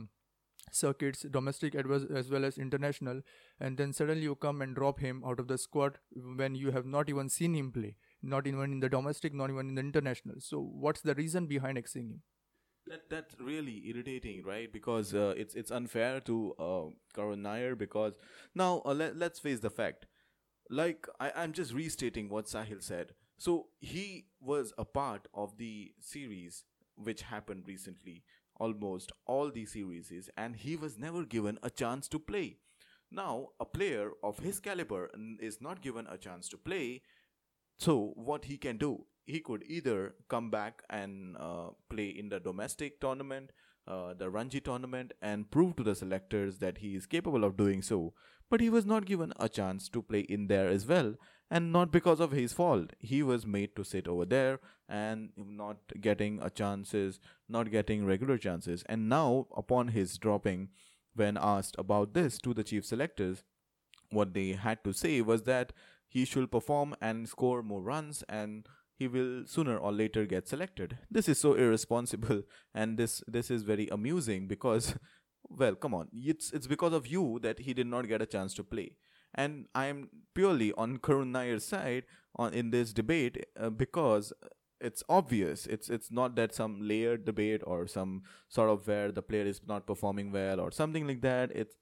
circuits 0.71 1.25
domestic 1.31 1.75
as 1.75 2.29
well 2.29 2.45
as 2.45 2.57
international 2.57 3.21
and 3.59 3.77
then 3.77 3.91
suddenly 3.91 4.23
you 4.23 4.35
come 4.35 4.61
and 4.61 4.75
drop 4.75 4.99
him 4.99 5.23
out 5.25 5.39
of 5.39 5.47
the 5.47 5.57
squad 5.57 5.97
when 6.41 6.55
you 6.55 6.71
have 6.71 6.85
not 6.85 7.09
even 7.09 7.27
seen 7.27 7.55
him 7.55 7.71
play 7.71 7.95
not 8.21 8.45
even 8.47 8.71
in 8.71 8.79
the 8.79 8.89
domestic 8.89 9.33
not 9.33 9.49
even 9.49 9.69
in 9.69 9.75
the 9.75 9.81
international 9.81 10.35
so 10.39 10.59
what's 10.59 11.01
the 11.01 11.15
reason 11.15 11.47
behind 11.47 11.77
exing 11.77 12.11
him 12.11 12.21
that 12.87 13.09
that's 13.09 13.35
really 13.39 13.83
irritating, 13.87 14.43
right? 14.43 14.71
Because 14.71 15.13
uh, 15.13 15.33
it's 15.37 15.55
it's 15.55 15.71
unfair 15.71 16.19
to 16.21 16.55
uh, 16.59 16.85
Karun 17.15 17.39
Nair 17.39 17.75
because 17.75 18.13
now 18.55 18.81
uh, 18.85 18.93
let, 18.93 19.15
let's 19.15 19.39
face 19.39 19.59
the 19.59 19.69
fact. 19.69 20.07
Like 20.69 21.07
I, 21.19 21.31
I'm 21.35 21.53
just 21.53 21.73
restating 21.73 22.29
what 22.29 22.45
Sahil 22.45 22.81
said. 22.81 23.13
So 23.41 23.69
he 23.79 24.27
was 24.39 24.71
a 24.77 24.85
part 24.85 25.27
of 25.33 25.57
the 25.57 25.93
series 25.99 26.63
which 26.93 27.23
happened 27.23 27.63
recently, 27.65 28.21
almost 28.59 29.11
all 29.25 29.49
the 29.49 29.65
series, 29.65 30.29
and 30.37 30.55
he 30.55 30.75
was 30.75 30.99
never 30.99 31.25
given 31.25 31.57
a 31.63 31.71
chance 31.71 32.07
to 32.09 32.19
play. 32.19 32.57
Now, 33.09 33.47
a 33.59 33.65
player 33.65 34.11
of 34.23 34.37
his 34.37 34.59
caliber 34.59 35.09
is 35.39 35.59
not 35.59 35.81
given 35.81 36.05
a 36.05 36.19
chance 36.19 36.49
to 36.49 36.57
play. 36.57 37.01
So, 37.79 38.13
what 38.13 38.45
he 38.45 38.57
can 38.57 38.77
do, 38.77 39.07
he 39.25 39.39
could 39.39 39.63
either 39.65 40.13
come 40.29 40.51
back 40.51 40.83
and 40.91 41.35
uh, 41.39 41.69
play 41.89 42.09
in 42.09 42.29
the 42.29 42.39
domestic 42.39 43.01
tournament, 43.01 43.49
uh, 43.87 44.13
the 44.13 44.29
Ranji 44.29 44.61
tournament, 44.61 45.13
and 45.19 45.49
prove 45.49 45.77
to 45.77 45.83
the 45.83 45.95
selectors 45.95 46.59
that 46.59 46.77
he 46.77 46.93
is 46.95 47.07
capable 47.07 47.43
of 47.43 47.57
doing 47.57 47.81
so. 47.81 48.13
But 48.51 48.61
he 48.61 48.69
was 48.69 48.85
not 48.85 49.05
given 49.05 49.33
a 49.39 49.49
chance 49.49 49.89
to 49.89 50.01
play 50.03 50.19
in 50.19 50.47
there 50.47 50.67
as 50.67 50.85
well, 50.85 51.15
and 51.49 51.71
not 51.71 51.91
because 51.91 52.19
of 52.19 52.31
his 52.31 52.53
fault 52.53 52.93
he 52.99 53.21
was 53.21 53.45
made 53.45 53.75
to 53.75 53.83
sit 53.83 54.07
over 54.07 54.25
there 54.25 54.59
and 54.87 55.31
not 55.37 55.77
getting 55.99 56.39
a 56.41 56.49
chances 56.49 57.19
not 57.49 57.69
getting 57.69 58.05
regular 58.05 58.37
chances 58.37 58.83
and 58.87 59.09
now 59.09 59.47
upon 59.55 59.89
his 59.89 60.17
dropping 60.17 60.69
when 61.13 61.37
asked 61.37 61.75
about 61.77 62.13
this 62.13 62.37
to 62.39 62.53
the 62.53 62.63
chief 62.63 62.85
selectors 62.85 63.43
what 64.11 64.33
they 64.33 64.53
had 64.53 64.83
to 64.83 64.93
say 64.93 65.21
was 65.21 65.43
that 65.43 65.73
he 66.07 66.25
should 66.25 66.51
perform 66.51 66.95
and 67.01 67.27
score 67.27 67.61
more 67.61 67.81
runs 67.81 68.23
and 68.29 68.67
he 68.93 69.07
will 69.07 69.45
sooner 69.47 69.77
or 69.77 69.91
later 69.91 70.25
get 70.25 70.47
selected. 70.47 70.97
This 71.09 71.27
is 71.27 71.39
so 71.39 71.53
irresponsible 71.55 72.43
and 72.73 72.97
this 72.97 73.23
this 73.27 73.49
is 73.49 73.63
very 73.63 73.87
amusing 73.87 74.47
because 74.47 74.95
well, 75.57 75.75
come 75.75 75.93
on. 75.93 76.07
It's 76.13 76.51
it's 76.51 76.67
because 76.67 76.93
of 76.93 77.07
you 77.07 77.39
that 77.41 77.59
he 77.59 77.73
did 77.73 77.87
not 77.87 78.07
get 78.07 78.21
a 78.21 78.25
chance 78.25 78.53
to 78.55 78.63
play. 78.63 78.95
And 79.33 79.67
I 79.73 79.85
am 79.85 80.09
purely 80.33 80.73
on 80.73 80.97
Karun 80.97 81.31
Nair's 81.31 81.65
side 81.65 82.03
on 82.35 82.53
in 82.53 82.71
this 82.71 82.93
debate 82.93 83.45
uh, 83.59 83.69
because 83.69 84.33
it's 84.79 85.03
obvious. 85.07 85.65
It's 85.67 85.89
it's 85.89 86.11
not 86.11 86.35
that 86.35 86.53
some 86.53 86.79
layered 86.81 87.25
debate 87.25 87.61
or 87.65 87.87
some 87.87 88.23
sort 88.49 88.69
of 88.69 88.87
where 88.87 89.11
the 89.11 89.21
player 89.21 89.45
is 89.45 89.61
not 89.67 89.87
performing 89.87 90.31
well 90.31 90.59
or 90.59 90.71
something 90.71 91.07
like 91.07 91.21
that. 91.21 91.51
It's 91.53 91.75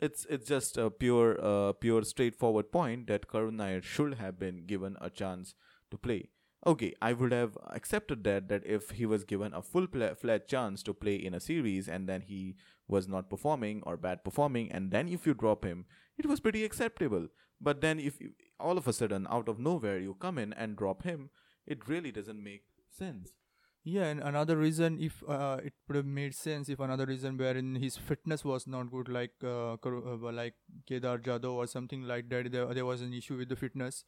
it's 0.00 0.26
it's 0.30 0.48
just 0.48 0.76
a 0.76 0.90
pure 0.90 1.38
uh, 1.44 1.72
pure 1.72 2.02
straightforward 2.02 2.70
point 2.72 3.06
that 3.08 3.28
Karun 3.28 3.54
Nair 3.54 3.82
should 3.82 4.14
have 4.14 4.38
been 4.38 4.64
given 4.66 4.96
a 5.00 5.10
chance 5.10 5.54
to 5.90 5.98
play. 5.98 6.30
Okay, 6.64 6.94
I 7.02 7.12
would 7.12 7.32
have 7.32 7.58
accepted 7.70 8.22
that 8.24 8.48
that 8.48 8.64
if 8.64 8.90
he 8.90 9.04
was 9.04 9.24
given 9.24 9.52
a 9.52 9.62
full 9.62 9.86
fledged 9.88 10.48
chance 10.48 10.82
to 10.84 10.94
play 10.94 11.16
in 11.16 11.34
a 11.34 11.40
series 11.40 11.88
and 11.88 12.08
then 12.08 12.20
he 12.20 12.54
was 12.86 13.08
not 13.08 13.28
performing 13.28 13.82
or 13.84 13.96
bad 13.96 14.22
performing 14.22 14.70
and 14.70 14.92
then 14.92 15.08
if 15.08 15.26
you 15.26 15.34
drop 15.34 15.64
him, 15.64 15.86
it 16.16 16.26
was 16.26 16.40
pretty 16.40 16.64
acceptable. 16.64 17.26
But 17.60 17.80
then 17.80 17.98
if 17.98 18.20
you, 18.20 18.30
all 18.60 18.78
of 18.78 18.86
a 18.86 18.92
sudden 18.92 19.26
out 19.28 19.48
of 19.48 19.58
nowhere 19.58 19.98
you 19.98 20.14
come 20.14 20.38
in 20.38 20.52
and 20.52 20.76
drop 20.76 21.02
him, 21.02 21.30
it 21.66 21.88
really 21.88 22.12
doesn't 22.12 22.42
make 22.42 22.64
sense. 22.90 23.32
Yeah, 23.84 24.04
and 24.04 24.20
another 24.20 24.56
reason, 24.56 24.98
if 25.00 25.24
uh, 25.28 25.58
it 25.64 25.72
would 25.88 25.96
have 25.96 26.06
made 26.06 26.36
sense, 26.36 26.68
if 26.68 26.78
another 26.78 27.04
reason 27.04 27.36
wherein 27.36 27.74
his 27.74 27.96
fitness 27.96 28.44
was 28.44 28.68
not 28.68 28.92
good, 28.92 29.08
like 29.08 29.32
uh, 29.42 29.72
uh 29.72 30.32
like 30.32 30.54
Kedar 30.86 31.18
Jadhav 31.18 31.52
or 31.52 31.66
something 31.66 32.02
like 32.02 32.28
that, 32.28 32.52
there, 32.52 32.72
there 32.72 32.84
was 32.84 33.02
an 33.02 33.12
issue 33.12 33.36
with 33.36 33.48
the 33.48 33.56
fitness. 33.56 34.04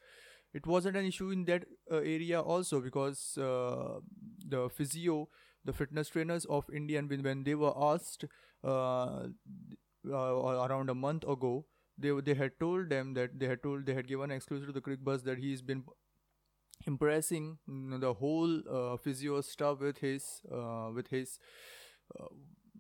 It 0.55 0.67
wasn't 0.67 0.97
an 0.97 1.05
issue 1.05 1.31
in 1.31 1.45
that 1.47 1.65
uh, 1.91 1.97
area 1.97 2.41
also 2.41 2.81
because 2.81 3.37
uh, 3.37 4.01
the 4.49 4.69
physio, 4.71 5.29
the 5.65 5.73
fitness 5.73 6.09
trainers 6.09 6.45
of 6.47 6.65
Indian, 6.73 7.09
when 7.09 7.43
they 7.45 7.57
were 7.57 7.73
asked 7.77 8.25
uh, 8.63 9.27
around 10.09 10.91
a 10.91 10.95
month 10.95 11.25
ago, 11.25 11.67
they 11.99 12.11
they 12.21 12.35
had 12.35 12.59
told 12.61 12.89
them 12.89 13.15
that 13.15 13.39
they 13.39 13.47
had 13.47 13.63
told 13.63 13.87
they 13.87 13.95
had 13.95 14.09
given 14.09 14.31
exclusive 14.31 14.67
to 14.67 14.73
the 14.73 14.81
Cricbuzz 14.81 15.25
that 15.25 15.39
he's 15.39 15.63
been 15.63 15.85
impressing 16.87 17.59
the 18.01 18.15
whole 18.15 18.61
uh, 18.71 18.97
physio 18.97 19.41
stuff 19.41 19.81
with 19.81 19.99
his 19.99 20.43
uh, 20.53 20.91
with 20.95 21.09
his 21.09 21.39
uh, 22.19 22.27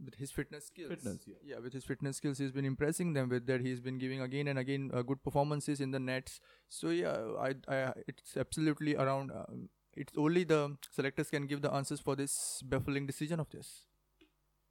with 0.02 0.14
his 0.16 0.30
fitness 0.30 0.66
skills. 0.66 0.90
Fitness, 0.90 1.18
yeah. 1.26 1.34
yeah. 1.44 1.58
with 1.58 1.72
his 1.72 1.84
fitness 1.84 2.16
skills, 2.16 2.38
he's 2.38 2.52
been 2.52 2.64
impressing 2.64 3.12
them 3.12 3.28
with 3.28 3.46
that. 3.46 3.60
He's 3.60 3.80
been 3.80 3.98
giving 3.98 4.20
again 4.20 4.48
and 4.48 4.58
again 4.58 4.90
uh, 4.92 5.02
good 5.02 5.22
performances 5.22 5.80
in 5.80 5.90
the 5.90 6.00
nets. 6.00 6.40
So 6.68 6.90
yeah, 6.90 7.16
I, 7.38 7.54
I 7.68 7.92
it's 8.06 8.36
absolutely 8.36 8.96
around. 8.96 9.30
Um, 9.30 9.68
it's 9.96 10.12
only 10.16 10.44
the 10.44 10.76
selectors 10.90 11.30
can 11.30 11.46
give 11.46 11.62
the 11.62 11.72
answers 11.72 12.00
for 12.00 12.16
this 12.16 12.62
baffling 12.64 13.06
decision 13.06 13.38
of 13.38 13.50
this. 13.50 13.86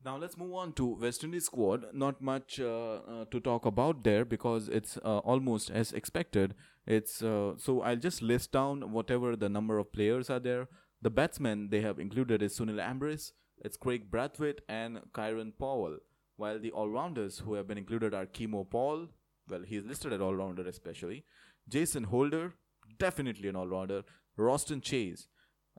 Now 0.06 0.18
let's 0.18 0.38
move 0.38 0.54
on 0.54 0.74
to 0.74 0.86
West 1.00 1.24
Indies 1.24 1.46
squad. 1.46 1.86
Not 1.94 2.22
much 2.22 2.60
uh, 2.60 2.96
uh, 2.96 3.26
to 3.32 3.40
talk 3.40 3.66
about 3.66 4.04
there 4.04 4.26
because 4.26 4.68
it's 4.68 4.98
uh, 4.98 5.20
almost 5.20 5.72
as 5.72 5.94
expected. 5.94 6.56
It's 6.86 7.24
uh, 7.24 7.54
so 7.58 7.82
I'll 7.82 7.96
just 7.96 8.22
list 8.22 8.52
down 8.52 8.92
whatever 8.92 9.38
the 9.38 9.48
number 9.48 9.78
of 9.78 9.94
players 9.94 10.30
are 10.30 10.42
there. 10.42 10.68
The 11.02 11.10
batsmen 11.10 11.70
they 11.70 11.80
have 11.82 12.00
included 12.00 12.42
is 12.42 12.58
Sunil 12.58 12.86
Ambris, 12.86 13.32
it's 13.60 13.78
Craig 13.78 14.10
Brathwaite 14.12 14.60
and 14.68 15.00
Kieran 15.16 15.54
Powell. 15.58 15.98
While 16.36 16.60
the 16.60 16.72
all-rounders 16.72 17.40
who 17.40 17.54
have 17.54 17.68
been 17.68 17.78
included 17.78 18.14
are 18.14 18.26
Keemo 18.26 18.70
Paul, 18.70 19.08
well 19.50 19.62
he's 19.62 19.86
listed 19.86 20.14
as 20.14 20.22
all-rounder 20.22 20.68
especially, 20.68 21.26
Jason 21.70 22.06
Holder, 22.06 22.54
definitely 22.98 23.50
an 23.50 23.56
all-rounder, 23.56 24.04
Roston 24.38 24.82
Chase. 24.82 25.28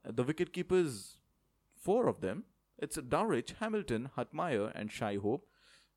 Uh, 0.06 0.12
the 0.12 0.24
wicketkeepers, 0.24 1.16
four 1.76 2.06
of 2.06 2.20
them 2.20 2.44
it's 2.78 2.96
Dowrich, 2.96 3.54
Hamilton, 3.60 4.10
Hetmyer, 4.16 4.72
and 4.74 4.90
Shai 4.90 5.16
Hope, 5.16 5.46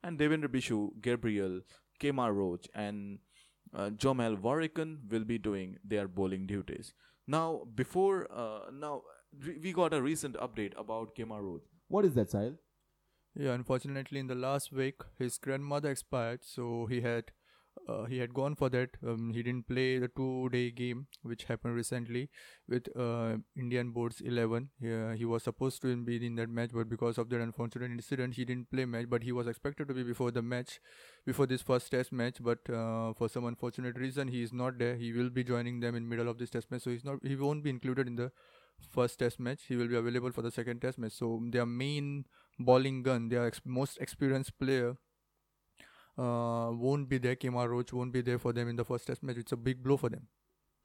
and 0.03 0.17
Devendra 0.19 0.47
Bishoo, 0.47 0.91
Gabriel, 1.01 1.61
Kemar 1.99 2.33
Roach, 2.33 2.67
and 2.73 3.19
uh, 3.73 3.89
Jomel 3.89 4.39
Warrican 4.39 5.09
will 5.09 5.23
be 5.23 5.37
doing 5.37 5.77
their 5.83 6.07
bowling 6.07 6.45
duties. 6.45 6.93
Now, 7.25 7.63
before 7.73 8.27
uh, 8.31 8.69
now, 8.71 9.01
we 9.63 9.73
got 9.73 9.93
a 9.93 10.01
recent 10.01 10.35
update 10.35 10.73
about 10.77 11.15
Kemar 11.15 11.41
Roach. 11.41 11.63
What 11.87 12.05
is 12.05 12.13
that, 12.15 12.29
Sahil? 12.29 12.57
Yeah, 13.35 13.53
unfortunately, 13.53 14.19
in 14.19 14.27
the 14.27 14.35
last 14.35 14.71
week, 14.71 14.95
his 15.19 15.37
grandmother 15.37 15.91
expired, 15.91 16.39
so 16.43 16.87
he 16.87 17.01
had 17.01 17.25
uh, 17.87 18.05
he 18.05 18.17
had 18.17 18.33
gone 18.33 18.55
for 18.55 18.69
that. 18.69 18.89
Um, 19.05 19.31
he 19.33 19.43
didn't 19.43 19.67
play 19.67 19.99
the 19.99 20.07
two-day 20.07 20.71
game, 20.71 21.07
which 21.21 21.43
happened 21.45 21.75
recently 21.75 22.29
with 22.67 22.87
uh, 22.97 23.37
Indian 23.55 23.91
Boards 23.91 24.21
11. 24.21 24.69
Yeah, 24.79 25.13
he 25.13 25.25
was 25.25 25.43
supposed 25.43 25.81
to 25.83 25.95
be 25.95 26.25
in 26.25 26.35
that 26.35 26.49
match, 26.49 26.71
but 26.73 26.89
because 26.89 27.17
of 27.17 27.29
that 27.29 27.41
unfortunate 27.41 27.91
incident, 27.91 28.33
he 28.33 28.45
didn't 28.45 28.71
play 28.71 28.85
match. 28.85 29.05
But 29.09 29.23
he 29.23 29.31
was 29.31 29.47
expected 29.47 29.87
to 29.89 29.93
be 29.93 30.03
before 30.03 30.31
the 30.31 30.41
match, 30.41 30.79
before 31.25 31.45
this 31.45 31.61
first 31.61 31.91
Test 31.91 32.11
match. 32.11 32.37
But 32.41 32.59
uh, 32.69 33.13
for 33.13 33.29
some 33.29 33.45
unfortunate 33.45 33.97
reason, 33.97 34.27
he 34.27 34.43
is 34.43 34.51
not 34.53 34.77
there. 34.77 34.95
He 34.95 35.13
will 35.13 35.29
be 35.29 35.43
joining 35.43 35.79
them 35.79 35.95
in 35.95 36.09
middle 36.09 36.27
of 36.27 36.37
this 36.37 36.49
Test 36.49 36.71
match, 36.71 36.81
so 36.81 36.89
he's 36.89 37.05
not. 37.05 37.19
He 37.23 37.35
won't 37.35 37.63
be 37.63 37.69
included 37.69 38.07
in 38.07 38.15
the 38.15 38.31
first 38.81 39.19
Test 39.19 39.39
match. 39.39 39.63
He 39.67 39.75
will 39.75 39.87
be 39.87 39.95
available 39.95 40.31
for 40.31 40.41
the 40.41 40.51
second 40.51 40.81
Test 40.81 40.97
match. 40.97 41.13
So 41.13 41.41
their 41.51 41.65
main 41.65 42.25
bowling 42.59 43.03
gun, 43.03 43.29
their 43.29 43.45
ex- 43.45 43.61
most 43.65 43.97
experienced 43.99 44.57
player 44.59 44.97
uh, 46.17 46.71
won't 46.71 47.09
be 47.09 47.17
there. 47.17 47.35
Kemar 47.35 47.69
Roach 47.69 47.93
won't 47.93 48.11
be 48.11 48.21
there 48.21 48.39
for 48.39 48.53
them 48.53 48.67
in 48.67 48.75
the 48.75 48.85
first 48.85 49.07
test 49.07 49.23
match. 49.23 49.37
It's 49.37 49.51
a 49.51 49.57
big 49.57 49.83
blow 49.83 49.97
for 49.97 50.09
them. 50.09 50.27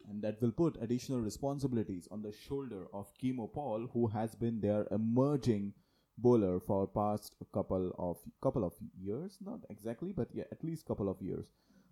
And 0.08 0.20
that 0.22 0.42
will 0.42 0.50
put 0.50 0.76
additional 0.82 1.20
responsibilities 1.20 2.08
on 2.10 2.22
the 2.22 2.32
shoulder 2.32 2.86
of 2.92 3.12
Keemo 3.22 3.52
Paul, 3.52 3.88
who 3.92 4.08
has 4.08 4.34
been 4.34 4.60
their 4.60 4.86
emerging 4.90 5.72
bowler 6.18 6.60
for 6.60 6.86
past 6.86 7.36
couple 7.54 7.92
of 7.98 8.18
couple 8.42 8.64
of 8.64 8.74
years. 9.00 9.38
Not 9.40 9.60
exactly, 9.70 10.12
but 10.12 10.28
yeah, 10.32 10.44
at 10.50 10.62
least 10.64 10.86
couple 10.86 11.08
of 11.08 11.22
years. 11.22 11.46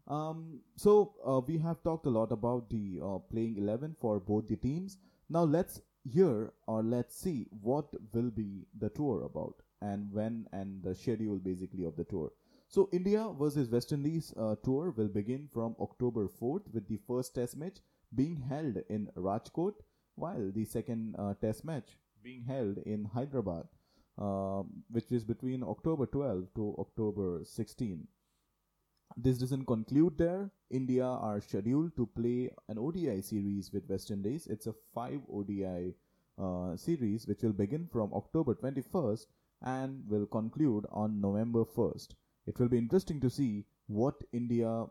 Um, 0.09 0.61
so 0.77 1.15
uh, 1.27 1.41
we 1.47 1.59
have 1.59 1.83
talked 1.85 2.07
a 2.07 2.11
lot 2.11 2.33
about 2.33 2.69
the 2.69 3.01
uh, 3.03 3.19
playing 3.31 3.57
11 3.59 3.97
for 4.01 4.19
both 4.19 4.49
the 4.49 4.57
teams. 4.57 4.99
Now 5.29 5.45
let's 5.45 5.81
hear 6.05 6.53
or 6.67 6.83
let's 6.83 7.17
see 7.17 7.47
what 7.63 7.87
will 8.13 8.31
be 8.31 8.67
the 8.79 8.89
tour 8.91 9.23
about 9.23 9.57
and 9.81 10.13
when 10.13 10.47
and 10.53 10.83
the 10.83 10.95
schedule 10.95 11.37
basically 11.39 11.85
of 11.85 11.97
the 11.97 12.05
tour. 12.05 12.31
So 12.69 12.89
India 12.93 13.29
versus 13.39 13.69
West 13.69 13.93
Indies 13.93 14.33
uh, 14.37 14.55
tour 14.63 14.95
will 14.97 15.09
begin 15.09 15.49
from 15.53 15.75
October 15.81 16.29
4th 16.29 16.73
with 16.73 16.87
the 16.89 16.99
first 17.07 17.35
test 17.35 17.57
match 17.57 17.79
being 18.15 18.41
held 18.49 18.79
in 18.89 19.09
Rajkot 19.17 19.75
while 20.15 20.51
the 20.53 20.65
second 20.65 21.17
uh, 21.19 21.35
test 21.41 21.65
match 21.65 21.97
being 22.23 22.45
held 22.45 22.79
in 22.79 23.05
Hyderabad 23.05 23.67
uh, 24.21 24.63
which 24.91 25.11
is 25.11 25.25
between 25.25 25.63
October 25.63 26.07
12 26.07 26.49
to 26.55 26.77
October 26.79 27.41
16. 27.45 28.07
This 29.17 29.39
doesn't 29.39 29.67
conclude 29.67 30.19
there. 30.19 30.51
India 30.71 31.05
are 31.05 31.41
scheduled 31.41 31.97
to 31.97 32.07
play 32.07 32.51
an 32.69 32.79
ODI 32.79 33.21
series 33.21 33.73
with 33.73 33.89
West 33.89 34.11
Indies. 34.11 34.47
It's 34.47 34.67
a 34.67 34.75
five 34.95 35.21
ODI 35.33 35.95
uh, 36.39 36.77
series 36.77 37.27
which 37.27 37.43
will 37.43 37.53
begin 37.53 37.89
from 37.93 38.13
October 38.15 38.55
21st 38.55 39.27
and 39.63 40.09
will 40.09 40.27
conclude 40.27 40.87
on 40.91 41.21
November 41.21 41.65
1st. 41.65 42.15
It 42.47 42.59
will 42.59 42.69
be 42.69 42.79
interesting 42.79 43.21
to 43.21 43.31
see 43.31 43.67
what 43.89 44.15
India, 44.33 44.87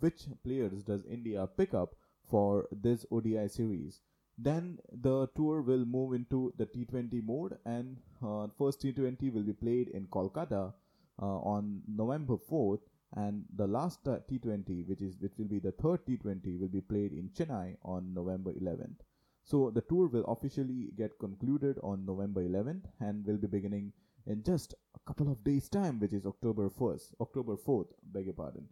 which 0.00 0.26
players 0.44 0.82
does 0.82 1.04
India 1.06 1.46
pick 1.56 1.74
up 1.74 1.94
for 2.28 2.68
this 2.70 3.06
ODI 3.10 3.48
series. 3.48 4.00
Then 4.38 4.78
the 4.92 5.28
tour 5.34 5.62
will 5.62 5.84
move 5.84 6.14
into 6.14 6.52
the 6.56 6.66
T20 6.66 7.22
mode, 7.24 7.58
and 7.64 7.96
uh, 8.24 8.48
first 8.58 8.82
T20 8.82 9.32
will 9.32 9.42
be 9.42 9.52
played 9.52 9.88
in 9.88 10.06
Kolkata 10.06 10.72
uh, 11.20 11.24
on 11.24 11.82
November 11.86 12.36
4th, 12.36 12.80
and 13.16 13.44
the 13.56 13.66
last 13.66 14.06
uh, 14.06 14.18
T20, 14.30 14.88
which 14.88 15.02
is 15.02 15.16
which 15.20 15.32
will 15.38 15.46
be 15.46 15.58
the 15.58 15.72
third 15.72 16.04
T20, 16.06 16.58
will 16.60 16.68
be 16.68 16.80
played 16.80 17.12
in 17.12 17.30
Chennai 17.30 17.76
on 17.84 18.14
November 18.14 18.52
11th. 18.52 19.00
So 19.44 19.70
the 19.70 19.82
tour 19.82 20.06
will 20.06 20.24
officially 20.24 20.90
get 20.96 21.18
concluded 21.18 21.78
on 21.82 22.06
November 22.06 22.42
11th 22.42 22.84
and 23.00 23.26
will 23.26 23.36
be 23.38 23.48
beginning 23.48 23.92
in 24.26 24.42
just 24.44 24.74
a 24.94 24.98
couple 25.06 25.30
of 25.30 25.42
days 25.42 25.68
time 25.68 25.98
which 25.98 26.12
is 26.12 26.26
october 26.26 26.70
1st 26.70 27.14
october 27.20 27.56
4th 27.56 27.88
beg 28.12 28.26
your 28.26 28.34
pardon. 28.34 28.68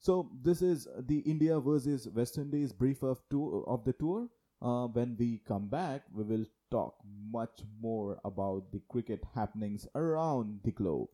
So 0.00 0.30
this 0.42 0.62
is 0.62 0.88
the 0.98 1.18
india 1.20 1.60
versus 1.60 2.08
west 2.08 2.38
indies 2.38 2.72
brief 2.72 3.02
of 3.02 3.22
tour 3.30 3.64
of 3.68 3.84
the 3.84 3.92
tour. 3.92 4.28
Uh, 4.62 4.86
when 4.88 5.16
we 5.18 5.40
come 5.46 5.68
back 5.68 6.02
we 6.12 6.24
will 6.24 6.44
talk 6.70 6.96
much 7.32 7.62
more 7.80 8.18
about 8.24 8.70
the 8.72 8.82
cricket 8.88 9.24
happenings 9.34 9.86
around 9.94 10.60
the 10.64 10.72
globe 10.72 11.08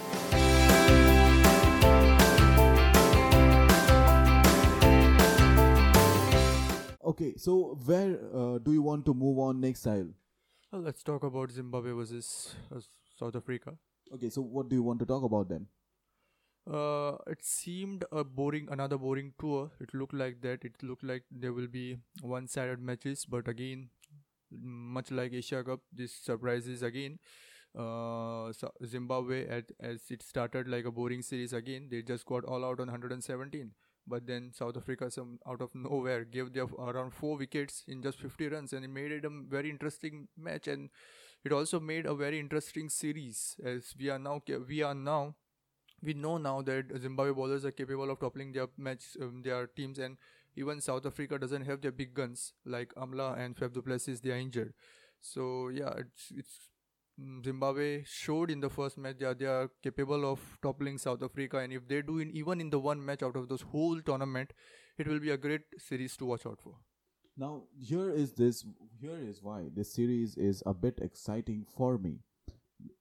okay 7.13 7.33
so 7.37 7.79
where 7.87 8.19
uh, 8.35 8.59
do 8.59 8.73
you 8.73 8.83
want 8.83 9.07
to 9.07 9.15
move 9.25 9.39
on 9.49 9.61
next 9.61 9.87
Sahil 9.87 10.13
well, 10.73 10.83
let's 10.83 11.03
talk 11.03 11.23
about 11.23 11.51
zimbabwe 11.51 11.93
versus 11.93 12.55
uh, 12.75 12.81
South 13.19 13.37
Africa. 13.37 13.75
Okay, 14.13 14.29
so 14.29 14.43
what 14.43 14.69
do 14.69 14.77
you 14.77 14.83
want 14.83 15.01
to 15.01 15.07
talk 15.07 15.23
about 15.23 15.49
them? 15.49 15.67
Uh, 16.71 17.17
it 17.27 17.43
seemed 17.43 18.05
a 18.13 18.25
boring, 18.25 18.69
another 18.71 18.99
boring 18.99 19.33
tour. 19.41 19.71
It 19.81 19.95
looked 19.95 20.15
like 20.15 20.41
that. 20.43 20.65
It 20.65 20.83
looked 20.83 21.05
like 21.05 21.25
there 21.31 21.53
will 21.53 21.69
be 21.69 21.99
one-sided 22.21 22.81
matches, 22.81 23.25
but 23.25 23.49
again, 23.49 23.91
much 24.51 25.11
like 25.11 25.33
Asia 25.33 25.63
Cup, 25.63 25.81
this 25.93 26.13
surprises 26.13 26.83
again. 26.83 27.19
Uh, 27.79 28.53
Zimbabwe, 28.85 29.47
at, 29.49 29.71
as 29.81 30.11
it 30.11 30.23
started 30.23 30.67
like 30.69 30.85
a 30.85 30.91
boring 30.91 31.23
series 31.23 31.53
again, 31.53 31.89
they 31.91 32.03
just 32.03 32.27
got 32.27 32.45
all 32.45 32.65
out 32.65 32.81
on 32.81 32.89
117. 32.89 33.71
But 34.07 34.27
then 34.27 34.53
South 34.53 34.77
Africa, 34.77 35.11
some 35.11 35.39
out 35.47 35.61
of 35.61 35.75
nowhere, 35.75 36.25
gave 36.25 36.53
their 36.53 36.65
around 36.65 37.13
four 37.13 37.37
wickets 37.37 37.83
in 37.89 38.03
just 38.03 38.21
50 38.21 38.49
runs, 38.49 38.73
and 38.73 38.85
it 38.85 38.89
made 38.89 39.13
it 39.13 39.25
a 39.25 39.31
very 39.31 39.69
interesting 39.71 40.29
match. 40.37 40.69
And 40.69 40.91
it 41.45 41.53
also 41.53 41.81
made 41.81 42.07
a 42.07 42.15
very 42.15 42.39
interesting 42.39 42.89
series. 42.89 43.57
As 43.65 43.95
we 43.99 44.09
are 44.11 44.19
now, 44.19 44.43
we 44.69 44.83
are 44.83 44.95
now 44.95 45.35
we 46.03 46.15
know 46.15 46.39
now 46.39 46.63
that 46.63 46.85
Zimbabwe 47.01 47.33
bowlers 47.33 47.65
are 47.65 47.71
capable 47.71 48.11
of 48.11 48.21
toppling 48.21 48.53
their 48.53 48.69
match, 48.77 49.17
um, 49.21 49.43
their 49.43 49.67
teams, 49.67 49.99
and 49.99 50.17
even 50.55 50.81
South 50.81 51.07
Africa 51.07 51.39
doesn't 51.39 51.65
have 51.65 51.81
their 51.81 51.93
big 51.93 52.15
guns 52.15 52.53
like 52.65 52.95
Amla 52.95 53.39
and 53.39 53.57
Faf 53.57 53.73
du 53.73 53.83
Plessis. 53.83 54.21
They 54.21 54.31
are 54.31 54.37
injured, 54.37 54.75
so 55.21 55.69
yeah, 55.69 55.95
it's 55.99 56.33
it's 56.35 56.71
Mm, 57.21 57.45
Zimbabwe 57.45 58.03
showed 58.05 58.51
in 58.51 58.61
the 58.61 58.69
first 58.71 58.99
match 58.99 59.19
that 59.21 59.39
they 59.39 59.47
are 59.47 59.71
capable 59.83 60.31
of 60.31 60.41
toppling 60.63 60.99
South 60.99 61.23
Africa, 61.23 61.59
and 61.59 61.73
if 61.73 61.89
they 61.89 62.03
do 62.03 62.19
in 62.19 62.31
even 62.31 62.61
in 62.61 62.71
the 62.71 62.79
one 62.79 63.05
match 63.05 63.23
out 63.23 63.37
of 63.37 63.49
those 63.49 63.63
whole 63.63 64.01
tournament, 64.01 64.53
it 64.99 65.07
will 65.07 65.21
be 65.21 65.31
a 65.31 65.37
great 65.37 65.63
series 65.79 66.17
to 66.19 66.27
watch 66.27 66.47
out 66.47 66.61
for. 66.61 66.75
Now 67.37 67.65
here 67.79 68.11
is 68.11 68.33
this 68.33 68.65
here 69.01 69.19
is 69.19 69.43
why 69.43 69.69
this 69.75 69.93
series 69.93 70.37
is 70.37 70.63
a 70.67 70.75
bit 70.75 71.01
exciting 71.03 71.67
for 71.77 71.99
me 71.99 72.19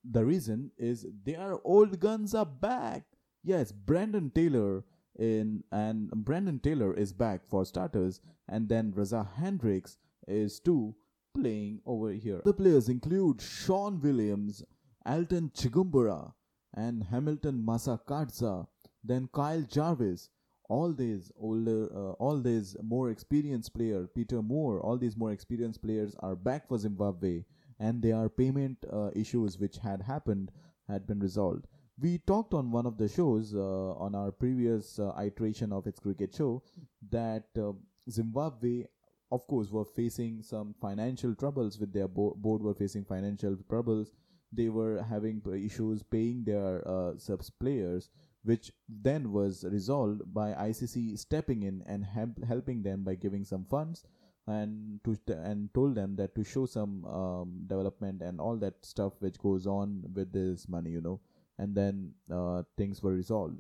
the 0.04 0.26
reason 0.26 0.72
is 0.78 1.06
their 1.24 1.58
old 1.64 2.00
guns 2.00 2.34
are 2.34 2.46
back. 2.46 3.04
Yes, 3.44 3.72
Brendan 3.72 4.32
Taylor 4.32 4.84
in 5.18 5.64
and 5.72 6.10
Brendan 6.10 6.60
Taylor 6.60 6.94
is 6.94 7.14
back 7.14 7.46
for 7.46 7.66
starters, 7.66 8.22
and 8.48 8.68
then 8.70 8.92
Reeza 8.96 9.28
Hendricks 9.38 9.98
is 10.28 10.60
too 10.60 10.96
playing 11.36 11.82
over 11.86 12.12
here. 12.12 12.42
The 12.46 12.54
players 12.54 12.90
include 12.90 13.42
Sean 13.42 14.02
Williams, 14.02 14.64
Elton 15.06 15.52
Chigumbura, 15.54 16.34
and 16.74 17.04
Hamilton 17.04 17.64
Masakadza, 17.66 18.68
then 19.04 19.30
Kyle 19.34 19.62
Jarvis. 19.62 20.30
All 20.68 20.94
these 20.94 21.32
older, 21.38 21.90
uh, 21.96 22.14
all 22.14 22.42
these 22.42 22.76
more 22.82 23.12
experienced 23.12 23.76
player, 23.76 24.08
Peter 24.08 24.42
Moore, 24.42 24.82
all 24.82 24.98
these 24.98 25.16
more 25.16 25.32
experienced 25.32 25.84
players 25.84 26.16
are 26.22 26.36
back 26.36 26.68
for 26.68 26.80
Zimbabwe 26.80 27.44
and 27.80 28.02
their 28.02 28.30
payment 28.30 28.78
uh, 28.92 29.12
issues 29.16 29.60
which 29.60 29.78
had 29.78 30.02
happened 30.02 30.52
had 30.88 31.06
been 31.06 31.20
resolved. 31.20 31.68
We 32.00 32.18
talked 32.18 32.54
on 32.54 32.72
one 32.72 32.86
of 32.86 32.98
the 32.98 33.08
shows 33.08 33.54
uh, 33.56 33.94
on 33.94 34.16
our 34.16 34.32
previous 34.32 35.00
uh, 35.00 35.14
iteration 35.24 35.72
of 35.72 35.88
its 35.88 36.00
cricket 36.00 36.34
show 36.36 36.64
that 37.10 37.46
uh, 37.58 37.72
Zimbabwe, 38.10 38.86
of 39.32 39.48
course, 39.48 39.72
were 39.72 39.86
facing 39.86 40.42
some 40.42 40.76
financial 40.80 41.36
troubles 41.36 41.80
with 41.80 41.94
their 41.94 42.08
bo- 42.08 42.36
board 42.38 42.62
were 42.62 42.74
facing 42.74 43.04
financial 43.04 43.58
troubles. 43.70 44.12
They 44.52 44.70
were 44.70 45.04
having 45.04 45.42
issues 45.54 46.04
paying 46.04 46.44
their 46.44 46.88
uh, 46.88 47.18
subs 47.18 47.50
players, 47.50 48.10
which 48.44 48.72
then 48.88 49.32
was 49.32 49.66
resolved 49.70 50.34
by 50.34 50.52
ICC 50.54 51.18
stepping 51.18 51.64
in 51.64 51.84
and 51.88 52.06
helping 52.48 52.84
them 52.84 53.04
by 53.04 53.16
giving 53.16 53.44
some 53.44 53.66
funds 53.66 54.06
and 54.48 55.00
to 55.04 55.18
and 55.34 55.74
told 55.74 55.96
them 55.96 56.16
that 56.16 56.36
to 56.36 56.44
show 56.44 56.66
some 56.66 57.04
um, 57.06 57.64
development 57.66 58.22
and 58.22 58.40
all 58.40 58.56
that 58.56 58.74
stuff 58.86 59.14
which 59.20 59.40
goes 59.40 59.66
on 59.66 60.04
with 60.14 60.32
this 60.32 60.68
money 60.68 60.92
you 60.92 61.02
know 61.02 61.20
and 61.58 61.76
then 61.76 62.12
uh, 62.32 62.62
things 62.78 63.02
were 63.02 63.14
resolved 63.14 63.60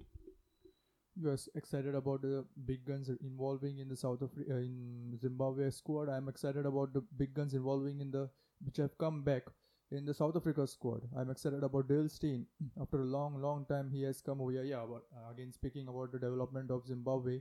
are 1.23 1.37
excited 1.55 1.95
about 1.95 2.21
the 2.21 2.43
big 2.65 2.85
guns 2.85 3.09
involving 3.21 3.79
in 3.79 3.87
the 3.87 3.95
south 3.95 4.21
of 4.21 4.31
uh, 4.49 4.55
in 4.55 5.17
zimbabwe 5.19 5.69
squad 5.69 6.09
i'm 6.09 6.27
excited 6.27 6.65
about 6.65 6.93
the 6.93 7.01
big 7.17 7.33
guns 7.33 7.53
involving 7.53 8.01
in 8.01 8.11
the 8.11 8.29
which 8.65 8.77
have 8.77 8.97
come 8.97 9.23
back 9.23 9.43
in 9.91 10.05
the 10.05 10.13
south 10.13 10.35
africa 10.35 10.67
squad 10.67 11.01
i'm 11.17 11.29
excited 11.29 11.63
about 11.63 11.87
dale 11.87 12.09
steyn 12.09 12.45
after 12.81 13.01
a 13.01 13.05
long 13.05 13.41
long 13.41 13.65
time 13.69 13.89
he 13.89 14.01
has 14.01 14.21
come 14.21 14.41
over 14.41 14.51
here 14.51 14.63
yeah 14.63 14.83
but 14.89 15.03
uh, 15.15 15.31
again 15.31 15.51
speaking 15.53 15.87
about 15.87 16.11
the 16.11 16.19
development 16.19 16.69
of 16.69 16.85
zimbabwe 16.85 17.39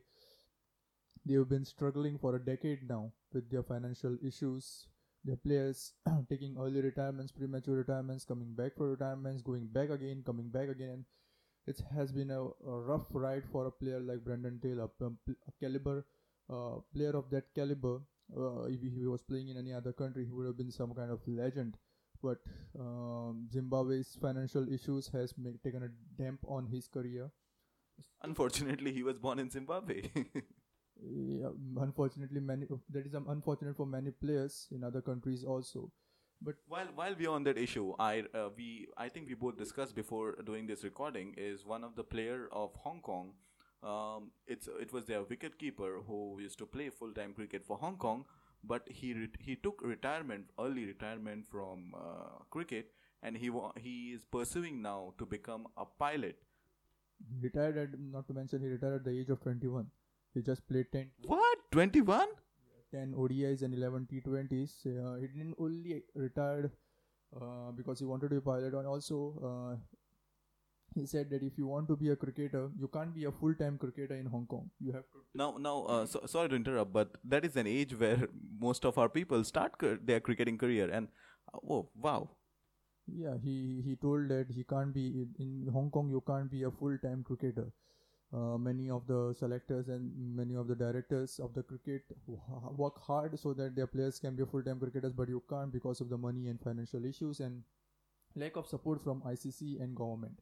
They've 1.27 1.49
been 1.49 1.65
struggling 1.65 2.19
for 2.19 2.37
a 2.37 2.45
decade 2.45 2.87
now 2.87 3.13
with 3.33 3.51
their 3.51 3.63
financial 3.63 4.19
issues. 4.23 4.87
Their 5.25 5.37
players 5.37 5.95
taking 6.29 6.57
early 6.59 6.83
retirements, 6.83 7.33
premature 7.33 7.77
retirements, 7.77 8.27
coming 8.27 8.53
back 8.53 8.77
for 8.77 8.91
retirements, 8.91 9.41
going 9.41 9.67
back 9.69 9.89
again, 9.89 10.23
coming 10.25 10.51
back 10.51 10.69
again. 10.69 11.07
It 11.67 11.81
has 11.95 12.13
been 12.13 12.31
a, 12.31 12.43
a 12.43 12.81
rough 12.81 13.07
ride 13.13 13.45
for 13.51 13.67
a 13.67 13.71
player 13.71 14.01
like 14.01 14.25
Brendan 14.25 14.61
Taylor, 14.63 14.89
a, 15.01 15.07
a 15.07 15.53
caliber 15.61 16.05
uh, 16.51 16.77
player 16.95 17.17
of 17.17 17.31
that 17.31 17.55
caliber. 17.55 18.01
Uh, 18.37 18.65
if 18.65 18.81
he 18.81 19.07
was 19.07 19.23
playing 19.23 19.49
in 19.49 19.57
any 19.57 19.73
other 19.73 19.93
country, 19.93 20.25
he 20.25 20.33
would 20.33 20.47
have 20.47 20.57
been 20.57 20.71
some 20.71 20.95
kind 20.95 21.11
of 21.11 21.21
legend. 21.27 21.77
But 22.23 22.39
um, 22.79 23.49
Zimbabwe's 23.53 24.17
financial 24.21 24.73
issues 24.73 25.09
has 25.09 25.35
make, 25.37 25.63
taken 25.63 25.83
a 25.83 26.23
damp 26.23 26.41
on 26.47 26.67
his 26.67 26.87
career. 26.89 27.31
Unfortunately, 28.23 28.93
he 28.93 29.03
was 29.03 29.19
born 29.19 29.39
in 29.39 29.51
Zimbabwe. 29.51 30.03
yeah, 31.03 31.49
unfortunately 31.81 32.41
many 32.41 32.67
that 32.91 33.07
is 33.07 33.15
um, 33.15 33.27
unfortunate 33.29 33.77
for 33.77 33.87
many 33.87 34.11
players 34.11 34.69
in 34.71 34.85
other 34.85 35.01
countries 35.01 35.45
also 35.45 35.91
but 36.45 36.57
while 36.69 36.89
while 36.95 37.15
we're 37.19 37.31
on 37.31 37.45
that 37.45 37.59
issue 37.59 37.85
i 37.99 38.23
uh, 38.41 38.49
we 38.57 38.87
i 38.97 39.09
think 39.09 39.29
we 39.29 39.35
both 39.35 39.57
discussed 39.57 39.95
before 39.95 40.35
doing 40.51 40.67
this 40.67 40.85
recording 40.85 41.35
is 41.37 41.65
one 41.65 41.85
of 41.89 41.95
the 42.01 42.05
player 42.15 42.49
of 42.53 42.75
hong 42.85 43.01
kong 43.01 43.33
um, 43.93 44.31
it's 44.47 44.69
it 44.81 44.93
was 44.93 45.05
their 45.05 45.23
wicket 45.23 45.59
keeper 45.59 45.91
who 46.07 46.39
used 46.41 46.59
to 46.59 46.67
play 46.67 46.89
full 46.91 47.13
time 47.13 47.35
cricket 47.35 47.65
for 47.67 47.77
Hong 47.77 47.99
Kong, 47.99 48.25
but 48.73 48.89
he 48.89 49.13
re- 49.13 49.29
he 49.39 49.57
took 49.57 49.83
retirement 49.85 50.47
early 50.59 50.87
retirement 50.87 51.45
from 51.51 51.93
uh, 51.95 52.39
cricket, 52.51 52.93
and 53.23 53.37
he 53.37 53.51
wa- 53.51 53.73
he 53.77 54.13
is 54.15 54.25
pursuing 54.25 54.81
now 54.81 55.13
to 55.19 55.27
become 55.27 55.67
a 55.77 55.85
pilot. 55.85 56.39
He 57.29 57.43
retired 57.43 57.77
at 57.77 58.01
not 58.01 58.27
to 58.29 58.33
mention 58.33 58.63
he 58.63 58.69
retired 58.69 58.95
at 58.95 59.05
the 59.05 59.11
age 59.11 59.29
of 59.29 59.43
twenty 59.43 59.67
one. 59.69 59.91
He 60.33 60.41
just 60.43 60.67
played 60.67 60.87
10. 60.91 61.11
What? 61.27 61.59
21? 61.71 62.27
10 62.95 63.15
ODIs 63.17 63.63
and 63.63 63.75
11 63.75 64.09
T20s. 64.13 64.87
Uh, 64.87 65.21
he 65.21 65.27
didn't 65.27 65.55
only 65.59 66.03
retired 66.15 66.71
uh, 67.41 67.71
because 67.77 67.99
he 67.99 68.05
wanted 68.05 68.29
to 68.29 68.37
be 68.37 68.37
a 68.37 68.41
pilot, 68.41 68.75
and 68.75 68.87
also 68.87 69.19
uh, 69.51 69.77
he 70.95 71.07
said 71.07 71.31
that 71.31 71.43
if 71.43 71.59
you 71.59 71.67
want 71.67 71.89
to 71.89 71.97
be 71.97 72.11
a 72.11 72.17
cricketer, 72.17 72.71
you 72.79 72.89
can't 72.89 73.15
be 73.15 73.25
a 73.25 73.33
full-time 73.33 73.79
cricketer 73.79 74.15
in 74.15 74.27
Hong 74.27 74.47
Kong. 74.47 74.71
You 74.81 74.93
have 74.93 75.05
to. 75.13 75.25
Now, 75.35 75.57
now, 75.59 75.83
uh, 75.85 76.07
so, 76.07 76.23
sorry 76.27 76.49
to 76.51 76.57
interrupt, 76.57 76.93
but 76.93 77.17
that 77.25 77.45
is 77.45 77.57
an 77.57 77.67
age 77.67 77.99
where 77.99 78.29
most 78.61 78.85
of 78.85 78.97
our 78.99 79.09
people 79.09 79.43
start 79.45 79.77
cr- 79.79 80.01
their 80.03 80.21
cricketing 80.21 80.59
career, 80.59 80.89
and 80.91 81.09
oh, 81.69 81.89
wow. 81.97 82.31
Yeah, 83.07 83.35
he 83.43 83.83
he 83.85 83.97
told 83.97 84.29
that 84.29 84.47
he 84.51 84.65
can't 84.65 84.95
be 84.95 85.07
in, 85.23 85.35
in 85.39 85.73
Hong 85.73 85.91
Kong. 85.91 86.09
You 86.09 86.23
can't 86.27 86.51
be 86.51 86.63
a 86.63 86.71
full-time 86.71 87.23
cricketer 87.23 87.67
uh, 88.35 88.59
many 88.59 88.91
of 88.91 89.07
the 89.07 89.35
selectors 89.39 89.89
and 89.89 90.11
many 90.37 90.55
of 90.57 90.67
the 90.67 90.75
directors 90.75 91.39
of 91.39 91.55
the 91.55 91.63
cricket 91.63 92.03
work 92.77 93.01
hard 93.01 93.39
so 93.39 93.53
that 93.55 93.77
their 93.77 93.87
players 93.87 94.19
can 94.19 94.35
be 94.35 94.45
full-time 94.45 94.81
cricketers 94.81 95.13
but 95.13 95.29
you 95.29 95.43
can't 95.49 95.73
because 95.73 96.01
of 96.01 96.09
the 96.09 96.19
money 96.19 96.49
and 96.49 96.61
financial 96.61 97.05
issues 97.05 97.41
and 97.41 97.63
lack 98.35 98.57
of 98.57 98.67
support 98.67 99.03
from 99.03 99.23
ICC 99.23 99.81
and 99.81 99.95
government. 99.95 100.41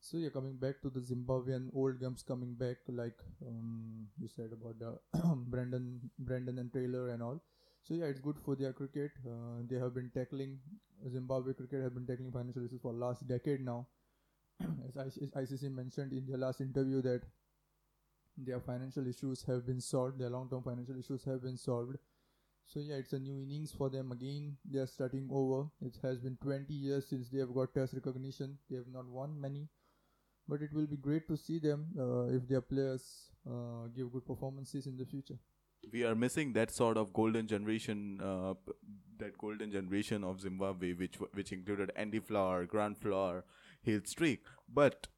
So 0.00 0.16
yeah 0.16 0.30
coming 0.30 0.56
back 0.56 0.80
to 0.82 0.90
the 0.90 1.00
Zimbabwean 1.00 1.68
old 1.74 2.00
gums 2.00 2.22
coming 2.22 2.54
back 2.54 2.76
like 2.88 3.18
um, 3.46 4.06
you 4.18 4.28
said 4.28 4.50
about 4.52 4.78
the 4.78 4.98
Brendan 5.54 6.10
Brendan 6.18 6.58
and 6.58 6.72
Taylor 6.72 7.10
and 7.10 7.22
all. 7.22 7.42
So 7.82 7.94
yeah 7.94 8.06
it's 8.06 8.20
good 8.20 8.36
for 8.44 8.56
their 8.56 8.72
cricket. 8.72 9.10
Uh, 9.26 9.62
they 9.68 9.76
have 9.76 9.94
been 9.94 10.10
tackling 10.14 10.58
Zimbabwe 11.10 11.52
cricket 11.52 11.82
have 11.82 11.94
been 11.94 12.06
tackling 12.06 12.32
financial 12.32 12.64
issues 12.64 12.80
for 12.80 12.92
last 12.92 13.26
decade 13.28 13.60
now 13.60 13.86
as 14.98 15.18
ICC 15.18 15.70
mentioned 15.74 16.12
in 16.12 16.26
their 16.26 16.38
last 16.38 16.60
interview 16.60 17.02
that 17.02 17.22
their 18.36 18.60
financial 18.60 19.06
issues 19.06 19.42
have 19.42 19.66
been 19.66 19.80
solved, 19.80 20.18
their 20.18 20.30
long-term 20.30 20.62
financial 20.62 20.98
issues 20.98 21.24
have 21.24 21.42
been 21.42 21.56
solved. 21.56 21.96
So 22.66 22.80
yeah, 22.80 22.96
it's 22.96 23.12
a 23.12 23.18
new 23.18 23.40
innings 23.40 23.72
for 23.72 23.88
them 23.88 24.12
again. 24.12 24.56
They 24.70 24.78
are 24.78 24.86
starting 24.86 25.28
over. 25.32 25.68
It 25.80 25.98
has 26.02 26.18
been 26.18 26.36
20 26.42 26.72
years 26.72 27.08
since 27.08 27.28
they 27.30 27.38
have 27.38 27.54
got 27.54 27.74
test 27.74 27.94
recognition. 27.94 28.58
They 28.70 28.76
have 28.76 28.88
not 28.92 29.06
won 29.06 29.40
many, 29.40 29.68
but 30.46 30.60
it 30.62 30.72
will 30.72 30.86
be 30.86 30.96
great 30.96 31.26
to 31.28 31.36
see 31.36 31.58
them 31.58 31.86
uh, 31.98 32.26
if 32.26 32.46
their 32.46 32.60
players 32.60 33.30
uh, 33.48 33.88
give 33.96 34.12
good 34.12 34.26
performances 34.26 34.86
in 34.86 34.96
the 34.96 35.06
future. 35.06 35.38
We 35.92 36.04
are 36.04 36.14
missing 36.14 36.52
that 36.54 36.70
sort 36.70 36.96
of 36.96 37.12
golden 37.12 37.46
generation, 37.46 38.20
uh, 38.20 38.54
that 39.18 39.38
golden 39.38 39.70
generation 39.72 40.24
of 40.24 40.40
Zimbabwe, 40.40 40.92
which 40.92 41.16
which 41.32 41.52
included 41.52 41.92
Andy 41.96 42.18
Flower, 42.18 42.66
Grant 42.66 42.98
Flower, 43.00 43.44
streak. 44.04 44.44
But 44.68 45.08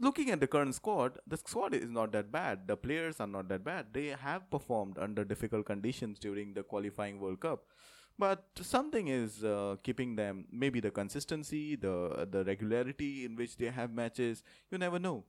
looking 0.00 0.30
at 0.30 0.40
the 0.40 0.46
current 0.46 0.74
squad, 0.74 1.18
the 1.26 1.36
squad 1.36 1.74
is 1.74 1.90
not 1.90 2.12
that 2.12 2.30
bad. 2.32 2.66
The 2.66 2.76
players 2.76 3.20
are 3.20 3.26
not 3.26 3.48
that 3.48 3.64
bad. 3.64 3.92
They 3.92 4.08
have 4.08 4.50
performed 4.50 4.98
under 4.98 5.24
difficult 5.24 5.66
conditions 5.66 6.18
during 6.18 6.54
the 6.54 6.62
qualifying 6.62 7.20
World 7.20 7.40
Cup. 7.40 7.64
But 8.18 8.44
something 8.60 9.08
is 9.08 9.42
uh, 9.44 9.76
keeping 9.82 10.14
them. 10.16 10.46
Maybe 10.52 10.80
the 10.80 10.90
consistency, 10.90 11.74
the 11.76 12.28
the 12.30 12.44
regularity 12.44 13.24
in 13.24 13.34
which 13.34 13.56
they 13.56 13.70
have 13.70 13.90
matches. 13.92 14.44
You 14.70 14.78
never 14.78 14.98
know. 15.00 15.24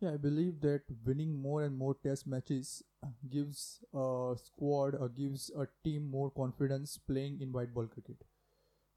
Yeah, 0.00 0.12
I 0.14 0.16
believe 0.16 0.60
that 0.62 0.82
winning 1.04 1.40
more 1.40 1.62
and 1.64 1.76
more 1.78 1.94
test 1.94 2.26
matches 2.26 2.82
gives 3.30 3.80
a 3.94 4.34
squad 4.36 4.94
or 4.94 5.08
gives 5.08 5.50
a 5.56 5.66
team 5.84 6.10
more 6.10 6.30
confidence 6.30 6.98
playing 6.98 7.40
in 7.40 7.52
white 7.52 7.72
ball 7.74 7.86
cricket. 7.86 8.24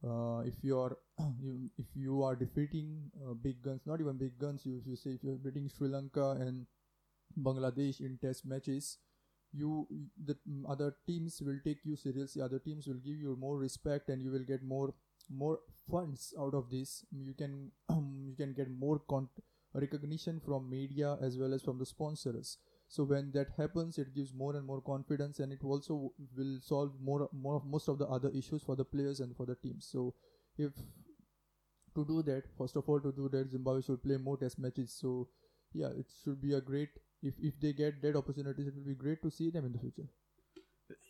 Uh, 0.06 0.42
if 0.46 0.54
you 0.62 0.80
are 0.80 0.98
you, 1.42 1.70
if 1.78 1.86
you 1.96 2.24
are 2.24 2.36
defeating 2.36 3.12
uh, 3.24 3.34
big 3.34 3.62
guns, 3.62 3.82
not 3.86 4.00
even 4.00 4.18
big 4.18 4.38
guns, 4.38 4.66
you 4.66 4.78
if 4.78 4.88
you 4.88 4.96
say 4.96 5.12
if 5.12 5.24
you're 5.24 5.36
beating 5.36 5.70
Sri 5.70 5.90
Lanka 5.90 6.32
and 6.40 6.68
Bangladesh 7.42 8.02
in 8.02 8.18
test 8.22 8.46
matches, 8.46 8.98
you 9.52 9.88
the 10.26 10.36
other 10.70 10.96
teams 11.08 11.42
will 11.42 11.60
take 11.66 11.80
you 11.84 11.96
seriously. 11.96 12.42
Other 12.42 12.60
teams 12.60 12.88
will 12.88 13.02
give 13.06 13.18
you 13.18 13.36
more 13.40 13.58
respect, 13.58 14.10
and 14.10 14.22
you 14.22 14.32
will 14.32 14.44
get 14.54 14.64
more 14.64 14.94
more 15.30 15.60
funds 15.90 16.34
out 16.40 16.54
of 16.54 16.70
this. 16.70 17.04
You 17.12 17.34
can 17.34 17.72
um, 17.90 18.24
you 18.30 18.36
can 18.36 18.54
get 18.54 18.70
more 18.70 19.00
con- 19.10 19.30
recognition 19.74 20.40
from 20.46 20.70
media 20.70 21.18
as 21.22 21.38
well 21.38 21.54
as 21.54 21.62
from 21.64 21.80
the 21.80 21.86
sponsors 21.86 22.58
so 22.88 23.04
when 23.04 23.32
that 23.32 23.48
happens 23.58 23.98
it 23.98 24.14
gives 24.16 24.34
more 24.34 24.56
and 24.56 24.66
more 24.66 24.82
confidence 24.82 25.40
and 25.40 25.52
it 25.52 25.64
also 25.64 26.12
will 26.38 26.60
solve 26.62 26.92
more 27.02 27.30
more 27.34 27.56
of 27.56 27.66
most 27.66 27.88
of 27.88 27.98
the 27.98 28.08
other 28.08 28.30
issues 28.30 28.64
for 28.64 28.76
the 28.76 28.86
players 28.86 29.20
and 29.20 29.36
for 29.36 29.46
the 29.46 29.56
teams 29.56 29.88
so 29.92 30.14
if 30.58 30.72
to 31.96 32.06
do 32.06 32.22
that 32.22 32.44
first 32.58 32.76
of 32.76 32.88
all 32.90 33.00
to 33.00 33.12
do 33.12 33.30
that 33.30 33.50
zimbabwe 33.50 33.82
should 33.82 34.04
play 34.04 34.18
more 34.18 34.38
test 34.38 34.60
matches. 34.60 34.92
So 35.02 35.30
yeah 35.74 35.90
it 35.98 36.08
should 36.24 36.42
be 36.42 36.54
a 36.54 36.62
great 36.62 36.90
if 37.22 37.34
if 37.40 37.60
they 37.60 37.74
get 37.74 38.02
that 38.02 38.16
opportunities 38.16 38.68
it 38.68 38.76
will 38.76 38.90
be 38.92 38.96
great 38.96 39.22
to 39.24 39.32
see 39.32 39.50
them 39.50 39.66
in 39.66 39.74
the 39.74 39.80
future 39.80 40.08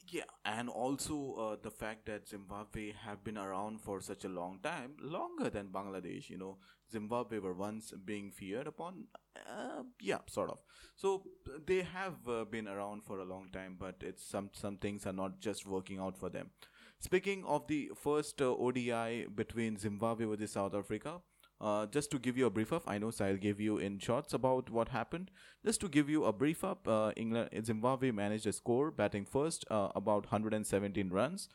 yeah, 0.10 0.24
and 0.46 0.70
also 0.70 1.34
uh, 1.34 1.56
the 1.62 1.72
fact 1.72 2.06
that 2.06 2.28
Zimbabwe 2.28 2.94
have 3.06 3.24
been 3.24 3.38
around 3.38 3.82
for 3.82 4.02
such 4.02 4.24
a 4.26 4.30
long 4.30 4.60
time, 4.63 4.94
longer 5.02 5.50
than 5.50 5.68
Bangladesh. 5.68 6.30
You 6.30 6.38
know, 6.38 6.58
Zimbabwe 6.91 7.39
were 7.39 7.54
once 7.54 7.91
being 8.04 8.32
feared 8.32 8.68
upon. 8.68 9.06
Uh, 9.36 9.84
yeah, 10.00 10.20
sort 10.28 10.50
of. 10.50 10.60
So 10.96 11.24
they 11.65 11.82
have 11.82 12.15
uh, 12.28 12.46
been 12.46 12.68
around 12.68 13.04
for 13.04 13.20
a 13.20 13.26
long 13.26 13.50
time, 13.52 13.76
but 13.80 13.96
it's 14.02 14.26
some 14.26 14.50
some 14.54 14.78
things 14.78 15.06
are 15.06 15.13
not 15.13 15.39
just 15.39 15.65
working 15.65 16.00
out 16.00 16.18
for 16.18 16.30
them. 16.30 16.52
Speaking 17.00 17.44
of 17.46 17.68
the 17.68 17.91
first 17.96 18.41
uh, 18.41 18.54
ODI 18.54 19.28
between 19.34 19.78
Zimbabwe 19.78 20.26
versus 20.26 20.52
South 20.52 20.74
Africa, 20.74 21.22
uh, 21.62 21.86
just 21.86 22.12
to 22.12 22.20
give 22.20 22.38
you 22.38 22.46
a 22.46 22.50
brief 22.50 22.74
up, 22.74 22.84
I 22.86 22.98
know 22.98 23.08
Sahil 23.08 23.39
gave 23.39 23.60
you 23.62 23.78
in 23.78 23.98
shorts 24.00 24.34
about 24.34 24.70
what 24.70 24.89
happened. 24.89 25.32
Just 25.65 25.80
to 25.82 25.88
give 25.88 26.10
you 26.10 26.26
a 26.26 26.34
brief 26.34 26.63
up, 26.63 26.88
uh, 26.88 27.13
England, 27.15 27.50
Zimbabwe 27.65 28.12
managed 28.12 28.46
a 28.46 28.52
score, 28.52 28.91
batting 28.91 29.26
first, 29.26 29.63
uh, 29.72 29.89
about 29.96 30.26
117 30.26 31.10
runs, 31.10 31.48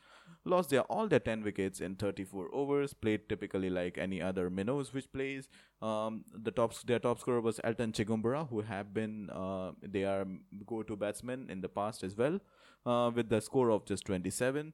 lost 0.43 0.71
their 0.71 0.81
all 0.81 1.07
their 1.07 1.19
10 1.19 1.43
wickets 1.43 1.81
in 1.81 1.95
34 1.95 2.49
overs, 2.53 2.93
played 2.93 3.29
typically 3.29 3.69
like 3.69 3.99
any 3.99 4.21
other 4.21 4.49
minnows 4.49 4.91
which 4.91 5.11
plays. 5.13 5.47
Um, 5.81 6.25
the 6.33 6.51
top 6.51 6.73
their 6.81 6.99
top 6.99 7.19
scorer 7.19 7.41
was 7.41 7.59
Elton 7.63 7.91
Chigumbura, 7.91 8.49
who 8.49 8.61
have 8.61 8.93
been 8.93 9.29
uh, 9.29 9.71
they 9.83 10.03
are 10.03 10.25
go-to 10.65 10.95
batsmen 10.95 11.47
in 11.49 11.61
the 11.61 11.69
past 11.69 12.03
as 12.03 12.17
well, 12.17 12.39
uh, 12.87 13.11
with 13.13 13.29
the 13.29 13.39
score 13.39 13.69
of 13.69 13.85
just 13.85 14.05
27. 14.05 14.73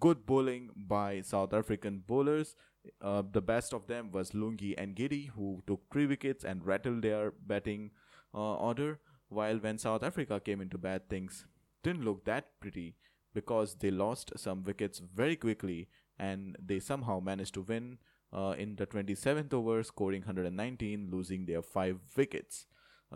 Good 0.00 0.26
bowling 0.26 0.70
by 0.74 1.20
South 1.20 1.52
African 1.52 2.02
bowlers. 2.06 2.56
Uh, 3.00 3.22
the 3.30 3.40
best 3.40 3.72
of 3.72 3.86
them 3.86 4.10
was 4.10 4.32
Lungi 4.32 4.74
and 4.76 4.96
Ngidi, 4.96 5.30
who 5.30 5.62
took 5.66 5.80
three 5.92 6.06
wickets 6.06 6.44
and 6.44 6.66
rattled 6.66 7.02
their 7.02 7.32
batting 7.46 7.92
uh, 8.34 8.54
order. 8.56 8.98
While 9.28 9.58
when 9.58 9.78
South 9.78 10.02
Africa 10.02 10.40
came 10.40 10.60
into 10.60 10.76
bat, 10.76 11.08
things 11.08 11.46
didn't 11.84 12.04
look 12.04 12.24
that 12.24 12.58
pretty 12.60 12.96
because 13.32 13.76
they 13.76 13.90
lost 13.90 14.32
some 14.36 14.64
wickets 14.64 14.98
very 14.98 15.36
quickly 15.36 15.88
and 16.18 16.56
they 16.60 16.80
somehow 16.80 17.20
managed 17.20 17.54
to 17.54 17.60
win 17.62 17.98
uh, 18.32 18.54
in 18.58 18.74
the 18.76 18.86
27th 18.86 19.52
over, 19.54 19.82
scoring 19.84 20.22
119, 20.22 21.10
losing 21.12 21.46
their 21.46 21.62
five 21.62 21.98
wickets. 22.16 22.66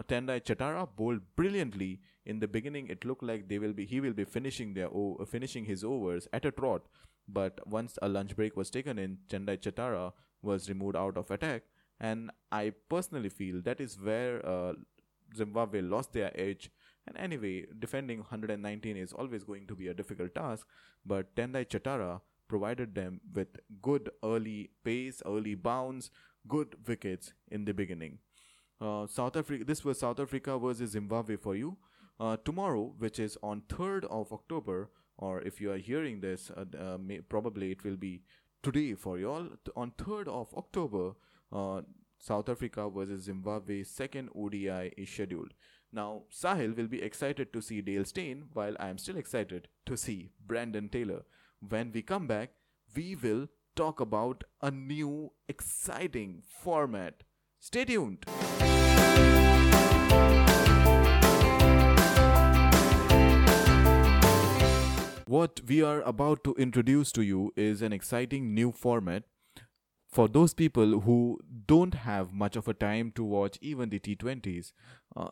Tendai 0.08 0.40
Chatara 0.40 0.88
bowled 0.96 1.20
brilliantly 1.36 2.00
in 2.24 2.40
the 2.40 2.48
beginning. 2.48 2.88
It 2.88 3.04
looked 3.04 3.22
like 3.22 3.48
they 3.48 3.58
will 3.58 3.72
be 3.72 3.86
he 3.86 4.00
will 4.00 4.12
be 4.12 4.24
finishing 4.24 4.74
their 4.74 4.88
o- 4.88 5.24
finishing 5.28 5.64
his 5.64 5.84
overs 5.84 6.28
at 6.32 6.44
a 6.44 6.50
trot, 6.50 6.82
but 7.28 7.60
once 7.66 7.98
a 8.02 8.08
lunch 8.08 8.36
break 8.36 8.56
was 8.56 8.70
taken 8.70 8.98
in, 8.98 9.18
Tendai 9.28 9.56
Chatara 9.56 10.12
was 10.42 10.68
removed 10.68 10.96
out 10.96 11.16
of 11.16 11.30
attack, 11.30 11.62
and 11.98 12.30
I 12.52 12.72
personally 12.88 13.28
feel 13.28 13.60
that 13.62 13.80
is 13.80 13.98
where 14.00 14.44
uh, 14.46 14.74
Zimbabwe 15.36 15.80
lost 15.80 16.12
their 16.12 16.32
edge. 16.34 16.70
And 17.06 17.16
anyway, 17.16 17.66
defending 17.78 18.18
119 18.18 18.96
is 18.96 19.12
always 19.12 19.42
going 19.42 19.66
to 19.66 19.74
be 19.74 19.88
a 19.88 19.94
difficult 19.94 20.34
task, 20.34 20.66
but 21.04 21.34
Tendai 21.34 21.64
Chatara 21.64 22.20
provided 22.46 22.94
them 22.94 23.20
with 23.34 23.48
good 23.82 24.10
early 24.24 24.70
pace, 24.84 25.22
early 25.26 25.54
bounce, 25.54 26.10
good 26.48 26.76
wickets 26.86 27.32
in 27.48 27.64
the 27.64 27.72
beginning. 27.72 28.18
Uh, 28.80 29.06
South 29.06 29.36
Africa. 29.36 29.64
This 29.64 29.84
was 29.84 29.98
South 29.98 30.20
Africa 30.20 30.58
versus 30.58 30.92
Zimbabwe 30.92 31.36
for 31.36 31.54
you. 31.54 31.76
Uh, 32.18 32.36
tomorrow, 32.44 32.94
which 32.98 33.18
is 33.18 33.38
on 33.42 33.62
3rd 33.68 34.04
of 34.04 34.32
October, 34.32 34.90
or 35.16 35.40
if 35.42 35.60
you 35.60 35.70
are 35.72 35.78
hearing 35.78 36.20
this, 36.20 36.50
uh, 36.50 36.64
uh, 36.78 36.98
may, 36.98 37.18
probably 37.20 37.70
it 37.72 37.84
will 37.84 37.96
be 37.96 38.22
today 38.62 38.94
for 38.94 39.18
you 39.18 39.30
all. 39.30 39.48
On 39.76 39.90
3rd 39.92 40.28
of 40.28 40.52
October, 40.54 41.12
uh, 41.52 41.82
South 42.18 42.48
Africa 42.48 42.88
versus 42.88 43.24
Zimbabwe 43.24 43.82
second 43.82 44.28
ODI 44.34 44.92
is 44.96 45.08
scheduled. 45.08 45.54
Now, 45.92 46.22
Sahil 46.30 46.76
will 46.76 46.86
be 46.86 47.02
excited 47.02 47.52
to 47.52 47.60
see 47.62 47.80
Dale 47.80 48.04
Steyn, 48.04 48.44
while 48.52 48.76
I 48.78 48.88
am 48.88 48.98
still 48.98 49.16
excited 49.16 49.68
to 49.86 49.96
see 49.96 50.30
Brendan 50.46 50.88
Taylor. 50.90 51.22
When 51.66 51.90
we 51.92 52.02
come 52.02 52.26
back, 52.26 52.50
we 52.94 53.16
will 53.16 53.48
talk 53.74 54.00
about 54.00 54.44
a 54.62 54.70
new 54.70 55.32
exciting 55.48 56.42
format. 56.62 57.22
Stay 57.62 57.84
tuned. 57.84 58.24
What 65.26 65.60
we 65.68 65.82
are 65.82 66.00
about 66.00 66.42
to 66.44 66.54
introduce 66.54 67.12
to 67.12 67.22
you 67.22 67.52
is 67.56 67.82
an 67.82 67.92
exciting 67.92 68.54
new 68.54 68.72
format 68.72 69.24
for 70.08 70.26
those 70.26 70.54
people 70.54 71.00
who 71.00 71.38
don't 71.66 71.92
have 71.94 72.32
much 72.32 72.56
of 72.56 72.66
a 72.66 72.72
time 72.72 73.12
to 73.16 73.22
watch 73.22 73.58
even 73.60 73.90
the 73.90 74.00
T20s. 74.00 74.72
Uh, 75.14 75.28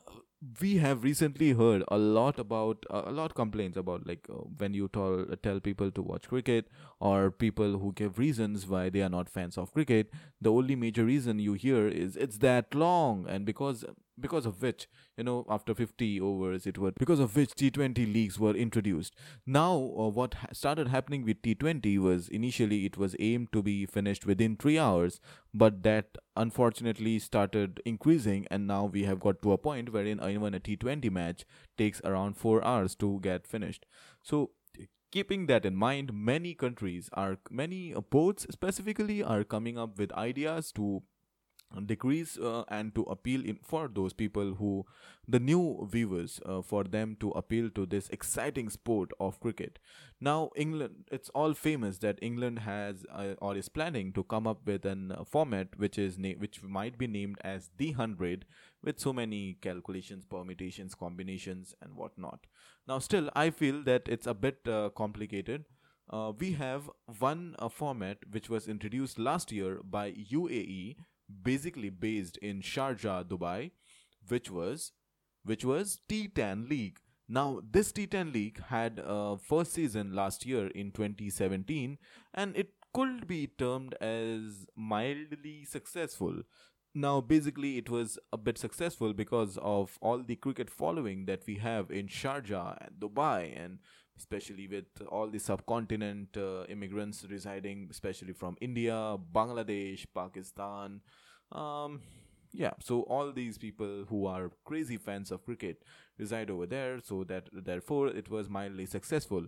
we 0.60 0.76
have 0.76 1.02
recently 1.02 1.52
heard 1.52 1.82
a 1.88 1.98
lot 1.98 2.38
about 2.38 2.86
uh, 2.90 3.02
a 3.06 3.10
lot 3.10 3.34
complaints 3.34 3.76
about 3.76 4.06
like 4.06 4.24
uh, 4.30 4.34
when 4.58 4.72
you 4.72 4.88
tell 4.88 5.24
tell 5.42 5.58
people 5.58 5.90
to 5.90 6.00
watch 6.00 6.28
cricket 6.28 6.68
or 7.00 7.30
people 7.32 7.78
who 7.78 7.92
give 7.92 8.18
reasons 8.20 8.64
why 8.66 8.88
they 8.88 9.02
are 9.02 9.08
not 9.08 9.28
fans 9.28 9.58
of 9.58 9.72
cricket 9.72 10.10
the 10.40 10.52
only 10.52 10.76
major 10.76 11.04
reason 11.04 11.40
you 11.40 11.54
hear 11.54 11.88
is 11.88 12.16
it's 12.16 12.38
that 12.38 12.72
long. 12.74 13.26
And 13.28 13.44
because 13.44 13.84
because 14.20 14.46
of 14.46 14.60
which 14.62 14.88
you 15.16 15.24
know 15.24 15.46
after 15.48 15.74
50 15.74 16.20
overs 16.20 16.66
it 16.66 16.78
was 16.78 16.92
because 16.98 17.20
of 17.20 17.34
which 17.36 17.50
T20 17.50 18.12
leagues 18.12 18.38
were 18.38 18.54
introduced. 18.54 19.14
Now 19.46 19.72
uh, 19.74 20.08
what 20.08 20.34
ha- 20.34 20.48
started 20.52 20.88
happening 20.88 21.24
with 21.24 21.42
T20 21.42 21.98
was 21.98 22.28
initially 22.28 22.84
it 22.84 22.96
was 22.96 23.16
aimed 23.18 23.52
to 23.52 23.62
be 23.62 23.86
finished 23.86 24.26
within 24.26 24.56
3 24.56 24.78
hours 24.78 25.20
but 25.54 25.82
that 25.82 26.18
unfortunately 26.36 27.18
started 27.18 27.80
increasing 27.84 28.46
and 28.50 28.66
now 28.66 28.84
we 28.84 29.04
have 29.04 29.20
got 29.20 29.42
to 29.42 29.52
a 29.52 29.58
point 29.58 29.92
wherein 29.92 30.20
even 30.22 30.54
a 30.54 30.60
T20 30.60 31.10
match 31.10 31.44
takes 31.76 32.00
around 32.04 32.36
4 32.36 32.64
hours 32.64 32.94
to 32.96 33.18
get 33.22 33.46
finished. 33.46 33.86
So 34.22 34.50
keeping 35.10 35.46
that 35.46 35.64
in 35.64 35.74
mind 35.74 36.12
many 36.12 36.54
countries 36.54 37.08
are 37.14 37.38
many 37.50 37.94
boards 38.10 38.46
specifically 38.50 39.22
are 39.22 39.44
coming 39.44 39.78
up 39.78 39.98
with 39.98 40.12
ideas 40.12 40.70
to 40.72 41.02
decrease 41.86 42.38
uh, 42.38 42.64
and 42.68 42.94
to 42.94 43.02
appeal 43.02 43.44
in 43.44 43.58
for 43.62 43.88
those 43.88 44.12
people 44.12 44.54
who 44.54 44.84
the 45.26 45.38
new 45.38 45.86
viewers 45.90 46.40
uh, 46.46 46.62
for 46.62 46.84
them 46.84 47.16
to 47.20 47.30
appeal 47.32 47.68
to 47.70 47.84
this 47.84 48.08
exciting 48.08 48.70
sport 48.70 49.10
of 49.20 49.38
cricket. 49.40 49.78
Now 50.20 50.50
england 50.56 51.04
it's 51.12 51.28
all 51.30 51.54
famous 51.54 51.98
that 51.98 52.18
england 52.22 52.60
has 52.60 53.04
uh, 53.12 53.34
or 53.38 53.56
is 53.56 53.68
planning 53.68 54.12
to 54.14 54.24
come 54.24 54.46
up 54.46 54.66
with 54.66 54.86
an 54.86 55.12
uh, 55.12 55.24
format 55.24 55.78
which 55.78 55.98
is 55.98 56.18
na- 56.18 56.38
which 56.38 56.62
might 56.62 56.96
be 56.96 57.06
named 57.06 57.38
as 57.42 57.70
the 57.76 57.90
100 57.90 58.46
with 58.82 58.98
so 58.98 59.12
many 59.12 59.58
calculations 59.60 60.24
permutations 60.24 60.94
combinations 60.94 61.74
and 61.82 61.94
whatnot. 61.94 62.46
Now 62.86 62.98
still 62.98 63.30
i 63.36 63.50
feel 63.50 63.82
that 63.82 64.08
it's 64.08 64.26
a 64.26 64.34
bit 64.34 64.66
uh, 64.66 64.88
complicated. 64.90 65.64
Uh, 66.10 66.32
we 66.38 66.52
have 66.52 66.90
one 67.18 67.54
format 67.70 68.16
which 68.30 68.48
was 68.48 68.66
introduced 68.66 69.18
last 69.18 69.52
year 69.52 69.80
by 69.84 70.10
UAE 70.10 70.96
basically 71.42 71.90
based 71.90 72.36
in 72.38 72.62
Sharjah, 72.62 73.24
Dubai, 73.24 73.70
which 74.28 74.50
was 74.50 74.92
which 75.44 75.64
was 75.64 76.00
T10 76.08 76.68
League. 76.68 76.98
Now, 77.28 77.60
this 77.70 77.92
T10 77.92 78.32
League 78.32 78.62
had 78.64 79.00
a 79.04 79.36
first 79.38 79.72
season 79.72 80.14
last 80.14 80.46
year 80.46 80.68
in 80.68 80.92
2017, 80.92 81.98
and 82.34 82.56
it 82.56 82.72
could 82.92 83.26
be 83.26 83.46
termed 83.46 83.94
as 84.00 84.66
mildly 84.76 85.64
successful. 85.64 86.42
Now, 86.94 87.20
basically, 87.20 87.78
it 87.78 87.90
was 87.90 88.18
a 88.32 88.36
bit 88.36 88.58
successful 88.58 89.12
because 89.12 89.58
of 89.58 89.98
all 90.00 90.22
the 90.22 90.36
cricket 90.36 90.70
following 90.70 91.26
that 91.26 91.42
we 91.46 91.56
have 91.56 91.90
in 91.90 92.08
Sharjah 92.08 92.76
and 92.86 92.98
Dubai, 92.98 93.54
and 93.62 93.78
especially 94.16 94.66
with 94.66 94.86
all 95.08 95.28
the 95.28 95.38
subcontinent 95.38 96.36
uh, 96.36 96.64
immigrants 96.64 97.24
residing, 97.30 97.88
especially 97.90 98.32
from 98.32 98.56
India, 98.60 99.16
Bangladesh, 99.32 100.06
Pakistan, 100.14 101.00
um, 101.52 102.00
Yeah, 102.52 102.72
so 102.80 103.02
all 103.02 103.30
these 103.32 103.58
people 103.58 104.06
who 104.08 104.26
are 104.26 104.50
crazy 104.64 104.96
fans 104.96 105.30
of 105.30 105.44
cricket 105.44 105.82
reside 106.18 106.50
over 106.50 106.66
there, 106.66 107.00
so 107.00 107.24
that 107.24 107.48
therefore 107.52 108.08
it 108.08 108.30
was 108.30 108.48
mildly 108.48 108.86
successful. 108.86 109.46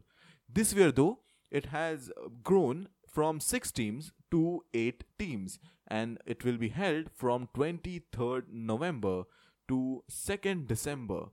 This 0.52 0.72
year, 0.74 0.92
though, 0.92 1.20
it 1.50 1.66
has 1.66 2.10
grown 2.42 2.88
from 3.10 3.40
six 3.40 3.72
teams 3.72 4.12
to 4.30 4.64
eight 4.72 5.04
teams, 5.18 5.58
and 5.86 6.18
it 6.26 6.44
will 6.44 6.56
be 6.56 6.68
held 6.68 7.10
from 7.14 7.48
23rd 7.54 8.44
November 8.52 9.24
to 9.68 10.04
2nd 10.10 10.66
December. 10.66 11.26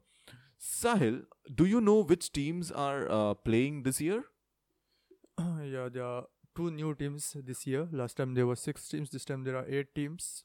Sahil, 0.60 1.24
do 1.54 1.66
you 1.66 1.80
know 1.80 2.04
which 2.04 2.32
teams 2.32 2.72
are 2.72 3.10
uh, 3.12 3.34
playing 3.36 3.84
this 3.84 4.02
year? 4.02 4.24
yeah, 5.40 5.88
there 5.92 6.04
are 6.04 6.26
two 6.56 6.72
new 6.72 6.96
teams 6.96 7.36
this 7.46 7.68
year. 7.68 7.88
Last 7.92 8.18
time 8.18 8.34
there 8.34 8.48
were 8.48 8.56
six 8.56 8.88
teams. 8.88 9.12
This 9.12 9.26
time 9.26 9.44
there 9.44 9.56
are 9.56 9.66
eight 9.68 9.94
teams. 9.94 10.44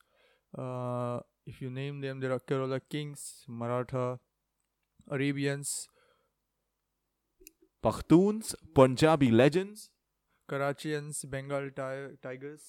Uh, 0.57 1.20
if 1.47 1.62
you 1.62 1.70
name 1.70 2.03
them, 2.03 2.20
there 2.20 2.33
are 2.33 2.41
Kerala 2.41 2.80
Kings, 2.91 3.45
Maratha, 3.49 4.20
Arabians, 5.11 5.89
Pakhtuns, 7.83 8.55
Punjabi 8.74 9.30
Legends, 9.30 9.91
Karachians, 10.53 11.24
Bengal 11.36 11.70
ti- 11.70 12.16
Tigers, 12.22 12.62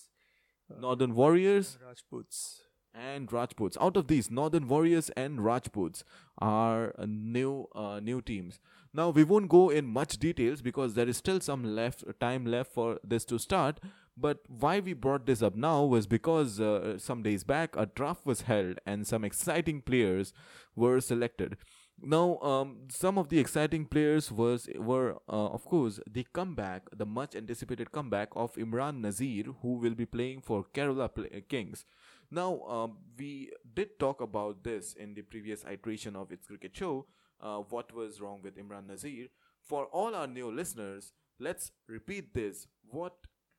uh, 0.73 0.79
Northern 0.79 1.13
Warriors, 1.15 1.77
Rajputs. 1.86 2.61
and 2.93 3.31
Rajputs. 3.31 3.77
Out 3.81 3.97
of 3.97 4.07
these, 4.07 4.29
Northern 4.31 4.67
Warriors 4.67 5.09
and 5.17 5.43
Rajputs 5.43 6.03
are 6.38 6.93
uh, 6.97 7.05
new 7.07 7.67
uh, 7.75 7.99
new 7.99 8.21
teams. 8.21 8.59
Now 8.93 9.09
we 9.09 9.23
won't 9.23 9.49
go 9.49 9.69
in 9.81 9.86
much 9.88 10.17
details 10.19 10.61
because 10.61 10.93
there 10.93 11.09
is 11.09 11.17
still 11.17 11.39
some 11.49 11.63
left 11.75 12.03
time 12.19 12.45
left 12.45 12.71
for 12.73 12.99
this 13.03 13.25
to 13.25 13.39
start. 13.39 13.79
But 14.15 14.41
why 14.47 14.79
we 14.79 14.93
brought 14.93 15.25
this 15.25 15.41
up 15.41 15.55
now 15.55 15.84
was 15.84 16.05
because 16.05 16.59
uh, 16.59 16.99
some 16.99 17.23
days 17.23 17.43
back 17.43 17.75
a 17.75 17.88
draft 17.88 18.27
was 18.27 18.41
held 18.41 18.77
and 18.86 19.07
some 19.07 19.23
exciting 19.25 19.81
players 19.81 20.34
were 20.75 21.01
selected. 21.01 21.57
Now, 22.06 22.38
um, 22.39 22.88
some 22.89 23.18
of 23.18 23.30
the 23.30 23.39
exciting 23.39 23.86
players 23.86 24.30
was 24.30 24.68
were 24.76 25.14
uh, 25.30 25.47
of 25.58 25.64
course 25.64 26.01
the 26.06 26.28
comeback, 26.34 26.84
the 26.95 27.06
much 27.06 27.34
anticipated 27.34 27.93
comeback 27.93 28.30
of 28.36 28.54
Imran 28.56 28.99
Nazir, 28.99 29.45
who 29.62 29.76
will 29.76 29.95
be 29.95 30.06
playing 30.06 30.41
for 30.41 30.66
Kerala 30.74 31.08
Pl- 31.14 31.30
Kings. 31.47 31.86
Now, 32.30 32.60
um, 32.64 32.97
we 33.18 33.51
did 33.74 33.97
talk 33.99 34.20
about 34.20 34.64
this 34.64 34.93
in 34.93 35.14
the 35.14 35.22
previous 35.22 35.64
iteration 35.64 36.16
of 36.18 36.32
its 36.32 36.45
cricket 36.47 36.76
show. 36.76 37.06
Uh, 37.39 37.60
what 37.60 37.93
was 37.93 38.20
wrong 38.20 38.41
with 38.43 38.58
Imran 38.58 38.88
Nazir? 38.88 39.28
For 39.62 39.86
all 39.86 40.14
our 40.14 40.28
new 40.28 40.51
listeners, 40.51 41.14
let's 41.39 41.72
repeat 41.88 42.34
this. 42.34 42.68
What 42.89 43.16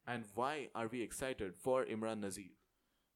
and 0.07 0.25
why 0.35 0.69
are 0.75 0.89
we 0.89 1.01
excited 1.01 1.55
for 1.57 1.85
Imran 1.87 2.21
Nazir? 2.21 2.53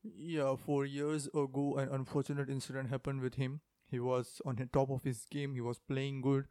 Yeah, 0.02 0.56
four 0.56 0.86
years 0.86 1.26
ago, 1.26 1.76
an 1.76 1.90
unfortunate 1.90 2.48
incident 2.48 2.88
happened 2.88 3.20
with 3.20 3.34
him. 3.34 3.60
He 3.90 3.98
was 3.98 4.40
on 4.44 4.56
the 4.56 4.66
top 4.66 4.90
of 4.90 5.02
his 5.02 5.24
game. 5.30 5.54
He 5.54 5.60
was 5.60 5.78
playing 5.78 6.20
good, 6.22 6.46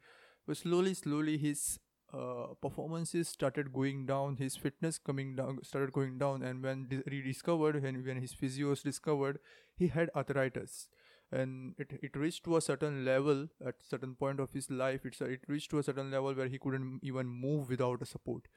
but 0.46 0.56
slowly, 0.56 0.94
slowly, 0.94 1.38
his 1.38 1.78
uh, 2.12 2.48
performances 2.62 3.28
started 3.28 3.72
going 3.72 4.06
down. 4.06 4.36
His 4.36 4.56
fitness 4.56 4.98
coming 4.98 5.36
down 5.36 5.58
started 5.62 5.92
going 5.92 6.18
down, 6.18 6.42
and 6.42 6.62
when 6.62 6.86
di- 6.88 7.02
rediscovered, 7.06 7.76
and 7.76 8.04
when 8.06 8.20
his 8.20 8.32
physio 8.32 8.68
was 8.70 8.82
discovered, 8.82 9.38
he 9.76 9.88
had 9.88 10.10
arthritis, 10.16 10.88
and 11.30 11.74
it 11.78 11.92
it 12.02 12.16
reached 12.16 12.44
to 12.44 12.56
a 12.56 12.60
certain 12.60 13.04
level 13.04 13.46
at 13.64 13.82
certain 13.90 14.14
point 14.14 14.40
of 14.40 14.52
his 14.52 14.70
life. 14.70 15.04
It's 15.04 15.20
it 15.20 15.40
reached 15.48 15.70
to 15.72 15.78
a 15.78 15.82
certain 15.82 16.10
level 16.10 16.34
where 16.34 16.48
he 16.48 16.58
couldn't 16.58 17.00
even 17.02 17.26
move 17.26 17.68
without 17.68 18.02
a 18.02 18.06
support. 18.06 18.48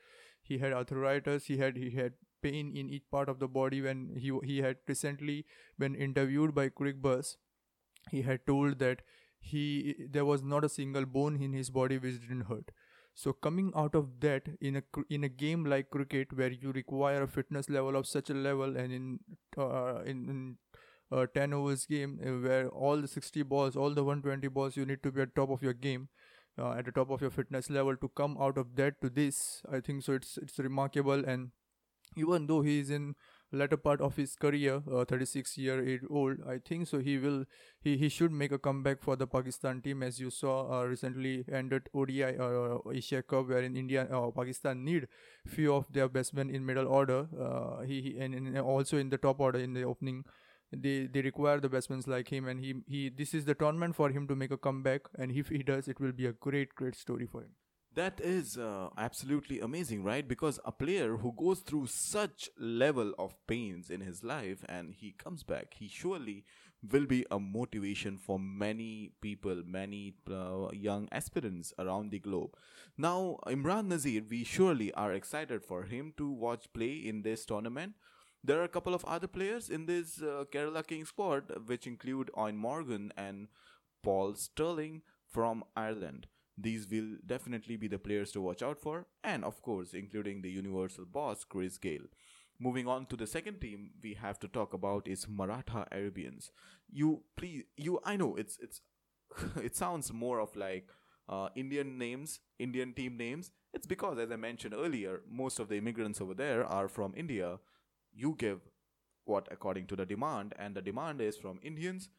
He 0.41 0.57
had 0.59 0.73
arthritis. 0.73 1.45
He 1.45 1.57
had 1.57 1.77
he 1.77 1.91
had 1.91 2.13
pain 2.41 2.75
in 2.75 2.89
each 2.89 3.09
part 3.11 3.29
of 3.29 3.39
the 3.39 3.47
body 3.47 3.81
when 3.81 4.15
he 4.15 4.31
he 4.43 4.59
had 4.59 4.77
recently 4.87 5.45
been 5.77 5.95
interviewed 5.95 6.55
by 6.55 6.69
Buzz 6.69 7.37
he 8.09 8.21
had 8.21 8.45
told 8.45 8.79
that 8.79 9.01
he 9.39 9.95
there 10.09 10.25
was 10.25 10.43
not 10.43 10.63
a 10.63 10.69
single 10.69 11.05
bone 11.05 11.41
in 11.41 11.53
his 11.53 11.69
body 11.69 11.97
which 11.97 12.21
didn't 12.21 12.41
hurt. 12.41 12.71
So 13.13 13.33
coming 13.33 13.71
out 13.75 13.95
of 13.95 14.19
that 14.21 14.47
in 14.61 14.77
a 14.77 14.83
in 15.09 15.23
a 15.23 15.29
game 15.29 15.65
like 15.65 15.89
cricket 15.89 16.31
where 16.33 16.51
you 16.51 16.71
require 16.71 17.23
a 17.23 17.27
fitness 17.27 17.69
level 17.69 17.95
of 17.95 18.07
such 18.07 18.29
a 18.29 18.33
level 18.33 18.77
and 18.77 18.93
in 18.93 19.19
uh, 19.57 20.01
in, 20.05 20.29
in 20.29 20.57
a 21.11 21.27
10 21.27 21.53
overs 21.53 21.85
game 21.85 22.19
uh, 22.25 22.31
where 22.47 22.69
all 22.69 23.01
the 23.01 23.07
60 23.07 23.43
balls 23.43 23.75
all 23.75 23.93
the 23.93 24.03
120 24.03 24.47
balls 24.47 24.77
you 24.77 24.85
need 24.85 25.03
to 25.03 25.11
be 25.11 25.21
at 25.21 25.35
top 25.35 25.49
of 25.49 25.61
your 25.61 25.73
game 25.73 26.07
uh, 26.57 26.71
at 26.71 26.85
the 26.85 26.91
top 26.91 27.09
of 27.09 27.21
your 27.21 27.29
fitness 27.29 27.69
level 27.69 27.97
to 27.97 28.09
come 28.09 28.37
out 28.39 28.57
of 28.57 28.75
that 28.75 29.01
to 29.01 29.09
this 29.09 29.61
i 29.71 29.79
think 29.79 30.03
so 30.03 30.13
it's 30.13 30.37
it's 30.37 30.59
remarkable. 30.59 31.25
And 31.25 31.51
even 32.17 32.47
though 32.47 32.61
he 32.61 32.79
is 32.79 32.89
in 32.89 33.15
latter 33.51 33.77
part 33.77 34.01
of 34.01 34.15
his 34.15 34.35
career 34.35 34.81
uh, 34.91 35.03
36 35.05 35.57
year 35.57 35.99
old 36.09 36.37
i 36.47 36.57
think. 36.57 36.87
So 36.87 36.99
he 36.99 37.17
will 37.17 37.45
he, 37.81 37.97
he 37.97 38.09
should 38.09 38.31
make 38.31 38.51
a 38.51 38.59
comeback 38.59 39.01
for 39.01 39.15
the 39.15 39.27
pakistan 39.27 39.81
team. 39.81 40.03
As 40.03 40.19
you 40.19 40.29
saw 40.29 40.79
uh, 40.79 40.83
recently 40.85 41.45
ended 41.51 41.89
odi 41.93 42.23
uh, 42.23 42.77
asia 42.93 43.21
cup 43.21 43.47
wherein 43.47 43.75
india 43.75 44.07
uh, 44.11 44.29
pakistan 44.31 44.85
need 44.85 45.07
few 45.47 45.73
of 45.73 45.91
their 45.91 46.07
batsmen 46.07 46.49
in 46.49 46.65
middle 46.65 46.87
order. 46.87 47.27
Uh, 47.39 47.81
he, 47.81 48.01
he 48.01 48.17
and, 48.19 48.33
and 48.35 48.57
also 48.57 48.97
in 48.97 49.09
the 49.09 49.17
top 49.17 49.39
order 49.39 49.59
in 49.59 49.73
the 49.73 49.83
opening 49.83 50.23
they 50.71 51.07
they 51.07 51.21
require 51.21 51.59
the 51.59 51.69
batsmen 51.69 52.01
like 52.07 52.29
him. 52.29 52.47
And 52.47 52.59
he 52.59 52.75
he 52.87 53.09
this 53.09 53.33
is 53.33 53.45
the 53.45 53.55
tournament 53.55 53.95
for 53.95 54.09
him 54.09 54.27
to 54.27 54.35
make 54.35 54.51
a 54.51 54.57
comeback. 54.57 55.01
And 55.17 55.31
if 55.31 55.49
he 55.49 55.63
does 55.63 55.87
it 55.87 55.99
will 55.99 56.13
be 56.13 56.25
a 56.25 56.33
great 56.33 56.75
great 56.75 56.95
story 56.95 57.25
for 57.25 57.41
him 57.41 57.51
That 57.93 58.21
is 58.21 58.57
uh, 58.57 58.89
absolutely 58.97 59.59
amazing, 59.59 60.03
right? 60.03 60.25
Because 60.25 60.59
a 60.63 60.71
player 60.71 61.17
who 61.17 61.33
goes 61.33 61.59
through 61.59 61.87
such 61.87 62.49
level 62.57 63.13
of 63.19 63.35
pains 63.47 63.89
in 63.89 63.99
his 63.99 64.23
life 64.23 64.63
and 64.69 64.93
he 64.93 65.11
comes 65.11 65.43
back, 65.43 65.73
he 65.77 65.89
surely 65.89 66.45
will 66.89 67.05
be 67.05 67.25
a 67.29 67.37
motivation 67.37 68.17
for 68.17 68.39
many 68.39 69.11
people, 69.21 69.61
many 69.65 70.13
uh, 70.31 70.69
young 70.71 71.09
aspirants 71.11 71.73
around 71.77 72.11
the 72.11 72.19
globe. 72.19 72.55
Now, 72.97 73.37
Imran 73.45 73.87
Nazir, 73.87 74.23
we 74.29 74.45
surely 74.45 74.93
are 74.93 75.11
excited 75.11 75.65
for 75.65 75.83
him 75.83 76.13
to 76.15 76.31
watch 76.31 76.71
play 76.73 76.93
in 76.93 77.23
this 77.23 77.45
tournament. 77.45 77.95
There 78.41 78.59
are 78.61 78.63
a 78.63 78.69
couple 78.69 78.93
of 78.93 79.03
other 79.03 79.27
players 79.27 79.69
in 79.69 79.85
this 79.85 80.21
uh, 80.21 80.45
Kerala 80.51 80.87
King 80.87 81.03
squad, 81.03 81.51
which 81.67 81.85
include 81.85 82.31
Eoin 82.37 82.55
Morgan 82.55 83.11
and 83.17 83.49
Paul 84.01 84.35
Stirling 84.35 85.01
from 85.27 85.65
Ireland. 85.75 86.27
These 86.57 86.87
will 86.89 87.17
definitely 87.25 87.75
be 87.77 87.87
the 87.87 87.97
players 87.97 88.31
to 88.33 88.41
watch 88.41 88.61
out 88.61 88.79
for, 88.79 89.07
and 89.23 89.43
of 89.43 89.61
course, 89.61 89.93
including 89.93 90.41
the 90.41 90.51
universal 90.51 91.05
boss 91.05 91.43
Chris 91.43 91.77
Gayle. 91.77 92.07
Moving 92.59 92.87
on 92.87 93.07
to 93.07 93.15
the 93.17 93.25
second 93.25 93.59
team 93.59 93.91
we 94.03 94.13
have 94.13 94.39
to 94.39 94.47
talk 94.47 94.73
about 94.73 95.07
is 95.07 95.27
Maratha 95.27 95.87
Arabians. 95.91 96.51
You 96.91 97.23
please, 97.35 97.63
you 97.77 97.99
I 98.03 98.17
know 98.17 98.35
it's 98.35 98.57
it's 98.61 98.81
it 99.63 99.75
sounds 99.75 100.13
more 100.13 100.39
of 100.39 100.55
like 100.55 100.87
uh, 101.27 101.49
Indian 101.55 101.97
names, 101.97 102.39
Indian 102.59 102.93
team 102.93 103.17
names. 103.17 103.51
It's 103.73 103.87
because, 103.87 104.19
as 104.19 104.31
I 104.31 104.35
mentioned 104.35 104.73
earlier, 104.75 105.21
most 105.29 105.59
of 105.59 105.69
the 105.69 105.77
immigrants 105.77 106.21
over 106.21 106.33
there 106.33 106.65
are 106.65 106.87
from 106.87 107.13
India. 107.15 107.59
You 108.13 108.35
give 108.37 108.59
what 109.25 109.47
according 109.51 109.87
to 109.87 109.95
the 109.95 110.05
demand, 110.05 110.53
and 110.59 110.75
the 110.75 110.81
demand 110.81 111.21
is 111.21 111.37
from 111.37 111.59
Indians 111.63 112.09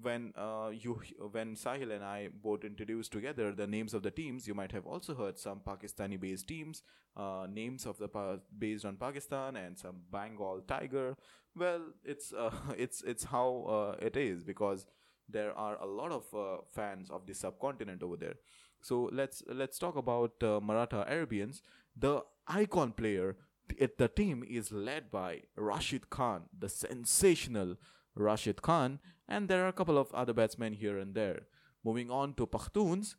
when 0.00 0.32
uh, 0.36 0.70
you 0.72 1.00
when 1.30 1.54
Sahil 1.54 1.92
and 1.92 2.04
I 2.04 2.28
both 2.42 2.64
introduced 2.64 3.12
together 3.12 3.52
the 3.52 3.66
names 3.66 3.94
of 3.94 4.02
the 4.02 4.10
teams, 4.10 4.46
you 4.46 4.54
might 4.54 4.72
have 4.72 4.86
also 4.86 5.14
heard 5.14 5.38
some 5.38 5.60
Pakistani-based 5.60 6.48
teams, 6.48 6.82
uh, 7.16 7.46
names 7.50 7.86
of 7.86 7.98
the 7.98 8.08
pa- 8.08 8.38
based 8.58 8.84
on 8.84 8.96
Pakistan 8.96 9.56
and 9.56 9.78
some 9.78 9.96
Bengal 10.10 10.62
Tiger. 10.66 11.16
Well, 11.56 11.82
it's 12.04 12.32
uh, 12.32 12.50
it's 12.76 13.02
it's 13.02 13.24
how 13.24 13.64
uh, 13.68 14.04
it 14.04 14.16
is 14.16 14.44
because 14.44 14.86
there 15.28 15.56
are 15.56 15.76
a 15.80 15.86
lot 15.86 16.12
of 16.12 16.24
uh, 16.34 16.62
fans 16.72 17.10
of 17.10 17.26
the 17.26 17.34
subcontinent 17.34 18.02
over 18.02 18.16
there. 18.16 18.34
So 18.80 19.08
let's 19.12 19.42
let's 19.46 19.78
talk 19.78 19.96
about 19.96 20.42
uh, 20.42 20.60
Maratha 20.60 21.04
Arabians. 21.08 21.62
The 21.96 22.22
icon 22.48 22.92
player 22.92 23.36
it, 23.78 23.98
the 23.98 24.08
team 24.08 24.44
is 24.48 24.72
led 24.72 25.10
by 25.10 25.42
Rashid 25.56 26.10
Khan, 26.10 26.44
the 26.56 26.68
sensational 26.68 27.76
Rashid 28.14 28.62
Khan, 28.62 28.98
and 29.38 29.48
there 29.52 29.64
are 29.64 29.72
a 29.72 29.78
couple 29.80 29.98
of 30.04 30.14
other 30.22 30.34
batsmen 30.40 30.78
here 30.84 30.96
and 31.04 31.14
there. 31.20 31.42
Moving 31.90 32.10
on 32.22 32.34
to 32.40 32.46
Pakhtuns, 32.56 33.12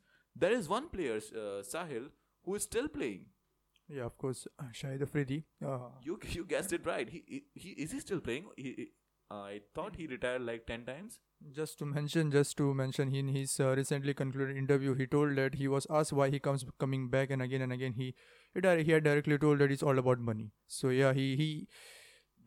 there 0.44 0.56
is 0.58 0.68
one 0.74 0.88
player, 0.96 1.16
uh, 1.44 1.62
Sahil, 1.72 2.10
who 2.44 2.54
is 2.60 2.68
still 2.72 2.88
playing. 2.98 3.24
yeah 3.96 4.04
of 4.10 4.14
course 4.22 4.38
uh, 4.62 4.68
Shahid 4.76 5.02
Afridi 5.06 5.36
uh, 5.70 5.88
You 6.04 6.14
you 6.34 6.44
guessed 6.52 6.72
it 6.76 6.86
right. 6.90 7.10
He 7.16 7.40
he, 7.64 7.72
is 7.86 7.90
he 7.96 7.98
still 8.04 8.22
playing? 8.28 8.46
He, 8.62 8.70
he, 8.78 8.86
I 9.38 9.60
thought 9.78 9.98
he 10.02 10.06
retired 10.12 10.44
like 10.50 10.64
ten 10.70 10.86
times. 10.90 11.18
just 11.56 11.78
to 11.80 11.86
mention 11.88 12.30
just 12.34 12.56
to 12.60 12.66
mention 12.80 13.10
in 13.20 13.28
his 13.36 13.54
uh, 13.64 13.66
recently 13.80 14.14
concluded 14.20 14.60
interview 14.62 14.94
he 15.00 15.06
told 15.14 15.40
that 15.40 15.58
he 15.62 15.68
was 15.74 15.88
asked 16.00 16.14
why 16.20 16.28
he 16.34 16.40
comes 16.46 16.64
coming 16.84 17.02
back 17.14 17.34
and 17.36 17.46
again 17.46 17.64
and 17.66 17.76
again 17.76 17.96
he 17.98 18.06
he, 18.54 18.62
di- 18.66 18.84
he 18.88 18.94
had 18.96 19.04
directly 19.08 19.38
told 19.44 19.64
that 19.64 19.74
it's 19.76 19.86
all 19.90 20.00
about 20.04 20.24
money 20.30 20.46
so 20.78 20.94
yeah 21.00 21.18
he 21.20 21.26
he 21.42 21.48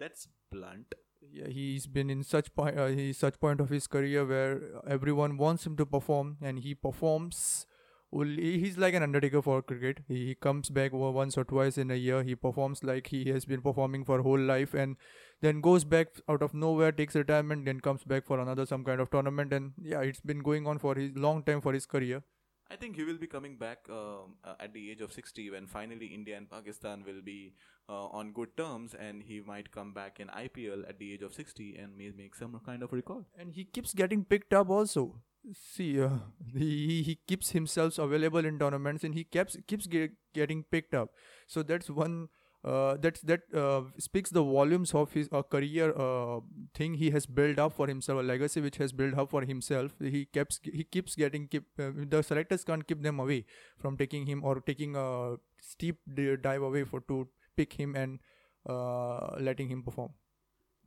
That's 0.04 0.28
blunt. 0.56 0.98
Yeah, 1.22 1.48
he's 1.48 1.88
been 1.88 2.10
in 2.10 2.24
such 2.24 2.54
point 2.56 2.78
uh, 2.78 2.88
he's 2.88 3.18
such 3.18 3.40
point 3.40 3.60
of 3.60 3.70
his 3.70 3.88
career 3.88 4.26
where 4.26 4.62
everyone 4.88 5.38
wants 5.38 5.66
him 5.66 5.76
to 5.78 5.86
perform 5.86 6.38
and 6.42 6.60
he 6.60 6.74
performs 6.74 7.66
only 8.14 8.58
he's 8.60 8.78
like 8.78 8.94
an 8.94 9.04
undertaker 9.04 9.42
for 9.42 9.62
cricket 9.62 10.00
he, 10.08 10.28
he 10.28 10.36
comes 10.36 10.70
back 10.70 10.94
once 10.94 11.38
or 11.38 11.44
twice 11.44 11.78
in 11.78 11.92
a 11.92 11.96
year 11.96 12.24
he 12.24 12.36
performs 12.36 12.84
like 12.84 13.08
he 13.08 13.26
has 13.26 13.46
been 13.46 13.62
performing 13.62 14.06
for 14.06 14.22
whole 14.22 14.40
life 14.40 14.74
and 14.74 14.96
then 15.42 15.62
goes 15.62 15.84
back 15.84 16.08
out 16.28 16.42
of 16.42 16.54
nowhere, 16.54 16.92
takes 16.92 17.16
retirement, 17.16 17.66
then 17.66 17.80
comes 17.80 18.04
back 18.04 18.26
for 18.26 18.40
another 18.40 18.66
some 18.66 18.84
kind 18.84 19.00
of 19.00 19.10
tournament, 19.12 19.54
and 19.54 19.74
yeah, 19.82 20.02
it's 20.02 20.22
been 20.22 20.40
going 20.40 20.66
on 20.66 20.80
for 20.80 20.96
his 20.96 21.16
long 21.16 21.44
time 21.44 21.62
for 21.62 21.74
his 21.74 21.86
career. 21.86 22.24
I 22.70 22.76
think 22.76 22.96
he 22.96 23.04
will 23.04 23.18
be 23.18 23.28
coming 23.28 23.56
back 23.58 23.80
um, 23.90 24.36
uh, 24.44 24.56
at 24.60 24.74
the 24.74 24.92
age 24.92 25.02
of 25.02 25.14
60 25.14 25.52
when 25.52 25.68
finally 25.68 26.08
India 26.08 26.36
and 26.36 26.50
Pakistan 26.50 27.04
will 27.06 27.22
be 27.22 27.54
uh, 27.90 28.08
on 28.08 28.32
good 28.34 28.56
terms 28.58 28.94
and 28.94 29.24
he 29.24 29.40
might 29.40 29.72
come 29.72 29.94
back 29.94 30.20
in 30.20 30.28
IPL 30.28 30.88
at 30.88 31.00
the 31.00 31.14
age 31.14 31.22
of 31.22 31.34
60 31.34 31.78
and 31.78 31.98
may 31.98 32.12
make 32.16 32.36
some 32.36 32.60
kind 32.66 32.84
of 32.84 32.92
record. 32.92 33.26
And 33.38 33.54
he 33.54 33.64
keeps 33.64 33.94
getting 33.94 34.26
picked 34.26 34.54
up 34.54 34.70
also. 34.70 35.16
See, 35.54 36.02
uh, 36.02 36.10
he, 36.54 37.04
he 37.04 37.20
keeps 37.26 37.52
himself 37.52 37.98
available 37.98 38.46
in 38.46 38.60
tournaments 38.60 39.06
and 39.06 39.16
he 39.16 39.24
keeps 39.24 39.56
keeps 39.66 39.88
get, 39.88 40.12
getting 40.34 40.64
picked 40.64 40.94
up. 40.94 41.12
So 41.48 41.64
that's 41.64 41.90
one 41.90 42.28
uh, 42.68 42.98
that 42.98 43.20
that 43.24 43.44
uh, 43.64 43.82
speaks 44.06 44.32
the 44.38 44.44
volumes 44.44 44.94
of 45.02 45.14
his 45.14 45.30
uh, 45.32 45.42
career 45.56 45.94
uh, 46.06 46.40
thing 46.80 46.96
he 47.02 47.12
has 47.12 47.26
built 47.26 47.60
up 47.66 47.74
for 47.74 47.88
himself, 47.88 48.20
a 48.20 48.24
legacy 48.30 48.62
which 48.62 48.78
has 48.78 48.92
built 48.92 49.18
up 49.24 49.30
for 49.30 49.44
himself. 49.52 49.94
He 50.16 50.26
keeps 50.26 50.60
he 50.64 50.84
keeps 50.84 51.16
getting 51.16 51.48
keep 51.48 51.68
uh, 51.80 51.92
the 52.16 52.22
selectors 52.22 52.66
can't 52.72 52.88
keep 52.88 53.04
them 53.04 53.22
away 53.26 53.46
from 53.78 53.98
taking 54.02 54.26
him 54.26 54.44
or 54.44 54.56
taking 54.72 54.96
a 54.96 55.36
steep 55.62 56.02
dive 56.42 56.62
away 56.62 56.84
for 56.84 57.02
to 57.12 57.28
pick 57.56 57.78
him 57.84 57.96
and 57.96 58.20
uh, 58.68 59.38
letting 59.40 59.70
him 59.70 59.84
perform. 59.84 60.12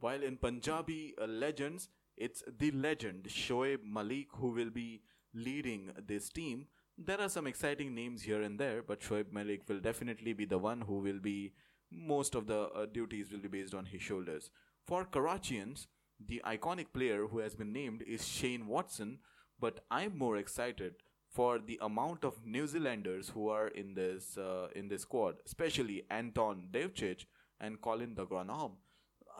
While 0.01 0.23
in 0.23 0.37
Punjabi 0.37 1.15
legends, 1.29 1.89
it's 2.17 2.45
the 2.59 2.71
legend 2.73 3.25
Shoaib 3.29 3.89
Malik 3.99 4.37
who 4.43 4.51
will 4.51 4.71
be 4.71 5.03
leading 5.35 5.91
this 6.07 6.29
team. 6.29 6.67
There 6.99 7.21
are 7.21 7.31
some 7.31 7.47
exciting 7.47 7.95
names 7.95 8.23
here 8.23 8.43
and 8.43 8.59
there, 8.61 8.83
but 8.83 9.01
Shoaib 9.01 9.33
Malik 9.33 9.67
will 9.69 9.81
definitely 9.81 10.35
be 10.35 10.45
the 10.45 10.59
one 10.59 10.83
who 10.83 10.99
will 11.09 11.19
be 11.19 11.53
most 11.91 12.35
of 12.35 12.47
the 12.47 12.69
uh, 12.69 12.87
duties 12.87 13.31
will 13.31 13.41
be 13.41 13.49
based 13.49 13.75
on 13.75 13.87
his 13.87 14.03
shoulders. 14.03 14.51
For 14.87 15.05
Karachians, 15.05 15.87
the 16.25 16.43
iconic 16.47 16.93
player 16.93 17.27
who 17.27 17.39
has 17.39 17.55
been 17.55 17.73
named 17.73 18.03
is 18.07 18.27
Shane 18.27 18.67
Watson, 18.67 19.19
but 19.59 19.85
I'm 19.91 20.17
more 20.17 20.37
excited 20.37 20.95
for 21.31 21.59
the 21.59 21.79
amount 21.81 22.25
of 22.25 22.45
New 22.45 22.67
Zealanders 22.67 23.31
who 23.31 23.49
are 23.49 23.69
in 23.69 23.95
this 23.95 24.37
uh, 24.37 24.69
in 24.75 24.89
this 24.89 25.03
squad, 25.03 25.37
especially 25.47 26.05
Anton 26.11 26.69
Devcich 26.73 27.27
and 27.61 27.81
Colin 27.81 28.15
de 28.15 28.25
Grandhomme. 28.25 28.77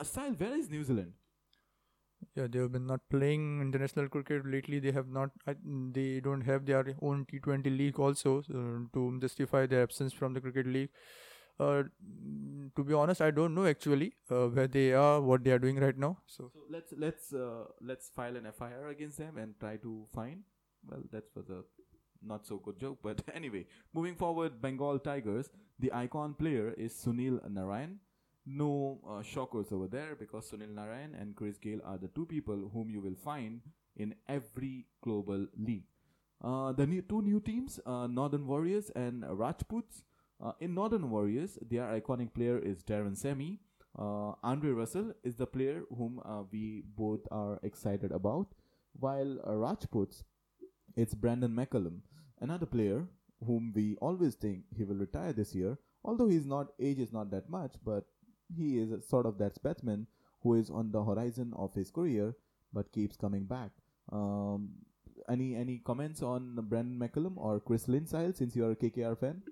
Asile, 0.01 0.39
where 0.39 0.57
is 0.57 0.71
New 0.71 0.85
Zealand? 0.85 1.13
Yeah, 2.37 2.47
they 2.49 2.59
have 2.59 2.73
been 2.73 2.87
not 2.87 3.01
playing 3.11 3.61
international 3.61 4.09
cricket 4.09 4.47
lately. 4.47 4.79
They 4.79 4.93
have 4.93 5.09
not. 5.09 5.31
They 5.65 6.21
don't 6.21 6.43
have 6.43 6.65
their 6.65 6.95
own 7.03 7.27
T20 7.27 7.77
league 7.77 7.99
also 7.99 8.39
uh, 8.39 8.87
to 8.95 9.19
justify 9.21 9.67
their 9.67 9.83
absence 9.83 10.13
from 10.13 10.35
the 10.35 10.41
cricket 10.41 10.67
league. 10.67 10.91
Uh, 11.61 11.83
to 12.77 12.85
be 12.85 12.95
honest, 12.95 13.21
I 13.21 13.31
don't 13.31 13.55
know 13.55 13.67
actually 13.67 14.13
uh, 14.31 14.47
where 14.49 14.67
they 14.67 14.93
are, 14.93 15.21
what 15.21 15.45
they 15.45 15.51
are 15.51 15.59
doing 15.59 15.79
right 15.79 15.97
now. 15.97 16.17
So, 16.27 16.51
So 16.55 16.61
let's 16.71 16.95
let's 16.97 17.33
uh, 17.35 17.65
let's 17.81 18.09
file 18.09 18.37
an 18.37 18.47
FIR 18.59 18.89
against 18.89 19.19
them 19.19 19.37
and 19.37 19.59
try 19.61 19.77
to 19.79 20.07
find. 20.15 20.43
Well, 20.91 21.03
that's 21.13 21.31
for 21.35 21.43
the 21.43 21.65
not 22.23 22.47
so 22.47 22.59
good 22.59 22.79
joke, 22.79 22.99
but 23.03 23.23
anyway, 23.35 23.67
moving 23.95 24.15
forward, 24.15 24.61
Bengal 24.63 24.99
Tigers. 24.99 25.51
The 25.79 25.93
icon 25.93 26.35
player 26.35 26.73
is 26.77 26.95
Sunil 26.95 27.41
Narayan. 27.51 27.99
No 28.47 29.01
uh, 29.09 29.23
shockers 29.23 29.73
over 29.73 29.87
there 29.87 30.17
because 30.17 30.51
Sunil 30.51 30.75
Narayan 30.75 31.15
and 31.15 31.37
Chris 31.37 31.59
Gayle 31.59 31.81
are 31.85 31.99
the 31.99 32.09
two 32.09 32.27
people 32.27 32.71
whom 32.73 32.91
you 32.91 33.01
will 33.01 33.15
find 33.25 33.61
in 33.97 34.15
every 34.29 34.87
global 35.03 35.47
league. 35.59 35.85
Uh, 36.43 36.73
the 36.73 36.87
new, 36.87 37.03
two 37.03 37.21
new 37.23 37.41
teams, 37.41 37.79
uh, 37.85 38.07
Northern 38.07 38.47
Warriors 38.47 38.91
and 38.97 39.25
Rajputs. 39.25 40.03
Uh, 40.43 40.53
in 40.61 40.75
Northern 40.75 41.11
Warriors, 41.11 41.59
their 41.69 41.85
iconic 42.01 42.33
player 42.33 42.59
is 42.59 42.83
Darren 42.83 43.17
Sammy. 43.17 43.61
Uh, 43.99 44.33
Andre 44.43 44.71
Russell 44.71 45.13
is 45.23 45.37
the 45.37 45.47
player 45.47 45.83
whom 45.97 46.21
uh, 46.25 46.43
we 46.51 46.85
both 46.97 47.21
are 47.31 47.59
excited 47.63 48.13
about, 48.13 48.47
while 48.99 49.39
uh, 49.47 49.55
Rajputs, 49.55 50.25
it's 50.97 51.15
Brendon 51.15 51.53
McCullum, 51.53 52.01
another 52.41 52.67
player 52.67 53.07
whom 53.45 53.73
we 53.75 53.97
always 54.01 54.35
think 54.35 54.65
he 54.77 54.85
will 54.85 54.97
retire 54.97 55.33
this 55.33 55.55
year. 55.55 55.77
Although 56.05 56.29
he's 56.29 56.47
not 56.47 56.69
age 56.81 56.99
is 56.99 57.13
not 57.13 57.31
that 57.31 57.51
much, 57.51 57.75
but 57.85 58.05
he 58.57 58.79
is 58.79 59.07
sort 59.09 59.27
of 59.27 59.39
that 59.39 59.63
batsman 59.63 60.07
who 60.43 60.55
is 60.55 60.71
on 60.71 60.91
the 60.91 61.05
horizon 61.05 61.53
of 61.57 61.75
his 61.75 61.91
career 61.91 62.35
but 62.73 62.93
keeps 62.93 63.17
coming 63.17 63.45
back. 63.45 63.71
Um, 64.11 64.71
any 65.29 65.55
any 65.55 65.79
comments 65.79 66.23
on 66.23 66.57
Brendon 66.69 66.99
McCullum 66.99 67.37
or 67.37 67.61
Chris 67.61 67.87
Linsile 67.87 68.35
since 68.35 68.57
you 68.57 68.65
are 68.65 68.73
a 68.73 68.77
KKR 68.77 69.19
fan? 69.19 69.43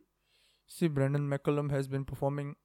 See, 0.69 0.89
Brendon 0.89 1.29
McCullum 1.29 1.71
has 1.71 1.89
been 1.89 2.05
performing 2.05 2.57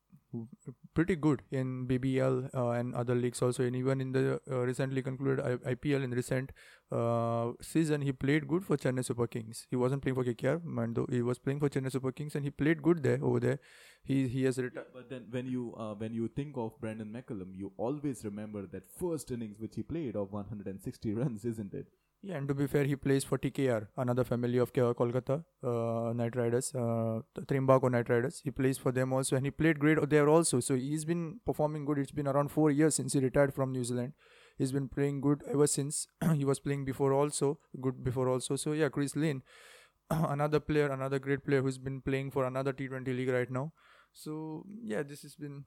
pretty 0.94 1.16
good 1.16 1.42
in 1.52 1.88
BBL 1.88 2.50
uh, 2.54 2.70
and 2.72 2.94
other 2.96 3.16
leagues 3.16 3.42
also, 3.42 3.64
and 3.64 3.76
even 3.76 4.02
in 4.02 4.12
the 4.12 4.40
uh, 4.52 4.58
recently 4.60 5.02
concluded 5.02 5.46
I- 5.46 5.72
IPL 5.74 6.04
in 6.04 6.12
recent 6.12 6.52
uh, 6.92 7.52
season, 7.62 8.02
he 8.02 8.12
played 8.12 8.48
good 8.48 8.66
for 8.66 8.78
Chennai 8.78 9.06
Super 9.06 9.28
Kings. 9.28 9.66
He 9.70 9.76
wasn't 9.76 10.02
playing 10.02 10.16
for 10.16 10.24
KKR, 10.24 10.60
man, 10.64 10.94
though 10.94 11.08
he 11.10 11.22
was 11.22 11.40
playing 11.40 11.60
for 11.60 11.70
Chennai 11.70 11.92
Super 11.92 12.12
Kings, 12.12 12.36
and 12.36 12.44
he 12.44 12.52
played 12.52 12.82
good 12.82 13.04
there 13.04 13.20
over 13.24 13.40
there. 13.40 13.60
He 14.04 14.28
he 14.28 14.44
has 14.44 14.58
retired. 14.58 14.88
But 14.94 15.10
then 15.10 15.28
when 15.32 15.48
you 15.48 15.74
uh, 15.78 15.94
when 15.96 16.14
you 16.14 16.28
think 16.28 16.58
of 16.58 16.80
Brendon 16.80 17.12
McCullum, 17.18 17.58
you 17.58 17.72
always 17.78 18.24
remember 18.26 18.66
that 18.68 18.90
first 19.00 19.32
innings 19.32 19.60
which 19.60 19.76
he 19.76 19.84
played 19.84 20.16
of 20.16 20.32
160 20.32 21.14
runs, 21.24 21.46
isn't 21.46 21.74
it? 21.74 21.88
Yeah, 22.26 22.38
and 22.38 22.48
to 22.48 22.54
be 22.54 22.68
fair, 22.68 22.86
he 22.86 22.96
plays 22.96 23.26
for 23.26 23.38
TKR, 23.38 23.88
another 23.98 24.24
family 24.24 24.58
of 24.58 24.72
Kolkata 24.72 25.44
uh, 25.62 26.14
Knight 26.14 26.38
Riders, 26.38 26.74
uh, 26.74 27.20
Trinbago 27.48 27.92
Knight 27.92 28.08
Riders. 28.10 28.40
He 28.42 28.50
plays 28.50 28.78
for 28.78 28.94
them 28.94 29.12
also, 29.12 29.36
and 29.36 29.46
he 29.46 29.52
played 29.52 29.78
great 29.78 30.10
there 30.10 30.30
also. 30.30 30.62
So 30.62 30.76
he's 30.76 31.04
been 31.04 31.42
performing 31.46 31.84
good. 31.84 32.00
It's 32.00 32.12
been 32.12 32.30
around 32.30 32.50
four 32.50 32.72
years 32.72 32.96
since 32.96 33.12
he 33.12 33.20
retired 33.20 33.54
from 33.54 33.74
New 33.74 33.84
Zealand. 33.84 34.14
He's 34.58 34.72
been 34.72 34.88
playing 34.88 35.20
good 35.20 35.44
ever 35.52 35.68
since. 35.68 36.08
he 36.34 36.46
was 36.46 36.62
playing 36.62 36.86
before 36.86 37.12
also, 37.12 37.60
good 37.82 38.02
before 38.06 38.30
also. 38.30 38.56
So 38.56 38.72
yeah, 38.72 38.88
Chris 38.88 39.18
Lynn, 39.18 39.44
another 40.10 40.62
player, 40.62 40.88
another 40.88 41.20
great 41.20 41.44
player 41.46 41.62
who's 41.62 41.78
been 41.78 42.00
playing 42.00 42.32
for 42.32 42.46
another 42.46 42.72
T20 42.72 43.06
league 43.08 43.30
right 43.30 43.52
now. 43.52 43.74
So 44.14 44.66
yeah, 44.82 45.04
this 45.04 45.24
has 45.24 45.36
been 45.36 45.66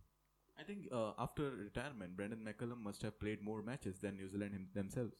I 0.58 0.62
think 0.62 0.88
uh, 0.92 1.12
after 1.18 1.50
retirement, 1.50 2.16
Brendon 2.16 2.40
McCullum 2.46 2.82
must 2.82 3.02
have 3.02 3.18
played 3.20 3.42
more 3.42 3.62
matches 3.62 3.98
than 4.00 4.16
New 4.16 4.28
Zealand 4.30 4.52
him- 4.54 4.68
themselves. 4.74 5.12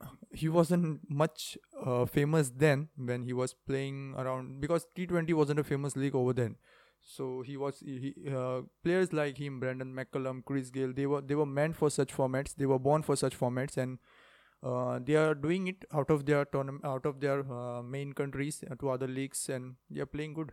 he 0.32 0.48
wasn't 0.48 1.00
much 1.08 1.58
uh, 1.84 2.04
famous 2.06 2.50
then 2.50 2.88
when 2.96 3.22
he 3.22 3.32
was 3.32 3.54
playing 3.54 4.14
around 4.16 4.60
because 4.60 4.86
T20 4.94 5.34
wasn't 5.34 5.60
a 5.60 5.64
famous 5.64 5.96
league 5.96 6.14
over 6.14 6.32
then. 6.32 6.56
So 7.00 7.42
he 7.42 7.56
was 7.56 7.80
he, 7.80 8.14
uh, 8.34 8.62
players 8.82 9.12
like 9.12 9.38
him, 9.38 9.60
Brendon 9.60 9.94
McCullum, 9.94 10.44
Chris 10.44 10.70
Gayle. 10.70 10.92
They 10.92 11.06
were 11.06 11.20
they 11.20 11.34
were 11.34 11.46
meant 11.46 11.76
for 11.76 11.90
such 11.90 12.12
formats. 12.12 12.54
They 12.56 12.66
were 12.66 12.78
born 12.78 13.02
for 13.02 13.16
such 13.16 13.38
formats, 13.38 13.76
and 13.76 13.98
uh, 14.62 14.98
they 15.04 15.14
are 15.14 15.34
doing 15.34 15.68
it 15.68 15.84
out 15.94 16.10
of 16.10 16.26
their 16.26 16.44
tournament, 16.46 16.84
out 16.84 17.06
of 17.06 17.20
their 17.20 17.40
uh, 17.52 17.82
main 17.82 18.12
countries 18.12 18.64
to 18.80 18.90
other 18.90 19.06
leagues, 19.06 19.48
and 19.48 19.76
they 19.90 20.00
are 20.00 20.06
playing 20.06 20.34
good. 20.34 20.52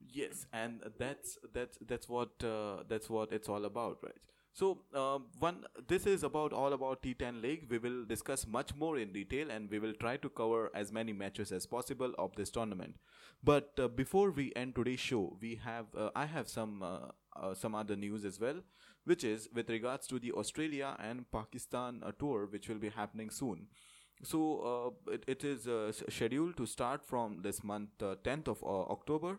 Yes, 0.00 0.46
and 0.52 0.80
that's 0.98 1.38
that's 1.52 1.76
that's 1.86 2.08
what 2.08 2.30
uh, 2.42 2.82
that's 2.88 3.10
what 3.10 3.32
it's 3.32 3.48
all 3.48 3.64
about, 3.64 3.98
right? 4.02 4.16
So, 4.54 4.78
um, 4.94 5.26
one 5.38 5.64
this 5.86 6.06
is 6.06 6.22
about 6.22 6.52
all 6.52 6.72
about 6.72 7.02
T10 7.02 7.42
League. 7.42 7.66
We 7.68 7.78
will 7.78 8.04
discuss 8.04 8.46
much 8.46 8.74
more 8.74 8.96
in 8.98 9.12
detail, 9.12 9.50
and 9.50 9.68
we 9.70 9.78
will 9.78 9.92
try 9.94 10.16
to 10.16 10.28
cover 10.30 10.70
as 10.74 10.92
many 10.92 11.12
matches 11.12 11.52
as 11.52 11.66
possible 11.66 12.14
of 12.18 12.34
this 12.36 12.50
tournament. 12.50 12.96
But 13.42 13.72
uh, 13.78 13.88
before 13.88 14.30
we 14.30 14.52
end 14.56 14.74
today's 14.76 15.00
show, 15.00 15.36
we 15.40 15.56
have 15.64 15.86
uh, 15.96 16.10
I 16.16 16.26
have 16.26 16.48
some 16.48 16.82
uh, 16.82 17.08
uh, 17.36 17.54
some 17.54 17.74
other 17.74 17.96
news 17.96 18.24
as 18.24 18.40
well, 18.40 18.62
which 19.04 19.24
is 19.24 19.48
with 19.52 19.68
regards 19.68 20.06
to 20.08 20.18
the 20.18 20.32
Australia 20.32 20.96
and 21.00 21.30
Pakistan 21.30 22.02
uh, 22.04 22.12
tour, 22.18 22.46
which 22.46 22.68
will 22.68 22.82
be 22.86 22.88
happening 22.88 23.30
soon. 23.30 23.66
So 24.24 24.94
uh, 25.08 25.12
it, 25.12 25.24
it 25.28 25.44
is 25.44 25.68
scheduled 26.08 26.56
to 26.56 26.66
start 26.66 27.04
from 27.04 27.40
this 27.42 27.62
month, 27.62 28.02
uh, 28.02 28.16
10th 28.24 28.48
of 28.48 28.62
October. 28.64 29.38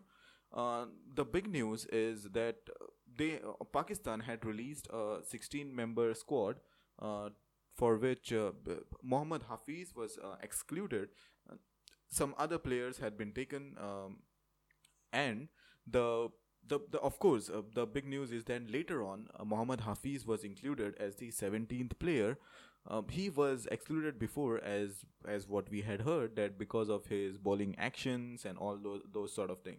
Uh, 0.52 0.86
the 1.14 1.24
big 1.24 1.48
news 1.48 1.86
is 1.86 2.24
that 2.32 2.56
they 3.16 3.40
uh, 3.40 3.64
Pakistan 3.72 4.20
had 4.20 4.44
released 4.44 4.88
a 4.88 5.20
16-member 5.32 6.14
squad, 6.14 6.56
uh, 7.00 7.30
for 7.74 7.96
which 7.96 8.32
uh, 8.32 8.50
Mohammad 9.02 9.42
Hafeez 9.50 9.94
was 9.94 10.18
uh, 10.18 10.36
excluded. 10.42 11.10
Some 12.08 12.34
other 12.36 12.58
players 12.58 12.98
had 12.98 13.16
been 13.16 13.32
taken, 13.32 13.76
um, 13.80 14.18
and 15.12 15.48
the 15.86 16.30
the, 16.66 16.80
the 16.90 16.98
of 17.00 17.18
course 17.18 17.48
uh, 17.48 17.62
the 17.74 17.86
big 17.86 18.06
news 18.06 18.32
is 18.32 18.44
then 18.44 18.66
later 18.70 19.02
on 19.02 19.28
uh, 19.38 19.44
Mohammad 19.44 19.80
Hafeez 19.80 20.26
was 20.26 20.44
included 20.44 20.94
as 20.98 21.16
the 21.16 21.30
17th 21.30 21.98
player. 21.98 22.38
Um, 22.86 23.06
he 23.10 23.28
was 23.28 23.66
excluded 23.70 24.18
before 24.18 24.58
as 24.64 25.04
as 25.26 25.46
what 25.48 25.70
we 25.70 25.82
had 25.82 26.02
heard 26.02 26.36
that 26.36 26.58
because 26.58 26.88
of 26.88 27.06
his 27.06 27.36
bowling 27.38 27.74
actions 27.78 28.44
and 28.44 28.58
all 28.58 28.76
those 28.76 29.02
those 29.12 29.34
sort 29.34 29.50
of 29.50 29.62
thing. 29.62 29.78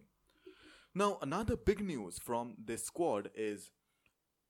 Now 0.94 1.18
another 1.22 1.56
big 1.56 1.80
news 1.80 2.18
from 2.18 2.54
this 2.62 2.84
squad 2.84 3.30
is 3.34 3.70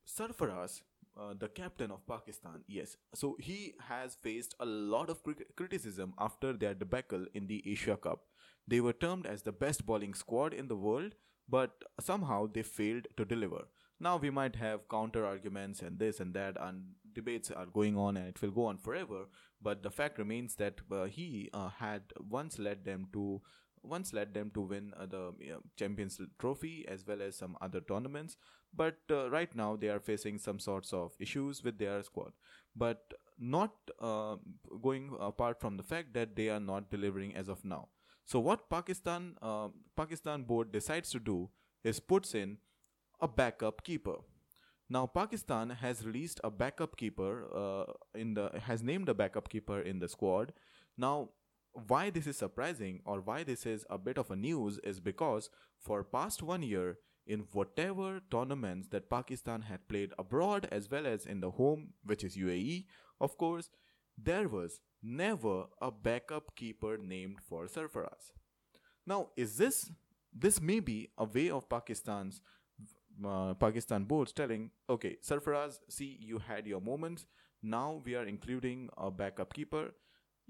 Sarfaraz, 0.08 0.82
uh, 1.16 1.34
the 1.38 1.48
captain 1.48 1.92
of 1.92 2.04
Pakistan. 2.06 2.64
Yes, 2.66 2.96
so 3.14 3.36
he 3.38 3.74
has 3.88 4.16
faced 4.16 4.56
a 4.58 4.66
lot 4.66 5.08
of 5.08 5.22
cri- 5.22 5.46
criticism 5.56 6.14
after 6.18 6.52
their 6.52 6.74
debacle 6.74 7.26
in 7.32 7.46
the 7.46 7.62
Asia 7.64 7.96
Cup. 7.96 8.24
They 8.66 8.80
were 8.80 8.92
termed 8.92 9.26
as 9.26 9.42
the 9.42 9.52
best 9.52 9.86
bowling 9.86 10.14
squad 10.14 10.52
in 10.52 10.66
the 10.66 10.76
world, 10.76 11.14
but 11.48 11.84
somehow 12.00 12.48
they 12.52 12.62
failed 12.64 13.06
to 13.16 13.24
deliver. 13.24 13.68
Now 14.00 14.16
we 14.16 14.30
might 14.30 14.56
have 14.56 14.88
counter 14.88 15.24
arguments 15.24 15.80
and 15.80 15.96
this 16.00 16.18
and 16.18 16.34
that, 16.34 16.56
and 16.60 16.86
debates 17.12 17.52
are 17.52 17.66
going 17.66 17.96
on, 17.96 18.16
and 18.16 18.26
it 18.26 18.42
will 18.42 18.50
go 18.50 18.64
on 18.66 18.78
forever. 18.78 19.26
But 19.60 19.84
the 19.84 19.92
fact 19.92 20.18
remains 20.18 20.56
that 20.56 20.80
uh, 20.90 21.04
he 21.04 21.50
uh, 21.54 21.68
had 21.68 22.02
once 22.18 22.58
led 22.58 22.84
them 22.84 23.06
to 23.12 23.42
once 23.82 24.12
led 24.12 24.34
them 24.34 24.50
to 24.54 24.60
win 24.60 24.92
uh, 24.98 25.06
the 25.06 25.28
uh, 25.28 25.58
Champions 25.76 26.20
Trophy 26.38 26.84
as 26.88 27.06
well 27.06 27.22
as 27.22 27.36
some 27.36 27.56
other 27.60 27.80
tournaments. 27.80 28.36
But 28.74 28.98
uh, 29.10 29.30
right 29.30 29.54
now 29.54 29.76
they 29.76 29.88
are 29.88 30.00
facing 30.00 30.38
some 30.38 30.58
sorts 30.58 30.92
of 30.92 31.12
issues 31.18 31.62
with 31.62 31.78
their 31.78 32.02
squad. 32.02 32.32
But 32.74 33.12
not 33.38 33.72
uh, 34.00 34.36
going 34.82 35.16
apart 35.20 35.60
from 35.60 35.76
the 35.76 35.82
fact 35.82 36.14
that 36.14 36.36
they 36.36 36.48
are 36.48 36.60
not 36.60 36.90
delivering 36.90 37.34
as 37.36 37.48
of 37.48 37.64
now. 37.64 37.88
So 38.24 38.38
what 38.38 38.70
Pakistan 38.70 39.36
uh, 39.42 39.68
Pakistan 39.96 40.44
board 40.44 40.72
decides 40.72 41.10
to 41.10 41.18
do 41.18 41.50
is 41.82 41.98
puts 42.00 42.34
in 42.34 42.58
a 43.20 43.28
backup 43.28 43.82
keeper. 43.84 44.16
Now 44.88 45.06
Pakistan 45.06 45.70
has 45.70 46.06
released 46.06 46.40
a 46.44 46.50
backup 46.50 46.96
keeper 46.96 47.46
uh, 47.54 47.92
in 48.14 48.34
the 48.34 48.50
has 48.66 48.82
named 48.82 49.08
a 49.08 49.14
backup 49.14 49.48
keeper 49.48 49.80
in 49.80 49.98
the 49.98 50.08
squad. 50.08 50.52
Now 50.96 51.30
why 51.72 52.10
this 52.10 52.26
is 52.26 52.36
surprising 52.36 53.00
or 53.04 53.20
why 53.20 53.42
this 53.42 53.66
is 53.66 53.84
a 53.88 53.98
bit 53.98 54.18
of 54.18 54.30
a 54.30 54.36
news 54.36 54.78
is 54.84 55.00
because 55.00 55.50
for 55.78 56.04
past 56.04 56.42
one 56.42 56.62
year 56.62 56.98
in 57.26 57.40
whatever 57.52 58.20
tournaments 58.30 58.88
that 58.88 59.08
Pakistan 59.08 59.62
had 59.62 59.88
played 59.88 60.12
abroad 60.18 60.68
as 60.70 60.90
well 60.90 61.06
as 61.06 61.24
in 61.24 61.40
the 61.40 61.52
home 61.52 61.88
which 62.04 62.24
is 62.24 62.36
UAE 62.36 62.84
of 63.20 63.38
course 63.38 63.70
there 64.18 64.48
was 64.48 64.80
never 65.02 65.64
a 65.80 65.90
backup 65.90 66.54
keeper 66.54 66.98
named 66.98 67.38
for 67.40 67.66
Sarfaraz. 67.66 68.32
Now 69.06 69.28
is 69.36 69.56
this 69.56 69.90
this 70.32 70.60
may 70.60 70.80
be 70.80 71.10
a 71.18 71.24
way 71.24 71.50
of 71.50 71.68
Pakistan's 71.68 72.40
uh, 73.24 73.54
Pakistan 73.54 74.04
boards 74.04 74.32
telling 74.32 74.70
okay 74.88 75.16
Sarfaraz 75.22 75.78
see 75.88 76.18
you 76.20 76.38
had 76.38 76.66
your 76.66 76.80
moments 76.80 77.26
now 77.62 78.02
we 78.04 78.14
are 78.14 78.24
including 78.24 78.88
a 78.96 79.10
backup 79.10 79.54
keeper 79.54 79.92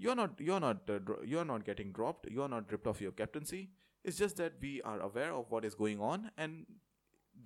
you're 0.03 0.15
not 0.15 0.39
you're 0.47 0.59
not 0.59 0.89
uh, 0.89 0.99
dro- 0.99 1.23
you're 1.33 1.45
not 1.45 1.65
getting 1.65 1.91
dropped. 1.91 2.29
You're 2.29 2.49
not 2.49 2.71
ripped 2.71 2.87
off 2.87 3.01
your 3.01 3.13
captaincy. 3.13 3.69
It's 4.03 4.17
just 4.17 4.35
that 4.37 4.53
we 4.61 4.81
are 4.81 4.99
aware 4.99 5.33
of 5.33 5.49
what 5.49 5.63
is 5.63 5.75
going 5.75 6.01
on 6.01 6.31
and 6.37 6.65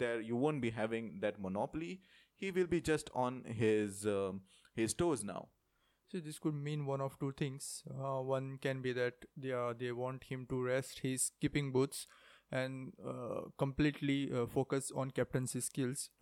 there 0.04 0.20
you 0.20 0.36
won't 0.36 0.62
be 0.62 0.72
having 0.72 1.20
that 1.22 1.40
monopoly. 1.40 2.02
He 2.36 2.52
will 2.52 2.68
be 2.68 2.82
just 2.82 3.12
on 3.14 3.44
his 3.60 4.06
um, 4.06 4.42
his 4.76 4.94
toes 4.94 5.24
now. 5.24 5.48
So 6.12 6.20
this 6.20 6.40
could 6.40 6.56
mean 6.56 6.86
one 6.86 7.02
of 7.02 7.20
two 7.20 7.32
things. 7.32 7.84
Uh, 7.90 8.22
one 8.22 8.58
can 8.62 8.82
be 8.82 8.94
that 8.94 9.26
they 9.36 9.52
are 9.52 9.74
they 9.74 9.92
want 9.92 10.24
him 10.24 10.46
to 10.50 10.62
rest 10.64 11.00
his 11.00 11.32
keeping 11.42 11.72
boots 11.72 12.08
and 12.52 12.94
uh, 13.06 13.42
completely 13.58 14.32
uh, 14.34 14.46
focus 14.48 14.92
on 14.96 15.12
captaincy 15.12 15.60
skills, 15.60 16.10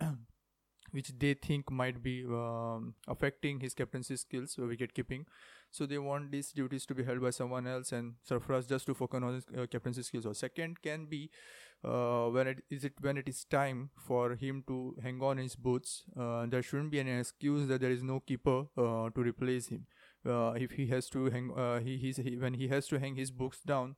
which 0.90 1.12
they 1.18 1.34
think 1.34 1.70
might 1.70 2.02
be 2.02 2.24
um, 2.24 2.94
affecting 3.08 3.60
his 3.60 3.74
captaincy 3.74 4.16
skills, 4.16 4.56
uh, 4.60 4.66
wicket 4.66 4.94
keeping. 4.94 5.26
So 5.70 5.84
they 5.84 5.98
want 5.98 6.30
these 6.30 6.52
duties 6.52 6.86
to 6.86 6.94
be 6.94 7.04
held 7.04 7.20
by 7.20 7.30
someone 7.30 7.66
else 7.66 7.92
and 7.92 8.14
Sarfaraz 8.28 8.68
just 8.68 8.86
to 8.86 8.94
focus 8.94 9.22
on 9.22 9.34
his 9.34 9.44
uh, 9.56 9.66
captaincy 9.66 10.02
skills. 10.02 10.24
Or 10.24 10.34
second 10.34 10.80
can 10.80 11.06
be 11.06 11.30
uh, 11.84 12.26
when 12.28 12.46
it 12.46 12.62
is 12.70 12.84
it 12.84 12.94
when 13.00 13.18
it 13.18 13.28
is 13.28 13.44
time 13.44 13.90
for 13.96 14.36
him 14.36 14.64
to 14.68 14.96
hang 15.02 15.20
on 15.20 15.36
his 15.36 15.56
boots. 15.56 16.04
Uh, 16.18 16.46
there 16.46 16.62
shouldn't 16.62 16.90
be 16.90 17.00
any 17.00 17.12
excuse 17.12 17.68
that 17.68 17.80
there 17.80 17.90
is 17.90 18.02
no 18.02 18.20
keeper 18.20 18.66
uh, 18.76 19.10
to 19.10 19.20
replace 19.20 19.68
him. 19.68 19.86
Uh, 20.24 20.52
if 20.52 20.72
he 20.72 20.86
has 20.86 21.08
to 21.08 21.26
hang, 21.30 21.50
he, 21.84 21.96
he 21.98 22.36
when 22.36 22.54
he 22.54 22.68
has 22.68 22.88
to 22.88 22.98
hang 22.98 23.14
his 23.14 23.30
books 23.30 23.60
down, 23.60 23.96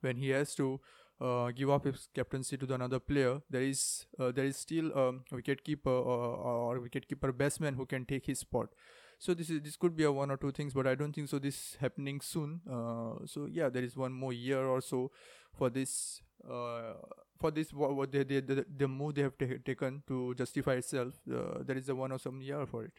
when 0.00 0.16
he 0.16 0.30
has 0.30 0.54
to 0.54 0.80
give 1.54 1.70
up 1.70 1.84
his 1.84 2.08
captaincy 2.14 2.56
to 2.56 2.66
the 2.66 2.74
another 2.74 2.98
player, 2.98 3.40
there 3.48 3.62
is 3.62 4.06
uh, 4.18 4.32
there 4.32 4.44
is 4.44 4.56
still 4.56 4.90
a 4.92 5.12
wicket 5.30 5.62
keeper 5.64 5.90
or, 5.90 6.36
or 6.36 6.80
wicket 6.80 7.08
keeper 7.08 7.32
batsman 7.32 7.74
who 7.74 7.86
can 7.86 8.04
take 8.04 8.26
his 8.26 8.40
spot. 8.40 8.68
So 9.18 9.34
this 9.34 9.50
is 9.50 9.60
this 9.62 9.76
could 9.76 9.96
be 9.96 10.04
a 10.04 10.10
one 10.10 10.30
or 10.30 10.36
two 10.36 10.50
things, 10.50 10.74
but 10.74 10.86
I 10.86 10.94
don't 10.96 11.12
think 11.12 11.28
so. 11.28 11.38
This 11.38 11.76
happening 11.80 12.20
soon. 12.20 12.60
Uh, 12.68 13.24
so 13.24 13.46
yeah, 13.50 13.68
there 13.68 13.84
is 13.84 13.96
one 13.96 14.12
more 14.12 14.32
year 14.32 14.64
or 14.64 14.80
so 14.80 15.10
for 15.52 15.70
this. 15.70 16.22
Uh, 16.48 16.94
for 17.38 17.50
this, 17.50 17.72
what, 17.72 17.94
what 17.94 18.10
they, 18.12 18.22
they, 18.22 18.40
the, 18.40 18.64
the 18.76 18.86
move 18.88 19.14
they 19.14 19.22
have 19.22 19.36
ta- 19.36 19.58
taken 19.64 20.02
to 20.06 20.34
justify 20.34 20.74
itself, 20.74 21.14
uh, 21.32 21.62
there 21.64 21.76
is 21.76 21.88
a 21.88 21.94
one 21.94 22.12
or 22.12 22.18
some 22.18 22.40
year 22.40 22.64
for 22.66 22.84
it. 22.84 22.92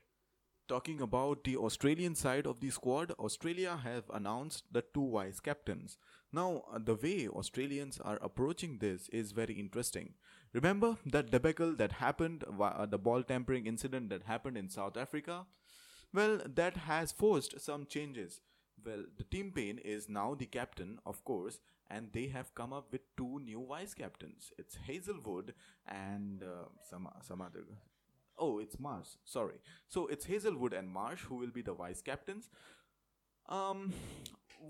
Talking 0.67 1.01
about 1.01 1.43
the 1.43 1.57
Australian 1.57 2.15
side 2.15 2.47
of 2.47 2.61
the 2.61 2.69
squad, 2.69 3.11
Australia 3.19 3.77
have 3.83 4.09
announced 4.13 4.63
the 4.71 4.81
two 4.93 5.11
vice 5.11 5.41
captains. 5.41 5.97
Now, 6.31 6.63
uh, 6.71 6.79
the 6.79 6.95
way 6.95 7.27
Australians 7.27 7.99
are 7.99 8.17
approaching 8.21 8.77
this 8.77 9.09
is 9.09 9.33
very 9.33 9.55
interesting. 9.55 10.13
Remember 10.53 10.97
that 11.05 11.31
debacle 11.31 11.75
that 11.75 11.93
happened, 11.93 12.45
uh, 12.59 12.85
the 12.85 12.97
ball 12.97 13.23
tampering 13.23 13.67
incident 13.67 14.09
that 14.09 14.23
happened 14.23 14.57
in 14.57 14.69
South 14.69 14.95
Africa? 14.95 15.45
Well, 16.13 16.41
that 16.45 16.77
has 16.77 17.11
forced 17.11 17.59
some 17.59 17.85
changes. 17.85 18.39
Well, 18.85 19.03
the 19.17 19.25
Tim 19.25 19.51
Paine 19.51 19.79
is 19.79 20.07
now 20.07 20.33
the 20.33 20.45
captain, 20.45 20.99
of 21.05 21.23
course, 21.25 21.59
and 21.89 22.13
they 22.13 22.27
have 22.27 22.55
come 22.55 22.71
up 22.71 22.91
with 22.91 23.01
two 23.17 23.39
new 23.39 23.65
vice 23.67 23.93
captains. 23.93 24.51
It's 24.57 24.77
Hazlewood 24.87 25.53
and 25.87 26.41
uh, 26.41 26.69
some 26.89 27.09
some 27.21 27.41
other 27.41 27.65
Oh, 28.43 28.59
it's 28.59 28.77
Marsh. 28.77 29.11
Sorry. 29.23 29.59
So 29.87 30.07
it's 30.07 30.25
Hazlewood 30.25 30.73
and 30.73 30.89
Marsh 30.89 31.21
who 31.21 31.35
will 31.35 31.53
be 31.57 31.61
the 31.61 31.73
vice 31.73 32.01
captains. 32.01 32.49
Um, 33.47 33.93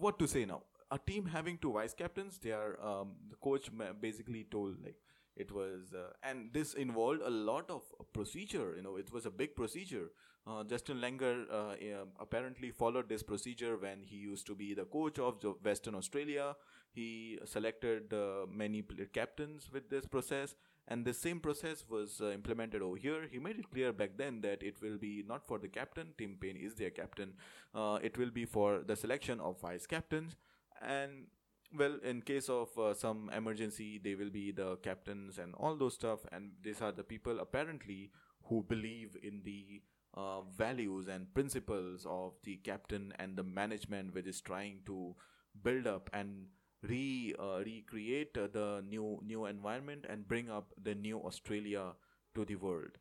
what 0.04 0.20
to 0.20 0.28
say 0.28 0.46
now? 0.46 0.62
A 0.92 1.00
team 1.00 1.26
having 1.26 1.58
two 1.58 1.72
vice 1.74 1.96
captains, 1.96 2.38
they 2.38 2.52
are 2.52 2.80
um, 2.90 3.14
the 3.30 3.36
coach 3.38 3.70
basically 4.00 4.44
told 4.52 4.76
like 4.84 4.98
it 5.36 5.52
was, 5.52 5.94
uh, 5.94 6.12
and 6.22 6.54
this 6.54 6.76
involved 6.76 7.22
a 7.26 7.30
lot 7.32 7.72
of 7.72 7.82
procedure. 8.14 8.74
You 8.76 8.84
know, 8.84 8.98
it 8.98 9.12
was 9.12 9.26
a 9.26 9.32
big 9.32 9.56
procedure. 9.56 10.12
Uh, 10.46 10.64
Justin 10.64 11.00
Langer 11.06 11.46
uh, 11.52 12.02
um, 12.02 12.10
apparently 12.20 12.70
followed 12.70 13.10
this 13.10 13.24
procedure 13.24 13.78
when 13.78 14.04
he 14.04 14.18
used 14.18 14.46
to 14.46 14.54
be 14.54 14.76
the 14.76 14.86
coach 14.86 15.18
of 15.18 15.44
Western 15.64 15.96
Australia. 15.96 16.56
He 16.92 17.40
selected 17.46 18.14
uh, 18.14 18.46
many 18.64 18.84
captains 19.14 19.70
with 19.74 19.90
this 19.90 20.06
process 20.06 20.56
and 20.88 21.06
the 21.06 21.14
same 21.14 21.40
process 21.40 21.86
was 21.90 22.20
uh, 22.22 22.32
implemented 22.32 22.82
over 22.82 22.98
here. 22.98 23.28
He 23.32 23.40
made 23.40 23.58
it 23.58 23.72
clear 23.72 23.94
back 23.94 24.12
then 24.18 24.42
that 24.42 24.62
it 24.62 24.82
will 24.82 24.98
be 24.98 25.24
not 25.28 25.48
for 25.48 25.58
the 25.58 25.70
captain. 25.70 26.14
Tim 26.18 26.38
Paine 26.40 26.58
is 26.58 26.76
their 26.76 26.90
captain. 26.90 27.34
Uh, 27.74 28.00
it 28.02 28.18
will 28.18 28.32
be 28.32 28.46
for 28.46 28.82
the 28.86 28.96
selection 28.96 29.40
of 29.40 29.62
vice 29.62 29.86
captains. 29.86 30.36
And 30.82 31.28
well 31.76 31.98
in 32.04 32.22
case 32.22 32.50
of 32.50 32.78
uh, 32.78 32.94
some 32.94 33.32
emergency 33.36 34.00
they 34.04 34.14
will 34.14 34.30
be 34.30 34.52
the 34.52 34.76
captains 34.78 35.38
and 35.38 35.56
all 35.56 35.76
those 35.76 35.94
stuff. 35.94 36.20
And 36.32 36.52
these 36.62 36.82
are 36.82 36.92
the 36.92 37.04
people 37.04 37.40
apparently 37.40 38.12
who 38.46 38.64
believe 38.64 39.16
in 39.24 39.42
the 39.46 39.82
uh, 40.16 40.42
values 40.42 41.08
and 41.08 41.34
principles 41.34 42.06
of 42.08 42.34
the 42.44 42.58
captain 42.58 43.14
and 43.18 43.38
the 43.38 43.44
management 43.44 44.14
which 44.14 44.28
is 44.28 44.42
trying 44.42 44.80
to 44.86 45.16
build 45.64 45.88
up 45.88 46.10
and 46.14 46.48
re 46.84 47.34
uh, 47.40 47.60
recreate 47.66 48.38
uh, 48.38 48.48
the 48.52 48.84
new 48.88 49.20
new 49.24 49.46
environment 49.46 50.06
and 50.10 50.28
bring 50.28 50.50
up 50.50 50.74
the 50.82 50.96
new 50.96 51.20
Australia 51.20 51.94
to 52.36 52.46
the 52.46 52.56
world. 52.56 52.98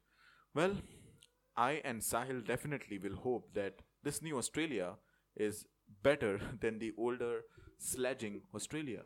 Well, 0.54 0.76
I 1.56 1.80
and 1.84 2.00
Sahil 2.00 2.46
definitely 2.46 2.98
will 2.98 3.16
hope 3.16 3.54
that 3.54 3.82
this 4.02 4.22
new 4.22 4.38
Australia 4.38 4.94
is 5.36 5.66
better 6.02 6.40
than 6.60 6.78
the 6.78 6.92
older 6.96 7.42
sledging 7.78 8.42
Australia. 8.54 9.02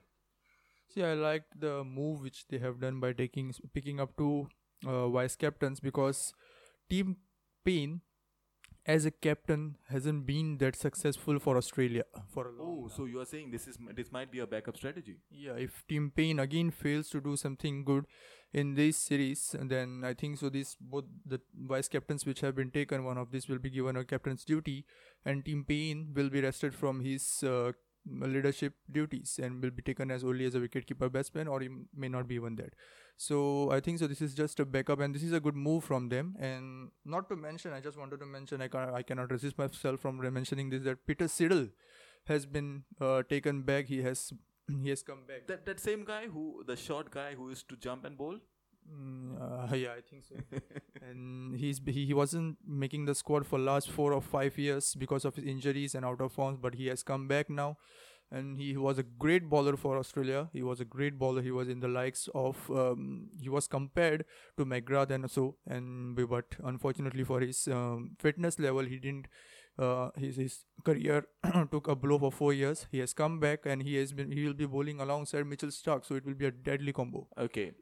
See, 0.89 1.03
I 1.03 1.15
liked 1.15 1.61
the 1.61 1.83
move 1.85 2.23
which 2.23 2.47
they 2.49 2.59
have 2.59 2.81
done 2.81 3.01
by 3.01 3.13
taking 3.13 3.53
picking 3.75 4.01
up 4.01 4.17
two 4.17 4.49
uh, 4.87 5.09
vice 5.09 5.37
captains 5.37 5.81
because 5.81 6.33
Tim 6.89 7.17
Paine 7.65 8.03
as 8.95 9.05
a 9.05 9.11
captain 9.11 9.77
hasn't 9.89 10.25
been 10.27 10.59
that 10.59 10.77
successful 10.77 11.39
for 11.39 11.57
Australia 11.57 12.05
for 12.33 12.49
a 12.49 12.53
long 12.53 12.75
Oh, 12.85 12.89
so 12.97 13.05
you 13.05 13.21
are 13.21 13.25
saying 13.25 13.51
this 13.51 13.67
is 13.67 13.79
this 13.97 14.13
might 14.13 14.31
be 14.31 14.39
a 14.41 14.47
backup 14.47 14.77
strategy? 14.77 15.17
yeah 15.31 15.57
if 15.67 15.83
Tim 15.89 16.11
Paine 16.21 16.39
again 16.39 16.71
fails 16.71 17.09
to 17.11 17.21
do 17.21 17.37
something 17.37 17.85
good 17.85 18.05
in 18.53 18.75
this 18.75 18.97
series 18.97 19.41
then 19.71 20.03
i 20.11 20.13
think 20.21 20.39
so 20.43 20.49
this 20.57 20.77
both 20.81 21.05
the 21.33 21.41
vice 21.73 21.89
captains 21.95 22.25
which 22.29 22.43
have 22.47 22.55
been 22.61 22.71
taken 22.77 23.05
one 23.09 23.19
of 23.23 23.33
these 23.33 23.49
will 23.49 23.59
be 23.65 23.73
given 23.79 23.97
a 23.97 24.05
captain's 24.13 24.45
duty 24.45 24.77
and 25.25 25.45
Tim 25.45 25.65
Paine 25.65 26.13
will 26.15 26.31
be 26.31 26.41
rested 26.41 26.73
from 26.83 27.01
his 27.01 27.27
uh, 27.43 27.73
leadership 28.07 28.75
duties 28.91 29.39
and 29.43 29.63
will 29.63 29.71
be 29.71 29.83
taken 29.83 30.11
as 30.11 30.25
only 30.25 30.45
as 30.45 30.55
a 30.55 30.61
wicketkeeper 30.61 31.11
batsman 31.11 31.49
or 31.49 31.61
he 31.61 31.69
may 31.95 32.09
not 32.09 32.29
be 32.29 32.37
even 32.37 32.57
that. 32.57 32.75
So 33.17 33.71
i 33.73 33.81
think 33.81 33.99
so 33.99 34.07
this 34.07 34.21
is 34.21 34.35
just 34.35 34.61
a 34.61 34.65
backup 34.65 35.01
and 35.01 35.15
this 35.15 35.23
is 35.23 35.33
a 35.33 35.41
good 35.41 35.57
move 35.57 35.85
from 35.85 36.09
them. 36.09 36.37
And 36.39 36.91
not 37.05 37.29
to 37.31 37.37
mention 37.37 37.73
i 37.73 37.81
just 37.81 37.99
wanted 37.99 38.21
to 38.21 38.27
mention 38.27 38.63
i, 38.63 38.69
can, 38.69 38.91
I 38.95 39.03
cannot 39.03 39.31
resist 39.31 39.59
myself 39.59 40.01
from 40.01 40.21
mentioning 40.33 40.71
this 40.71 40.83
that 40.85 41.07
peter 41.07 41.25
siddle 41.25 41.71
has 42.27 42.45
been 42.47 42.85
uh, 43.01 43.23
taken 43.23 43.63
back. 43.63 43.87
He 43.87 44.03
has 44.03 44.33
he 44.83 44.89
has 44.91 45.03
come 45.03 45.25
back. 45.27 45.47
That 45.47 45.65
that 45.67 45.81
same 45.81 46.05
guy 46.05 46.27
who 46.27 46.65
the 46.67 46.77
short 46.77 47.11
guy 47.11 47.35
who 47.35 47.49
used 47.49 47.69
to 47.71 47.77
jump 47.77 48.05
and 48.05 48.19
bowl. 48.19 48.39
Mm, 48.89 49.41
uh, 49.41 49.75
yeah, 49.75 49.93
I 49.97 50.01
think 50.01 50.25
so. 50.25 50.37
and 51.03 51.57
he's 51.59 51.81
he, 51.87 52.07
he 52.07 52.15
wasn't 52.15 52.57
making 52.67 53.05
the 53.07 53.15
squad 53.15 53.47
for 53.47 53.59
last 53.59 53.91
four 53.91 54.13
or 54.13 54.21
five 54.21 54.57
years 54.59 54.95
because 54.95 55.25
of 55.25 55.35
his 55.35 55.45
injuries 55.45 55.95
and 55.95 56.05
out 56.05 56.21
of 56.21 56.33
forms, 56.33 56.59
but 56.61 56.75
he 56.75 56.87
has 56.87 57.03
come 57.13 57.29
back 57.37 57.51
now. 57.63 57.71
and 58.37 58.59
he 58.61 58.67
was 58.85 58.99
a 59.01 59.05
great 59.25 59.45
bowler 59.53 59.73
for 59.83 59.91
Australia. 59.99 60.41
He 60.59 60.63
was 60.69 60.81
a 60.85 60.87
great 60.95 61.15
bowler. 61.21 61.43
He 61.47 61.53
was 61.59 61.69
in 61.75 61.81
the 61.85 61.91
likes 61.97 62.25
of 62.41 62.59
um, 62.81 63.05
he 63.45 63.53
was 63.57 63.69
compared 63.75 64.25
to 64.59 64.67
McGrath 64.73 65.15
and 65.17 65.31
so 65.37 65.45
and 65.77 66.19
but 66.33 66.57
unfortunately 66.73 67.27
for 67.31 67.41
his 67.47 67.61
um, 67.79 68.11
fitness 68.27 68.61
level, 68.69 68.93
he 68.95 69.01
didn't. 69.09 69.31
Uh, 69.87 70.11
his 70.25 70.37
his 70.43 70.55
career 70.89 71.17
took 71.73 71.89
a 71.89 71.97
blow 72.07 72.19
for 72.27 72.33
four 72.41 72.53
years. 72.61 72.87
He 72.93 73.01
has 73.07 73.15
come 73.23 73.41
back 73.47 73.67
and 73.75 73.83
he 73.91 73.97
has 74.03 74.13
been 74.23 74.31
he 74.41 74.47
will 74.49 74.59
be 74.65 74.71
bowling 74.77 75.01
alongside 75.09 75.47
Mitchell 75.55 75.75
Starc, 75.81 76.07
so 76.11 76.21
it 76.23 76.31
will 76.33 76.41
be 76.45 76.53
a 76.53 76.55
deadly 76.71 76.93
combo. 77.03 77.27
Okay. 77.49 77.73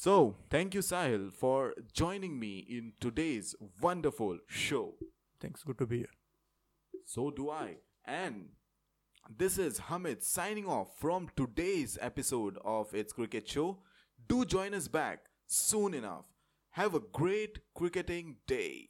So, 0.00 0.36
thank 0.48 0.74
you, 0.74 0.80
Sahil, 0.80 1.32
for 1.32 1.74
joining 1.92 2.38
me 2.38 2.58
in 2.58 2.92
today's 3.00 3.56
wonderful 3.82 4.38
show. 4.46 4.94
Thanks, 5.40 5.64
good 5.64 5.78
to 5.78 5.86
be 5.86 5.98
here. 5.98 6.14
So 7.04 7.32
do 7.32 7.50
I. 7.50 7.78
And 8.04 8.50
this 9.28 9.58
is 9.58 9.78
Hamid 9.78 10.22
signing 10.22 10.66
off 10.66 10.96
from 11.00 11.28
today's 11.34 11.98
episode 12.00 12.58
of 12.64 12.94
It's 12.94 13.12
Cricket 13.12 13.48
Show. 13.48 13.78
Do 14.28 14.44
join 14.44 14.72
us 14.72 14.86
back 14.86 15.24
soon 15.48 15.94
enough. 15.94 16.26
Have 16.70 16.94
a 16.94 17.00
great 17.00 17.58
cricketing 17.74 18.36
day. 18.46 18.87